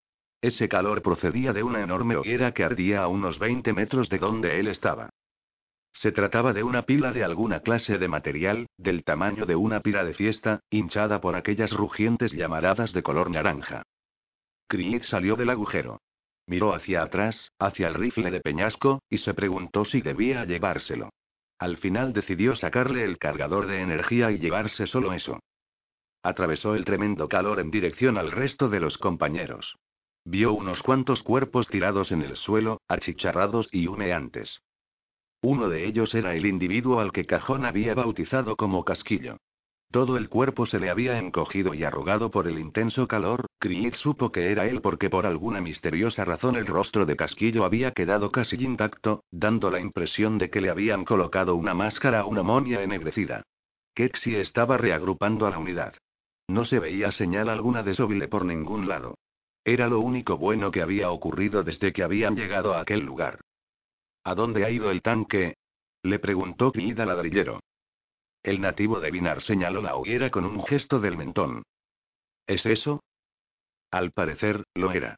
Ese 0.41 0.67
calor 0.67 1.03
procedía 1.03 1.53
de 1.53 1.61
una 1.61 1.81
enorme 1.81 2.15
hoguera 2.15 2.51
que 2.53 2.63
ardía 2.63 3.03
a 3.03 3.07
unos 3.07 3.37
20 3.37 3.73
metros 3.73 4.09
de 4.09 4.17
donde 4.17 4.59
él 4.59 4.67
estaba. 4.67 5.09
Se 5.93 6.11
trataba 6.11 6.51
de 6.51 6.63
una 6.63 6.83
pila 6.83 7.11
de 7.11 7.23
alguna 7.23 7.59
clase 7.59 7.97
de 7.99 8.07
material, 8.07 8.67
del 8.77 9.03
tamaño 9.03 9.45
de 9.45 9.55
una 9.55 9.81
pila 9.81 10.03
de 10.03 10.13
fiesta, 10.13 10.61
hinchada 10.71 11.21
por 11.21 11.35
aquellas 11.35 11.71
rugientes 11.71 12.31
llamaradas 12.31 12.91
de 12.93 13.03
color 13.03 13.29
naranja. 13.29 13.83
Creed 14.67 15.03
salió 15.03 15.35
del 15.35 15.49
agujero. 15.49 16.01
Miró 16.47 16.73
hacia 16.73 17.03
atrás, 17.03 17.51
hacia 17.59 17.87
el 17.87 17.93
rifle 17.93 18.31
de 18.31 18.41
peñasco, 18.41 19.03
y 19.09 19.19
se 19.19 19.33
preguntó 19.33 19.85
si 19.85 20.01
debía 20.01 20.43
llevárselo. 20.45 21.09
Al 21.59 21.77
final 21.77 22.13
decidió 22.13 22.55
sacarle 22.55 23.03
el 23.03 23.19
cargador 23.19 23.67
de 23.67 23.81
energía 23.81 24.31
y 24.31 24.39
llevarse 24.39 24.87
solo 24.87 25.13
eso. 25.13 25.39
Atravesó 26.23 26.73
el 26.73 26.85
tremendo 26.85 27.27
calor 27.27 27.59
en 27.59 27.69
dirección 27.69 28.17
al 28.17 28.31
resto 28.31 28.69
de 28.69 28.79
los 28.79 28.97
compañeros. 28.97 29.75
Vio 30.25 30.53
unos 30.53 30.81
cuantos 30.83 31.23
cuerpos 31.23 31.67
tirados 31.67 32.11
en 32.11 32.21
el 32.21 32.37
suelo, 32.37 32.81
achicharrados 32.87 33.67
y 33.71 33.87
humeantes. 33.87 34.61
Uno 35.41 35.69
de 35.69 35.87
ellos 35.87 36.13
era 36.13 36.35
el 36.35 36.45
individuo 36.45 36.99
al 36.99 37.11
que 37.11 37.25
Cajón 37.25 37.65
había 37.65 37.95
bautizado 37.95 38.55
como 38.55 38.85
Casquillo. 38.85 39.37
Todo 39.91 40.15
el 40.15 40.29
cuerpo 40.29 40.67
se 40.67 40.79
le 40.79 40.89
había 40.89 41.17
encogido 41.17 41.73
y 41.73 41.83
arrugado 41.83 42.31
por 42.31 42.47
el 42.47 42.59
intenso 42.59 43.07
calor, 43.07 43.47
Creed 43.59 43.95
supo 43.95 44.31
que 44.31 44.51
era 44.51 44.67
él 44.67 44.81
porque 44.81 45.09
por 45.09 45.25
alguna 45.25 45.59
misteriosa 45.59 46.23
razón 46.23 46.55
el 46.55 46.67
rostro 46.67 47.05
de 47.05 47.17
Casquillo 47.17 47.65
había 47.65 47.91
quedado 47.91 48.31
casi 48.31 48.55
intacto, 48.63 49.23
dando 49.31 49.71
la 49.71 49.81
impresión 49.81 50.37
de 50.37 50.49
que 50.49 50.61
le 50.61 50.69
habían 50.69 51.03
colocado 51.03 51.55
una 51.55 51.73
máscara 51.73 52.21
a 52.21 52.25
una 52.25 52.43
monia 52.43 52.83
ennegrecida. 52.83 53.43
Kexi 53.95 54.35
estaba 54.35 54.77
reagrupando 54.77 55.45
a 55.45 55.49
la 55.49 55.57
unidad. 55.57 55.95
No 56.47 56.63
se 56.63 56.79
veía 56.79 57.11
señal 57.11 57.49
alguna 57.49 57.83
de 57.83 57.95
Sobile 57.95 58.27
por 58.29 58.45
ningún 58.45 58.87
lado. 58.87 59.15
Era 59.63 59.87
lo 59.87 59.99
único 59.99 60.37
bueno 60.37 60.71
que 60.71 60.81
había 60.81 61.11
ocurrido 61.11 61.63
desde 61.63 61.93
que 61.93 62.03
habían 62.03 62.35
llegado 62.35 62.73
a 62.73 62.81
aquel 62.81 63.01
lugar. 63.01 63.41
¿A 64.23 64.35
dónde 64.35 64.65
ha 64.65 64.69
ido 64.69 64.91
el 64.91 65.01
tanque? 65.01 65.55
le 66.03 66.19
preguntó 66.19 66.71
al 66.75 67.07
ladrillero. 67.07 67.59
El 68.43 68.59
nativo 68.59 68.99
de 68.99 69.11
Vinar 69.11 69.43
señaló 69.43 69.81
la 69.81 69.95
hoguera 69.95 70.31
con 70.31 70.45
un 70.45 70.63
gesto 70.65 70.99
del 70.99 71.15
mentón. 71.15 71.63
¿Es 72.47 72.65
eso? 72.65 73.03
Al 73.91 74.11
parecer, 74.11 74.63
lo 74.73 74.91
era. 74.91 75.17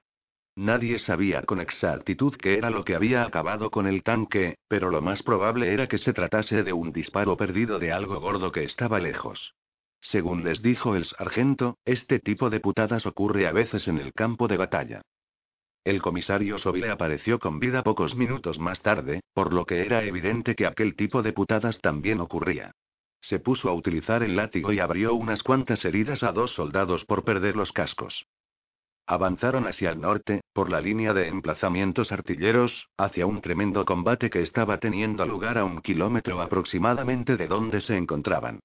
Nadie 0.56 1.00
sabía 1.00 1.41
con 1.44 1.62
exactitud 1.62 2.36
qué 2.36 2.56
era 2.56 2.70
lo 2.70 2.84
que 2.84 2.96
había 2.96 3.24
acabado 3.24 3.72
con 3.72 3.88
el 3.88 4.04
tanque, 4.04 4.58
pero 4.68 4.91
lo 4.91 5.02
más 5.02 5.24
probable 5.24 5.74
era 5.74 5.88
que 5.88 5.98
se 5.98 6.14
tratase 6.14 6.64
de 6.64 6.74
un 6.74 6.91
disparo 6.91 7.38
perdido 7.38 7.80
de 7.80 7.91
algo 7.91 8.20
gordo 8.20 8.52
que 8.52 8.64
estaba 8.64 9.00
lejos. 9.00 9.56
Según 10.04 10.43
les 10.43 10.62
dijo 10.62 10.95
el 10.95 11.06
sargento, 11.06 11.78
este 11.86 12.20
tipo 12.20 12.49
de 12.49 12.60
putadas 12.60 13.06
ocurre 13.06 13.47
a 13.47 13.54
veces 13.54 13.88
en 13.88 13.99
el 13.99 14.14
campo 14.14 14.49
de 14.49 14.58
batalla. 14.58 15.01
El 15.86 16.01
comisario 16.01 16.60
Sobile 16.60 16.91
apareció 16.91 17.39
con 17.39 17.60
vida 17.60 17.84
pocos 17.84 18.16
minutos 18.16 18.60
más 18.60 18.82
tarde, 18.82 19.22
por 19.34 19.54
lo 19.54 19.66
que 19.66 19.82
era 19.82 20.04
evidente 20.04 20.56
que 20.56 20.66
aquel 20.66 20.95
tipo 20.95 21.24
de 21.24 21.32
putadas 21.32 21.80
también 21.80 22.20
ocurría. 22.20 22.72
Se 23.22 23.39
puso 23.39 23.70
a 23.70 23.74
utilizar 23.74 24.24
el 24.24 24.36
látigo 24.36 24.74
y 24.74 24.80
abrió 24.80 25.14
unas 25.14 25.41
cuantas 25.41 25.84
heridas 25.86 26.22
a 26.24 26.34
dos 26.34 26.51
soldados 26.51 27.06
por 27.06 27.24
perder 27.24 27.56
los 27.56 27.72
cascos. 27.72 28.26
Avanzaron 29.08 29.68
hacia 29.68 29.91
el 29.91 30.01
norte, 30.01 30.41
por 30.54 30.70
la 30.70 30.82
línea 30.82 31.14
de 31.14 31.30
emplazamientos 31.30 32.12
artilleros, 32.12 32.88
hacia 32.97 33.26
un 33.26 33.41
tremendo 33.41 33.86
combate 33.86 34.30
que 34.30 34.41
estaba 34.41 34.80
teniendo 34.80 35.26
lugar 35.26 35.58
a 35.58 35.64
un 35.64 35.82
kilómetro 35.82 36.41
aproximadamente 36.41 37.38
de 37.38 37.47
donde 37.47 37.82
se 37.82 37.95
encontraban. 37.95 38.60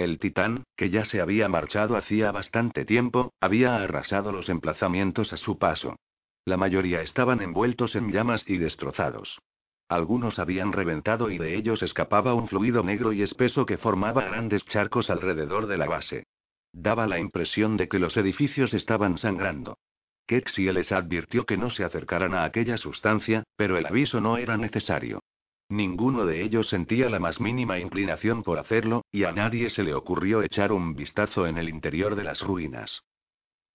El 0.00 0.18
titán, 0.18 0.64
que 0.78 0.88
ya 0.88 1.04
se 1.04 1.20
había 1.20 1.46
marchado 1.50 1.94
hacía 1.94 2.32
bastante 2.32 2.86
tiempo, 2.86 3.34
había 3.38 3.76
arrasado 3.76 4.32
los 4.32 4.48
emplazamientos 4.48 5.30
a 5.34 5.36
su 5.36 5.58
paso. 5.58 5.96
La 6.46 6.56
mayoría 6.56 7.02
estaban 7.02 7.42
envueltos 7.42 7.94
en 7.94 8.10
llamas 8.10 8.42
y 8.46 8.56
destrozados. 8.56 9.38
Algunos 9.90 10.38
habían 10.38 10.72
reventado 10.72 11.30
y 11.30 11.36
de 11.36 11.54
ellos 11.54 11.82
escapaba 11.82 12.32
un 12.32 12.48
fluido 12.48 12.82
negro 12.82 13.12
y 13.12 13.20
espeso 13.20 13.66
que 13.66 13.76
formaba 13.76 14.24
grandes 14.24 14.64
charcos 14.64 15.10
alrededor 15.10 15.66
de 15.66 15.76
la 15.76 15.86
base. 15.86 16.24
Daba 16.72 17.06
la 17.06 17.18
impresión 17.18 17.76
de 17.76 17.90
que 17.90 17.98
los 17.98 18.16
edificios 18.16 18.72
estaban 18.72 19.18
sangrando. 19.18 19.76
Kexie 20.26 20.72
les 20.72 20.92
advirtió 20.92 21.44
que 21.44 21.58
no 21.58 21.68
se 21.68 21.84
acercaran 21.84 22.32
a 22.32 22.44
aquella 22.44 22.78
sustancia, 22.78 23.44
pero 23.54 23.76
el 23.76 23.84
aviso 23.84 24.18
no 24.22 24.38
era 24.38 24.56
necesario. 24.56 25.20
Ninguno 25.70 26.26
de 26.26 26.42
ellos 26.42 26.68
sentía 26.68 27.08
la 27.08 27.20
más 27.20 27.40
mínima 27.40 27.78
inclinación 27.78 28.42
por 28.42 28.58
hacerlo, 28.58 29.04
y 29.12 29.22
a 29.22 29.30
nadie 29.30 29.70
se 29.70 29.84
le 29.84 29.94
ocurrió 29.94 30.42
echar 30.42 30.72
un 30.72 30.96
vistazo 30.96 31.46
en 31.46 31.58
el 31.58 31.68
interior 31.68 32.16
de 32.16 32.24
las 32.24 32.40
ruinas. 32.40 33.04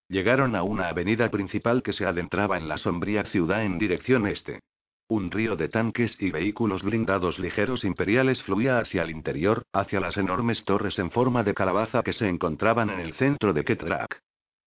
Llegaron 0.10 0.58
a 0.58 0.64
una 0.64 0.90
avenida 0.90 1.32
principal 1.32 1.82
que 1.84 1.94
se 1.94 2.06
adentraba 2.06 2.58
en 2.58 2.68
la 2.68 2.78
sombría 2.78 3.24
ciudad 3.24 3.64
en 3.64 3.78
dirección 3.80 4.28
este. 4.28 4.60
Un 5.08 5.32
río 5.32 5.56
de 5.56 5.70
tanques 5.70 6.18
y 6.20 6.32
vehículos 6.32 6.84
blindados 6.84 7.40
ligeros 7.40 7.86
imperiales 7.86 8.44
fluía 8.44 8.80
hacia 8.80 9.04
el 9.04 9.12
interior, 9.12 9.64
hacia 9.72 10.02
las 10.02 10.18
enormes 10.18 10.66
torres 10.66 11.00
en 11.00 11.12
forma 11.12 11.44
de 11.44 11.54
calabaza 11.54 12.04
que 12.04 12.12
se 12.12 12.28
encontraban 12.28 12.90
en 12.90 13.00
el 13.00 13.14
centro 13.14 13.54
de 13.54 13.64
Ketrak. 13.64 14.20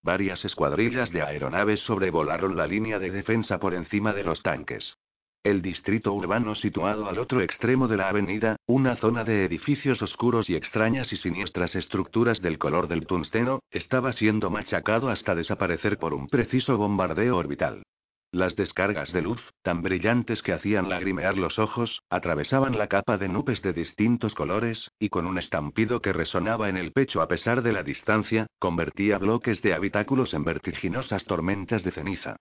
Varias 0.02 0.42
escuadrillas 0.46 1.10
de 1.10 1.20
aeronaves 1.20 1.80
sobrevolaron 1.80 2.56
la 2.56 2.66
línea 2.66 2.98
de 2.98 3.10
defensa 3.10 3.58
por 3.58 3.74
encima 3.74 4.14
de 4.14 4.24
los 4.24 4.42
tanques. 4.42 4.96
El 5.44 5.62
distrito 5.62 6.12
urbano 6.12 6.54
situado 6.56 7.08
al 7.08 7.18
otro 7.18 7.40
extremo 7.40 7.86
de 7.86 7.96
la 7.96 8.08
avenida, 8.08 8.56
una 8.66 8.96
zona 8.96 9.22
de 9.24 9.44
edificios 9.44 10.02
oscuros 10.02 10.50
y 10.50 10.56
extrañas 10.56 11.12
y 11.12 11.16
siniestras 11.16 11.74
estructuras 11.76 12.42
del 12.42 12.58
color 12.58 12.88
del 12.88 13.06
tungsteno, 13.06 13.60
estaba 13.70 14.12
siendo 14.12 14.50
machacado 14.50 15.08
hasta 15.08 15.34
desaparecer 15.34 15.98
por 15.98 16.12
un 16.12 16.28
preciso 16.28 16.76
bombardeo 16.76 17.36
orbital. 17.36 17.82
Las 18.30 18.56
descargas 18.56 19.10
de 19.12 19.22
luz, 19.22 19.40
tan 19.62 19.80
brillantes 19.80 20.42
que 20.42 20.52
hacían 20.52 20.90
lagrimear 20.90 21.38
los 21.38 21.58
ojos, 21.58 22.02
atravesaban 22.10 22.76
la 22.76 22.88
capa 22.88 23.16
de 23.16 23.28
nubes 23.28 23.62
de 23.62 23.72
distintos 23.72 24.34
colores, 24.34 24.90
y 24.98 25.08
con 25.08 25.24
un 25.24 25.38
estampido 25.38 26.02
que 26.02 26.12
resonaba 26.12 26.68
en 26.68 26.76
el 26.76 26.92
pecho 26.92 27.22
a 27.22 27.28
pesar 27.28 27.62
de 27.62 27.72
la 27.72 27.82
distancia, 27.82 28.46
convertía 28.58 29.16
bloques 29.16 29.62
de 29.62 29.72
habitáculos 29.72 30.34
en 30.34 30.44
vertiginosas 30.44 31.24
tormentas 31.24 31.82
de 31.84 31.92
ceniza. 31.92 32.36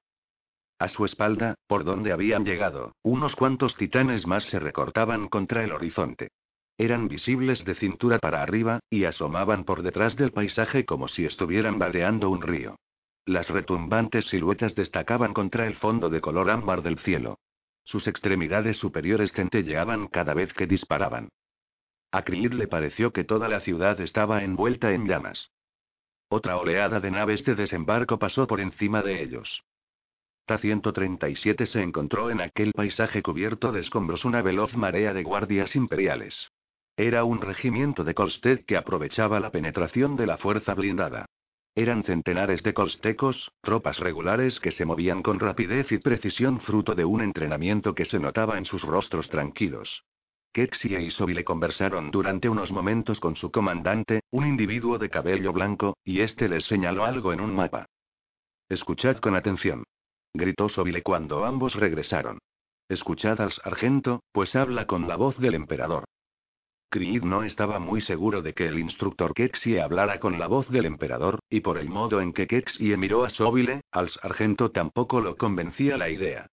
A 0.79 0.89
su 0.89 1.05
espalda, 1.05 1.55
por 1.67 1.83
donde 1.83 2.11
habían 2.11 2.45
llegado, 2.45 2.93
unos 3.03 3.35
cuantos 3.35 3.75
titanes 3.77 4.27
más 4.27 4.43
se 4.45 4.59
recortaban 4.59 5.27
contra 5.27 5.63
el 5.63 5.71
horizonte. 5.71 6.29
Eran 6.77 7.07
visibles 7.07 7.65
de 7.65 7.73
cintura 7.73 8.19
para 8.19 8.43
arriba, 8.43 8.79
y 8.89 9.05
asomaban 9.05 9.63
por 9.63 9.81
detrás 9.81 10.15
del 10.15 10.31
paisaje 10.31 10.85
como 10.85 11.07
si 11.07 11.25
estuvieran 11.25 11.79
vadeando 11.79 12.29
un 12.29 12.43
río. 12.43 12.75
Las 13.25 13.49
retumbantes 13.49 14.25
siluetas 14.25 14.75
destacaban 14.75 15.33
contra 15.33 15.65
el 15.65 15.75
fondo 15.75 16.09
de 16.09 16.21
color 16.21 16.51
ámbar 16.51 16.83
del 16.83 16.99
cielo. 16.99 17.39
Sus 17.83 18.07
extremidades 18.07 18.77
superiores 18.77 19.31
centelleaban 19.31 20.07
cada 20.07 20.35
vez 20.35 20.53
que 20.53 20.67
disparaban. 20.67 21.29
A 22.11 22.23
Creed 22.23 22.53
le 22.53 22.67
pareció 22.67 23.11
que 23.11 23.23
toda 23.23 23.49
la 23.49 23.61
ciudad 23.61 23.99
estaba 23.99 24.43
envuelta 24.43 24.93
en 24.93 25.07
llamas. 25.07 25.49
Otra 26.29 26.57
oleada 26.57 26.99
de 26.99 27.09
naves 27.09 27.43
de 27.43 27.55
desembarco 27.55 28.19
pasó 28.19 28.45
por 28.45 28.61
encima 28.61 29.01
de 29.01 29.23
ellos. 29.23 29.63
Ta-137 30.47 31.65
se 31.65 31.81
encontró 31.81 32.31
en 32.31 32.39
aquel 32.39 32.71
paisaje 32.71 33.21
cubierto 33.21 33.73
de 33.73 33.81
escombros 33.81 34.23
una 34.23 34.41
veloz 34.41 34.73
marea 34.77 35.13
de 35.13 35.21
guardias 35.21 35.75
imperiales. 35.75 36.51
Era 36.95 37.25
un 37.25 37.41
regimiento 37.41 38.05
de 38.05 38.13
Kolsted 38.13 38.63
que 38.65 38.77
aprovechaba 38.77 39.41
la 39.41 39.51
penetración 39.51 40.15
de 40.15 40.25
la 40.25 40.37
fuerza 40.37 40.73
blindada. 40.73 41.25
Eran 41.75 42.03
centenares 42.05 42.63
de 42.63 42.73
colstecos, 42.73 43.51
tropas 43.61 43.99
regulares 43.99 44.59
que 44.61 44.71
se 44.71 44.85
movían 44.85 45.21
con 45.21 45.39
rapidez 45.39 45.91
y 45.91 45.97
precisión 45.97 46.61
fruto 46.61 46.95
de 46.95 47.03
un 47.03 47.21
entrenamiento 47.21 47.93
que 47.93 48.05
se 48.05 48.17
notaba 48.17 48.57
en 48.57 48.65
sus 48.65 48.81
rostros 48.81 49.29
tranquilos. 49.29 50.05
Kexia 50.53 51.01
y 51.01 51.11
Sobi 51.11 51.33
le 51.33 51.43
conversaron 51.43 52.09
durante 52.09 52.47
unos 52.49 52.71
momentos 52.71 53.19
con 53.19 53.35
su 53.35 53.51
comandante, 53.51 54.21
un 54.31 54.47
individuo 54.47 54.97
de 54.97 55.09
cabello 55.09 55.51
blanco, 55.53 55.97
y 56.03 56.21
este 56.21 56.47
les 56.47 56.65
señaló 56.65 57.05
algo 57.05 57.31
en 57.31 57.41
un 57.41 57.53
mapa. 57.53 57.85
Escuchad 58.69 59.17
con 59.17 59.35
atención. 59.35 59.83
Gritó 60.37 60.69
Sobile 60.69 61.01
cuando 61.01 61.45
ambos 61.45 61.73
regresaron. 61.73 62.37
Escuchad 62.89 63.41
al 63.41 63.51
sargento, 63.53 64.21
pues 64.31 64.55
habla 64.55 64.85
con 64.85 65.07
la 65.07 65.15
voz 65.15 65.35
del 65.39 65.55
emperador. 65.55 66.03
Creed 66.91 67.23
no 67.23 67.41
estaba 67.41 67.79
muy 67.79 68.01
seguro 68.01 68.43
de 68.43 68.53
que 68.53 68.67
el 68.67 68.77
instructor 68.77 69.33
Kexie 69.33 69.81
hablara 69.81 70.19
con 70.19 70.37
la 70.37 70.45
voz 70.45 70.69
del 70.69 70.85
emperador, 70.85 71.39
y 71.49 71.61
por 71.61 71.79
el 71.79 71.89
modo 71.89 72.21
en 72.21 72.33
que 72.33 72.45
Kexie 72.45 72.95
miró 72.97 73.25
a 73.25 73.31
Sobile, 73.31 73.81
al 73.91 74.09
sargento 74.09 74.69
tampoco 74.69 75.21
lo 75.21 75.37
convencía 75.37 75.97
la 75.97 76.09
idea. 76.09 76.45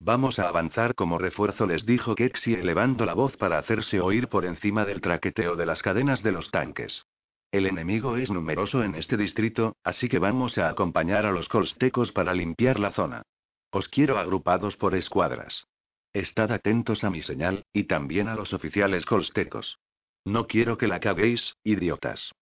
Vamos 0.00 0.40
a 0.40 0.48
avanzar 0.48 0.96
como 0.96 1.18
refuerzo, 1.18 1.64
les 1.64 1.86
dijo 1.86 2.16
Kexie 2.16 2.58
elevando 2.58 3.06
la 3.06 3.14
voz 3.14 3.36
para 3.36 3.58
hacerse 3.58 4.00
oír 4.00 4.26
por 4.26 4.44
encima 4.44 4.84
del 4.84 5.00
traqueteo 5.00 5.54
de 5.54 5.66
las 5.66 5.80
cadenas 5.80 6.24
de 6.24 6.32
los 6.32 6.50
tanques. 6.50 7.04
El 7.52 7.66
enemigo 7.66 8.16
es 8.16 8.30
numeroso 8.30 8.82
en 8.82 8.94
este 8.94 9.16
distrito, 9.16 9.76
así 9.84 10.08
que 10.08 10.18
vamos 10.18 10.58
a 10.58 10.68
acompañar 10.68 11.26
a 11.26 11.32
los 11.32 11.48
colstecos 11.48 12.12
para 12.12 12.34
limpiar 12.34 12.78
la 12.78 12.92
zona. 12.92 13.22
Os 13.70 13.88
quiero 13.88 14.18
agrupados 14.18 14.76
por 14.76 14.94
escuadras. 14.94 15.66
Estad 16.12 16.50
atentos 16.50 17.04
a 17.04 17.10
mi 17.10 17.22
señal, 17.22 17.64
y 17.72 17.84
también 17.84 18.28
a 18.28 18.34
los 18.34 18.52
oficiales 18.52 19.04
colstecos. 19.04 19.78
No 20.24 20.46
quiero 20.46 20.76
que 20.78 20.88
la 20.88 20.98
caguéis, 20.98 21.54
idiotas. 21.62 22.32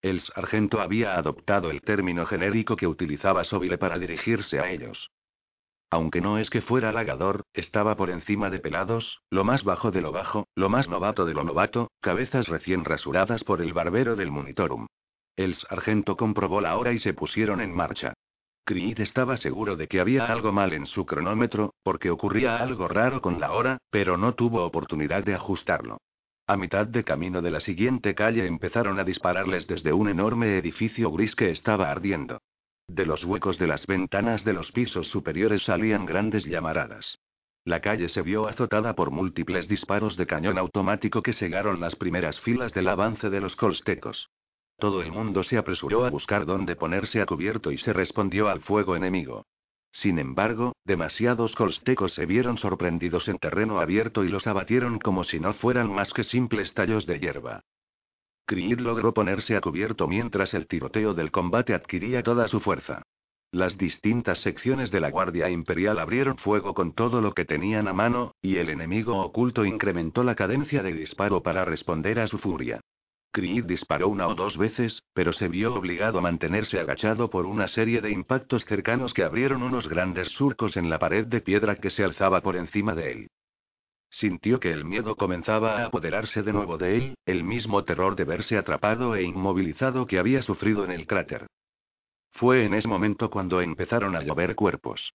El 0.00 0.20
sargento 0.20 0.80
había 0.80 1.16
adoptado 1.16 1.70
el 1.70 1.80
término 1.80 2.26
genérico 2.26 2.76
que 2.76 2.86
utilizaba 2.86 3.44
Sobile 3.44 3.78
para 3.78 3.98
dirigirse 3.98 4.58
a 4.60 4.70
ellos. 4.70 5.10
Aunque 5.94 6.20
no 6.20 6.38
es 6.38 6.50
que 6.50 6.60
fuera 6.60 6.88
halagador, 6.88 7.44
estaba 7.52 7.94
por 7.94 8.10
encima 8.10 8.50
de 8.50 8.58
pelados, 8.58 9.20
lo 9.30 9.44
más 9.44 9.62
bajo 9.62 9.92
de 9.92 10.00
lo 10.00 10.10
bajo, 10.10 10.48
lo 10.56 10.68
más 10.68 10.88
novato 10.88 11.24
de 11.24 11.34
lo 11.34 11.44
novato, 11.44 11.92
cabezas 12.00 12.48
recién 12.48 12.84
rasuradas 12.84 13.44
por 13.44 13.62
el 13.62 13.72
barbero 13.72 14.16
del 14.16 14.32
monitorum. 14.32 14.88
El 15.36 15.54
sargento 15.54 16.16
comprobó 16.16 16.60
la 16.60 16.76
hora 16.78 16.90
y 16.90 16.98
se 16.98 17.14
pusieron 17.14 17.60
en 17.60 17.72
marcha. 17.72 18.12
Creed 18.64 18.98
estaba 18.98 19.36
seguro 19.36 19.76
de 19.76 19.86
que 19.86 20.00
había 20.00 20.26
algo 20.26 20.50
mal 20.50 20.72
en 20.72 20.86
su 20.86 21.06
cronómetro, 21.06 21.74
porque 21.84 22.10
ocurría 22.10 22.56
algo 22.56 22.88
raro 22.88 23.20
con 23.20 23.38
la 23.38 23.52
hora, 23.52 23.78
pero 23.90 24.16
no 24.16 24.34
tuvo 24.34 24.64
oportunidad 24.64 25.22
de 25.22 25.34
ajustarlo. 25.34 25.98
A 26.48 26.56
mitad 26.56 26.88
de 26.88 27.04
camino 27.04 27.40
de 27.40 27.52
la 27.52 27.60
siguiente 27.60 28.16
calle 28.16 28.48
empezaron 28.48 28.98
a 28.98 29.04
dispararles 29.04 29.68
desde 29.68 29.92
un 29.92 30.08
enorme 30.08 30.58
edificio 30.58 31.12
gris 31.12 31.36
que 31.36 31.52
estaba 31.52 31.88
ardiendo. 31.88 32.40
De 32.88 33.06
los 33.06 33.24
huecos 33.24 33.58
de 33.58 33.66
las 33.66 33.86
ventanas 33.86 34.44
de 34.44 34.52
los 34.52 34.70
pisos 34.72 35.08
superiores 35.08 35.62
salían 35.62 36.04
grandes 36.06 36.44
llamaradas. 36.44 37.18
La 37.64 37.80
calle 37.80 38.10
se 38.10 38.20
vio 38.20 38.46
azotada 38.46 38.94
por 38.94 39.10
múltiples 39.10 39.68
disparos 39.68 40.16
de 40.18 40.26
cañón 40.26 40.58
automático 40.58 41.22
que 41.22 41.32
cegaron 41.32 41.80
las 41.80 41.96
primeras 41.96 42.38
filas 42.40 42.74
del 42.74 42.88
avance 42.88 43.30
de 43.30 43.40
los 43.40 43.56
colstecos. 43.56 44.28
Todo 44.78 45.00
el 45.00 45.12
mundo 45.12 45.44
se 45.44 45.56
apresuró 45.56 46.04
a 46.04 46.10
buscar 46.10 46.44
dónde 46.44 46.76
ponerse 46.76 47.22
a 47.22 47.26
cubierto 47.26 47.72
y 47.72 47.78
se 47.78 47.94
respondió 47.94 48.48
al 48.48 48.60
fuego 48.60 48.96
enemigo. 48.96 49.46
Sin 49.92 50.18
embargo, 50.18 50.74
demasiados 50.84 51.54
colstecos 51.54 52.12
se 52.12 52.26
vieron 52.26 52.58
sorprendidos 52.58 53.28
en 53.28 53.38
terreno 53.38 53.80
abierto 53.80 54.24
y 54.24 54.28
los 54.28 54.46
abatieron 54.46 54.98
como 54.98 55.24
si 55.24 55.40
no 55.40 55.54
fueran 55.54 55.90
más 55.90 56.12
que 56.12 56.24
simples 56.24 56.74
tallos 56.74 57.06
de 57.06 57.20
hierba. 57.20 57.62
Creed 58.46 58.78
logró 58.80 59.14
ponerse 59.14 59.56
a 59.56 59.60
cubierto 59.60 60.06
mientras 60.06 60.52
el 60.52 60.66
tiroteo 60.66 61.14
del 61.14 61.30
combate 61.30 61.74
adquiría 61.74 62.22
toda 62.22 62.46
su 62.48 62.60
fuerza. 62.60 63.02
Las 63.50 63.78
distintas 63.78 64.40
secciones 64.40 64.90
de 64.90 65.00
la 65.00 65.10
Guardia 65.10 65.48
Imperial 65.48 65.98
abrieron 65.98 66.36
fuego 66.38 66.74
con 66.74 66.92
todo 66.92 67.20
lo 67.20 67.34
que 67.34 67.44
tenían 67.44 67.88
a 67.88 67.92
mano, 67.92 68.34
y 68.42 68.56
el 68.56 68.68
enemigo 68.68 69.20
oculto 69.20 69.64
incrementó 69.64 70.24
la 70.24 70.34
cadencia 70.34 70.82
de 70.82 70.92
disparo 70.92 71.42
para 71.42 71.64
responder 71.64 72.18
a 72.18 72.26
su 72.26 72.38
furia. 72.38 72.80
Creed 73.30 73.64
disparó 73.64 74.08
una 74.08 74.28
o 74.28 74.34
dos 74.34 74.58
veces, 74.58 75.02
pero 75.12 75.32
se 75.32 75.48
vio 75.48 75.74
obligado 75.74 76.18
a 76.18 76.22
mantenerse 76.22 76.78
agachado 76.78 77.30
por 77.30 77.46
una 77.46 77.68
serie 77.68 78.00
de 78.00 78.10
impactos 78.10 78.64
cercanos 78.64 79.14
que 79.14 79.24
abrieron 79.24 79.62
unos 79.62 79.88
grandes 79.88 80.28
surcos 80.32 80.76
en 80.76 80.90
la 80.90 80.98
pared 80.98 81.26
de 81.26 81.40
piedra 81.40 81.76
que 81.76 81.90
se 81.90 82.04
alzaba 82.04 82.42
por 82.42 82.56
encima 82.56 82.94
de 82.94 83.12
él. 83.12 83.28
Sintió 84.18 84.60
que 84.60 84.70
el 84.70 84.84
miedo 84.84 85.16
comenzaba 85.16 85.78
a 85.78 85.86
apoderarse 85.86 86.44
de 86.44 86.52
nuevo 86.52 86.78
de 86.78 86.96
él, 86.96 87.14
el 87.26 87.42
mismo 87.42 87.82
terror 87.82 88.14
de 88.14 88.22
verse 88.22 88.56
atrapado 88.56 89.16
e 89.16 89.24
inmovilizado 89.24 90.06
que 90.06 90.20
había 90.20 90.40
sufrido 90.42 90.84
en 90.84 90.92
el 90.92 91.08
cráter. 91.08 91.48
Fue 92.30 92.64
en 92.64 92.74
ese 92.74 92.86
momento 92.86 93.28
cuando 93.28 93.60
empezaron 93.60 94.14
a 94.14 94.22
llover 94.22 94.54
cuerpos. 94.54 95.12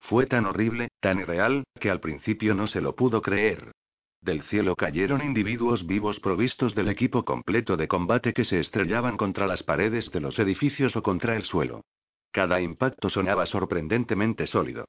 Fue 0.00 0.26
tan 0.26 0.44
horrible, 0.44 0.88
tan 1.00 1.20
irreal, 1.20 1.64
que 1.80 1.90
al 1.90 2.00
principio 2.00 2.54
no 2.54 2.66
se 2.66 2.82
lo 2.82 2.94
pudo 2.94 3.22
creer. 3.22 3.72
Del 4.20 4.42
cielo 4.42 4.76
cayeron 4.76 5.24
individuos 5.24 5.86
vivos 5.86 6.20
provistos 6.20 6.74
del 6.74 6.88
equipo 6.88 7.24
completo 7.24 7.78
de 7.78 7.88
combate 7.88 8.34
que 8.34 8.44
se 8.44 8.60
estrellaban 8.60 9.16
contra 9.16 9.46
las 9.46 9.62
paredes 9.62 10.10
de 10.10 10.20
los 10.20 10.38
edificios 10.38 10.94
o 10.94 11.02
contra 11.02 11.36
el 11.36 11.44
suelo. 11.44 11.84
Cada 12.32 12.60
impacto 12.60 13.08
sonaba 13.08 13.46
sorprendentemente 13.46 14.46
sólido. 14.46 14.84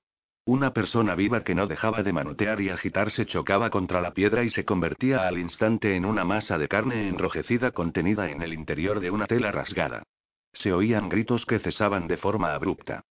Una 0.46 0.74
persona 0.74 1.14
viva 1.14 1.44
que 1.44 1.54
no 1.54 1.68
dejaba 1.68 2.02
de 2.02 2.14
manotear 2.14 2.62
y 2.62 2.70
agitarse 2.70 3.28
chocaba 3.28 3.70
contra 3.70 4.02
la 4.02 4.12
piedra 4.12 4.44
y 4.44 4.50
se 4.50 4.66
convertía 4.66 5.28
al 5.28 5.38
instante 5.38 5.96
en 5.96 6.04
una 6.04 6.24
masa 6.24 6.58
de 6.58 6.68
carne 6.68 7.08
enrojecida 7.08 7.72
contenida 7.72 8.32
en 8.32 8.42
el 8.42 8.54
interior 8.54 9.00
de 9.00 9.12
una 9.12 9.28
tela 9.28 9.52
rasgada. 9.52 10.02
Se 10.54 10.74
oían 10.74 11.10
gritos 11.10 11.46
que 11.46 11.60
cesaban 11.60 12.08
de 12.08 12.18
forma 12.18 12.56
abrupta. 12.56 13.04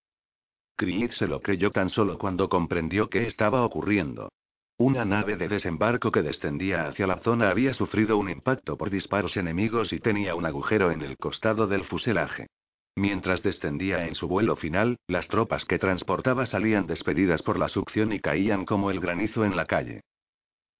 Creed 0.75 1.11
se 1.11 1.27
lo 1.27 1.41
creyó 1.41 1.71
tan 1.71 1.89
solo 1.89 2.17
cuando 2.17 2.49
comprendió 2.49 3.09
qué 3.09 3.27
estaba 3.27 3.63
ocurriendo. 3.63 4.29
Una 4.77 5.05
nave 5.05 5.37
de 5.37 5.47
desembarco 5.47 6.11
que 6.11 6.23
descendía 6.23 6.87
hacia 6.87 7.07
la 7.07 7.19
zona 7.19 7.49
había 7.49 7.73
sufrido 7.73 8.17
un 8.17 8.29
impacto 8.29 8.77
por 8.77 8.89
disparos 8.89 9.37
enemigos 9.37 9.93
y 9.93 9.99
tenía 9.99 10.35
un 10.35 10.45
agujero 10.45 10.91
en 10.91 11.01
el 11.01 11.17
costado 11.17 11.67
del 11.67 11.85
fuselaje. 11.85 12.47
Mientras 12.95 13.41
descendía 13.41 14.05
en 14.07 14.15
su 14.15 14.27
vuelo 14.27 14.55
final, 14.55 14.97
las 15.07 15.27
tropas 15.27 15.63
que 15.65 15.79
transportaba 15.79 16.45
salían 16.45 16.87
despedidas 16.87 17.41
por 17.41 17.57
la 17.57 17.69
succión 17.69 18.11
y 18.11 18.19
caían 18.19 18.65
como 18.65 18.91
el 18.91 18.99
granizo 18.99 19.45
en 19.45 19.55
la 19.55 19.65
calle. 19.65 20.01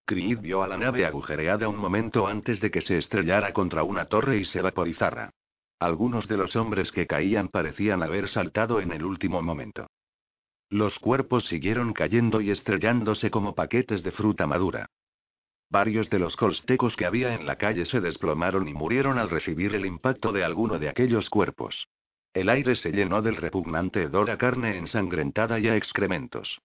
Creed 0.06 0.40
vio 0.40 0.62
a 0.62 0.68
la 0.68 0.78
nave 0.78 1.06
agujereada 1.06 1.70
un 1.70 1.78
momento 1.78 2.28
antes 2.28 2.60
de 2.60 2.70
que 2.70 2.82
se 2.82 2.98
estrellara 2.98 3.54
contra 3.54 3.84
una 3.84 4.06
torre 4.06 4.38
y 4.38 4.46
se 4.46 4.62
vaporizara. 4.62 5.32
Algunos 5.80 6.28
de 6.28 6.38
los 6.38 6.56
hombres 6.56 6.92
que 6.92 7.08
caían 7.08 7.48
parecían 7.48 8.04
haber 8.04 8.28
saltado 8.28 8.82
en 8.82 8.92
el 8.92 9.06
último 9.06 9.42
momento. 9.42 9.88
Los 10.70 11.00
cuerpos 11.00 11.46
siguieron 11.46 11.94
cayendo 11.94 12.42
y 12.42 12.52
estrellándose 12.52 13.32
como 13.32 13.56
paquetes 13.56 14.04
de 14.04 14.12
fruta 14.12 14.46
madura. 14.46 14.88
Varios 15.70 16.10
de 16.10 16.20
los 16.20 16.36
colstecos 16.36 16.96
que 16.98 17.06
había 17.06 17.34
en 17.34 17.46
la 17.46 17.56
calle 17.56 17.86
se 17.86 18.02
desplomaron 18.02 18.68
y 18.68 18.74
murieron 18.74 19.18
al 19.18 19.30
recibir 19.30 19.74
el 19.76 19.86
impacto 19.86 20.34
de 20.34 20.44
alguno 20.44 20.78
de 20.78 20.90
aquellos 20.90 21.30
cuerpos. 21.30 21.88
El 22.34 22.50
aire 22.50 22.76
se 22.76 22.92
llenó 22.92 23.22
del 23.22 23.36
repugnante 23.36 24.04
hedor 24.04 24.30
a 24.32 24.38
carne 24.38 24.78
ensangrentada 24.78 25.60
y 25.60 25.68
a 25.68 25.76
excrementos. 25.76 26.60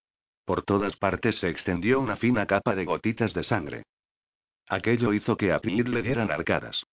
Por 0.44 0.62
todas 0.62 0.94
partes 0.96 1.36
se 1.40 1.48
extendió 1.48 1.98
una 1.98 2.16
fina 2.16 2.46
capa 2.46 2.76
de 2.76 2.84
gotitas 2.84 3.34
de 3.34 3.42
sangre. 3.42 3.82
Aquello 4.68 5.12
hizo 5.12 5.36
que 5.36 5.52
a 5.52 5.58
Pete 5.58 5.90
le 5.90 6.02
dieran 6.02 6.30
arcadas. 6.30 6.84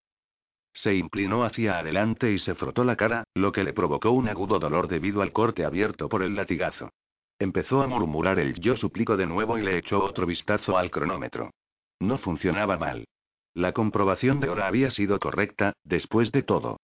Se 0.74 0.96
inclinó 0.96 1.44
hacia 1.44 1.78
adelante 1.78 2.32
y 2.32 2.40
se 2.40 2.56
frotó 2.56 2.84
la 2.84 2.96
cara, 2.96 3.26
lo 3.36 3.52
que 3.52 3.64
le 3.64 3.74
provocó 3.74 4.10
un 4.10 4.28
agudo 4.28 4.58
dolor 4.58 4.88
debido 4.88 5.22
al 5.22 5.32
corte 5.32 5.66
abierto 5.66 6.10
por 6.10 6.24
el 6.24 6.36
latigazo. 6.36 6.90
Empezó 7.38 7.84
a 7.84 7.88
murmurar 7.88 8.40
el 8.40 8.56
yo 8.60 8.76
suplico 8.76 9.18
de 9.18 9.28
nuevo 9.28 9.58
y 9.60 9.62
le 9.62 9.78
echó 9.78 10.04
otro 10.04 10.26
vistazo 10.26 10.78
al 10.78 10.90
cronómetro. 10.90 11.52
No 12.00 12.18
funcionaba 12.18 12.78
mal. 12.78 13.06
La 13.54 13.72
comprobación 13.72 14.40
de 14.40 14.50
hora 14.50 14.66
había 14.66 14.90
sido 14.90 15.20
correcta, 15.20 15.74
después 15.84 16.32
de 16.32 16.42
todo. 16.42 16.78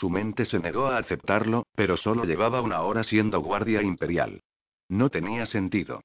Su 0.00 0.10
mente 0.10 0.44
se 0.44 0.58
negó 0.58 0.86
a 0.86 0.98
aceptarlo, 0.98 1.66
pero 1.76 1.96
solo 1.96 2.24
llevaba 2.24 2.60
una 2.60 2.80
hora 2.82 3.04
siendo 3.04 3.40
guardia 3.40 3.80
imperial. 3.80 4.40
No 4.88 5.08
tenía 5.08 5.46
sentido. 5.46 6.00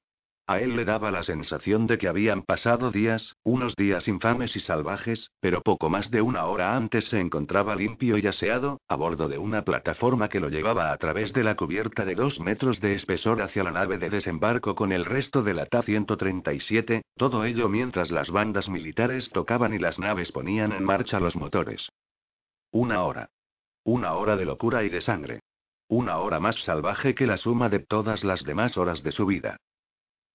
A 0.46 0.58
él 0.60 0.74
le 0.74 0.84
daba 0.84 1.12
la 1.12 1.22
sensación 1.22 1.86
de 1.86 1.96
que 1.98 2.08
habían 2.08 2.42
pasado 2.42 2.90
días, 2.90 3.36
unos 3.44 3.76
días 3.76 4.08
infames 4.08 4.56
y 4.56 4.60
salvajes, 4.60 5.30
pero 5.40 5.60
poco 5.60 5.90
más 5.90 6.10
de 6.10 6.22
una 6.22 6.46
hora 6.46 6.76
antes 6.76 7.04
se 7.04 7.20
encontraba 7.20 7.76
limpio 7.76 8.18
y 8.18 8.26
aseado, 8.26 8.80
a 8.88 8.96
bordo 8.96 9.28
de 9.28 9.38
una 9.38 9.62
plataforma 9.62 10.28
que 10.28 10.40
lo 10.40 10.48
llevaba 10.48 10.92
a 10.92 10.96
través 10.96 11.32
de 11.32 11.44
la 11.44 11.54
cubierta 11.54 12.04
de 12.04 12.16
dos 12.16 12.40
metros 12.40 12.80
de 12.80 12.94
espesor 12.94 13.42
hacia 13.42 13.62
la 13.62 13.70
nave 13.70 13.98
de 13.98 14.10
desembarco 14.10 14.74
con 14.74 14.90
el 14.90 15.04
resto 15.04 15.42
de 15.42 15.54
la 15.54 15.66
Ta-137, 15.66 17.02
todo 17.16 17.44
ello 17.44 17.68
mientras 17.68 18.10
las 18.10 18.28
bandas 18.30 18.68
militares 18.68 19.30
tocaban 19.30 19.72
y 19.72 19.78
las 19.78 20.00
naves 20.00 20.32
ponían 20.32 20.72
en 20.72 20.82
marcha 20.82 21.20
los 21.20 21.36
motores. 21.36 21.88
Una 22.72 23.04
hora. 23.04 23.30
Una 23.84 24.14
hora 24.14 24.36
de 24.36 24.44
locura 24.44 24.84
y 24.84 24.88
de 24.88 25.00
sangre. 25.00 25.40
Una 25.88 26.18
hora 26.18 26.38
más 26.38 26.56
salvaje 26.64 27.14
que 27.14 27.26
la 27.26 27.36
suma 27.36 27.68
de 27.68 27.80
todas 27.80 28.22
las 28.24 28.42
demás 28.44 28.76
horas 28.76 29.02
de 29.02 29.12
su 29.12 29.26
vida. 29.26 29.56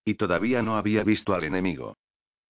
Y 0.03 0.15
todavía 0.15 0.61
no 0.61 0.77
había 0.77 1.03
visto 1.03 1.33
al 1.33 1.43
enemigo. 1.43 1.95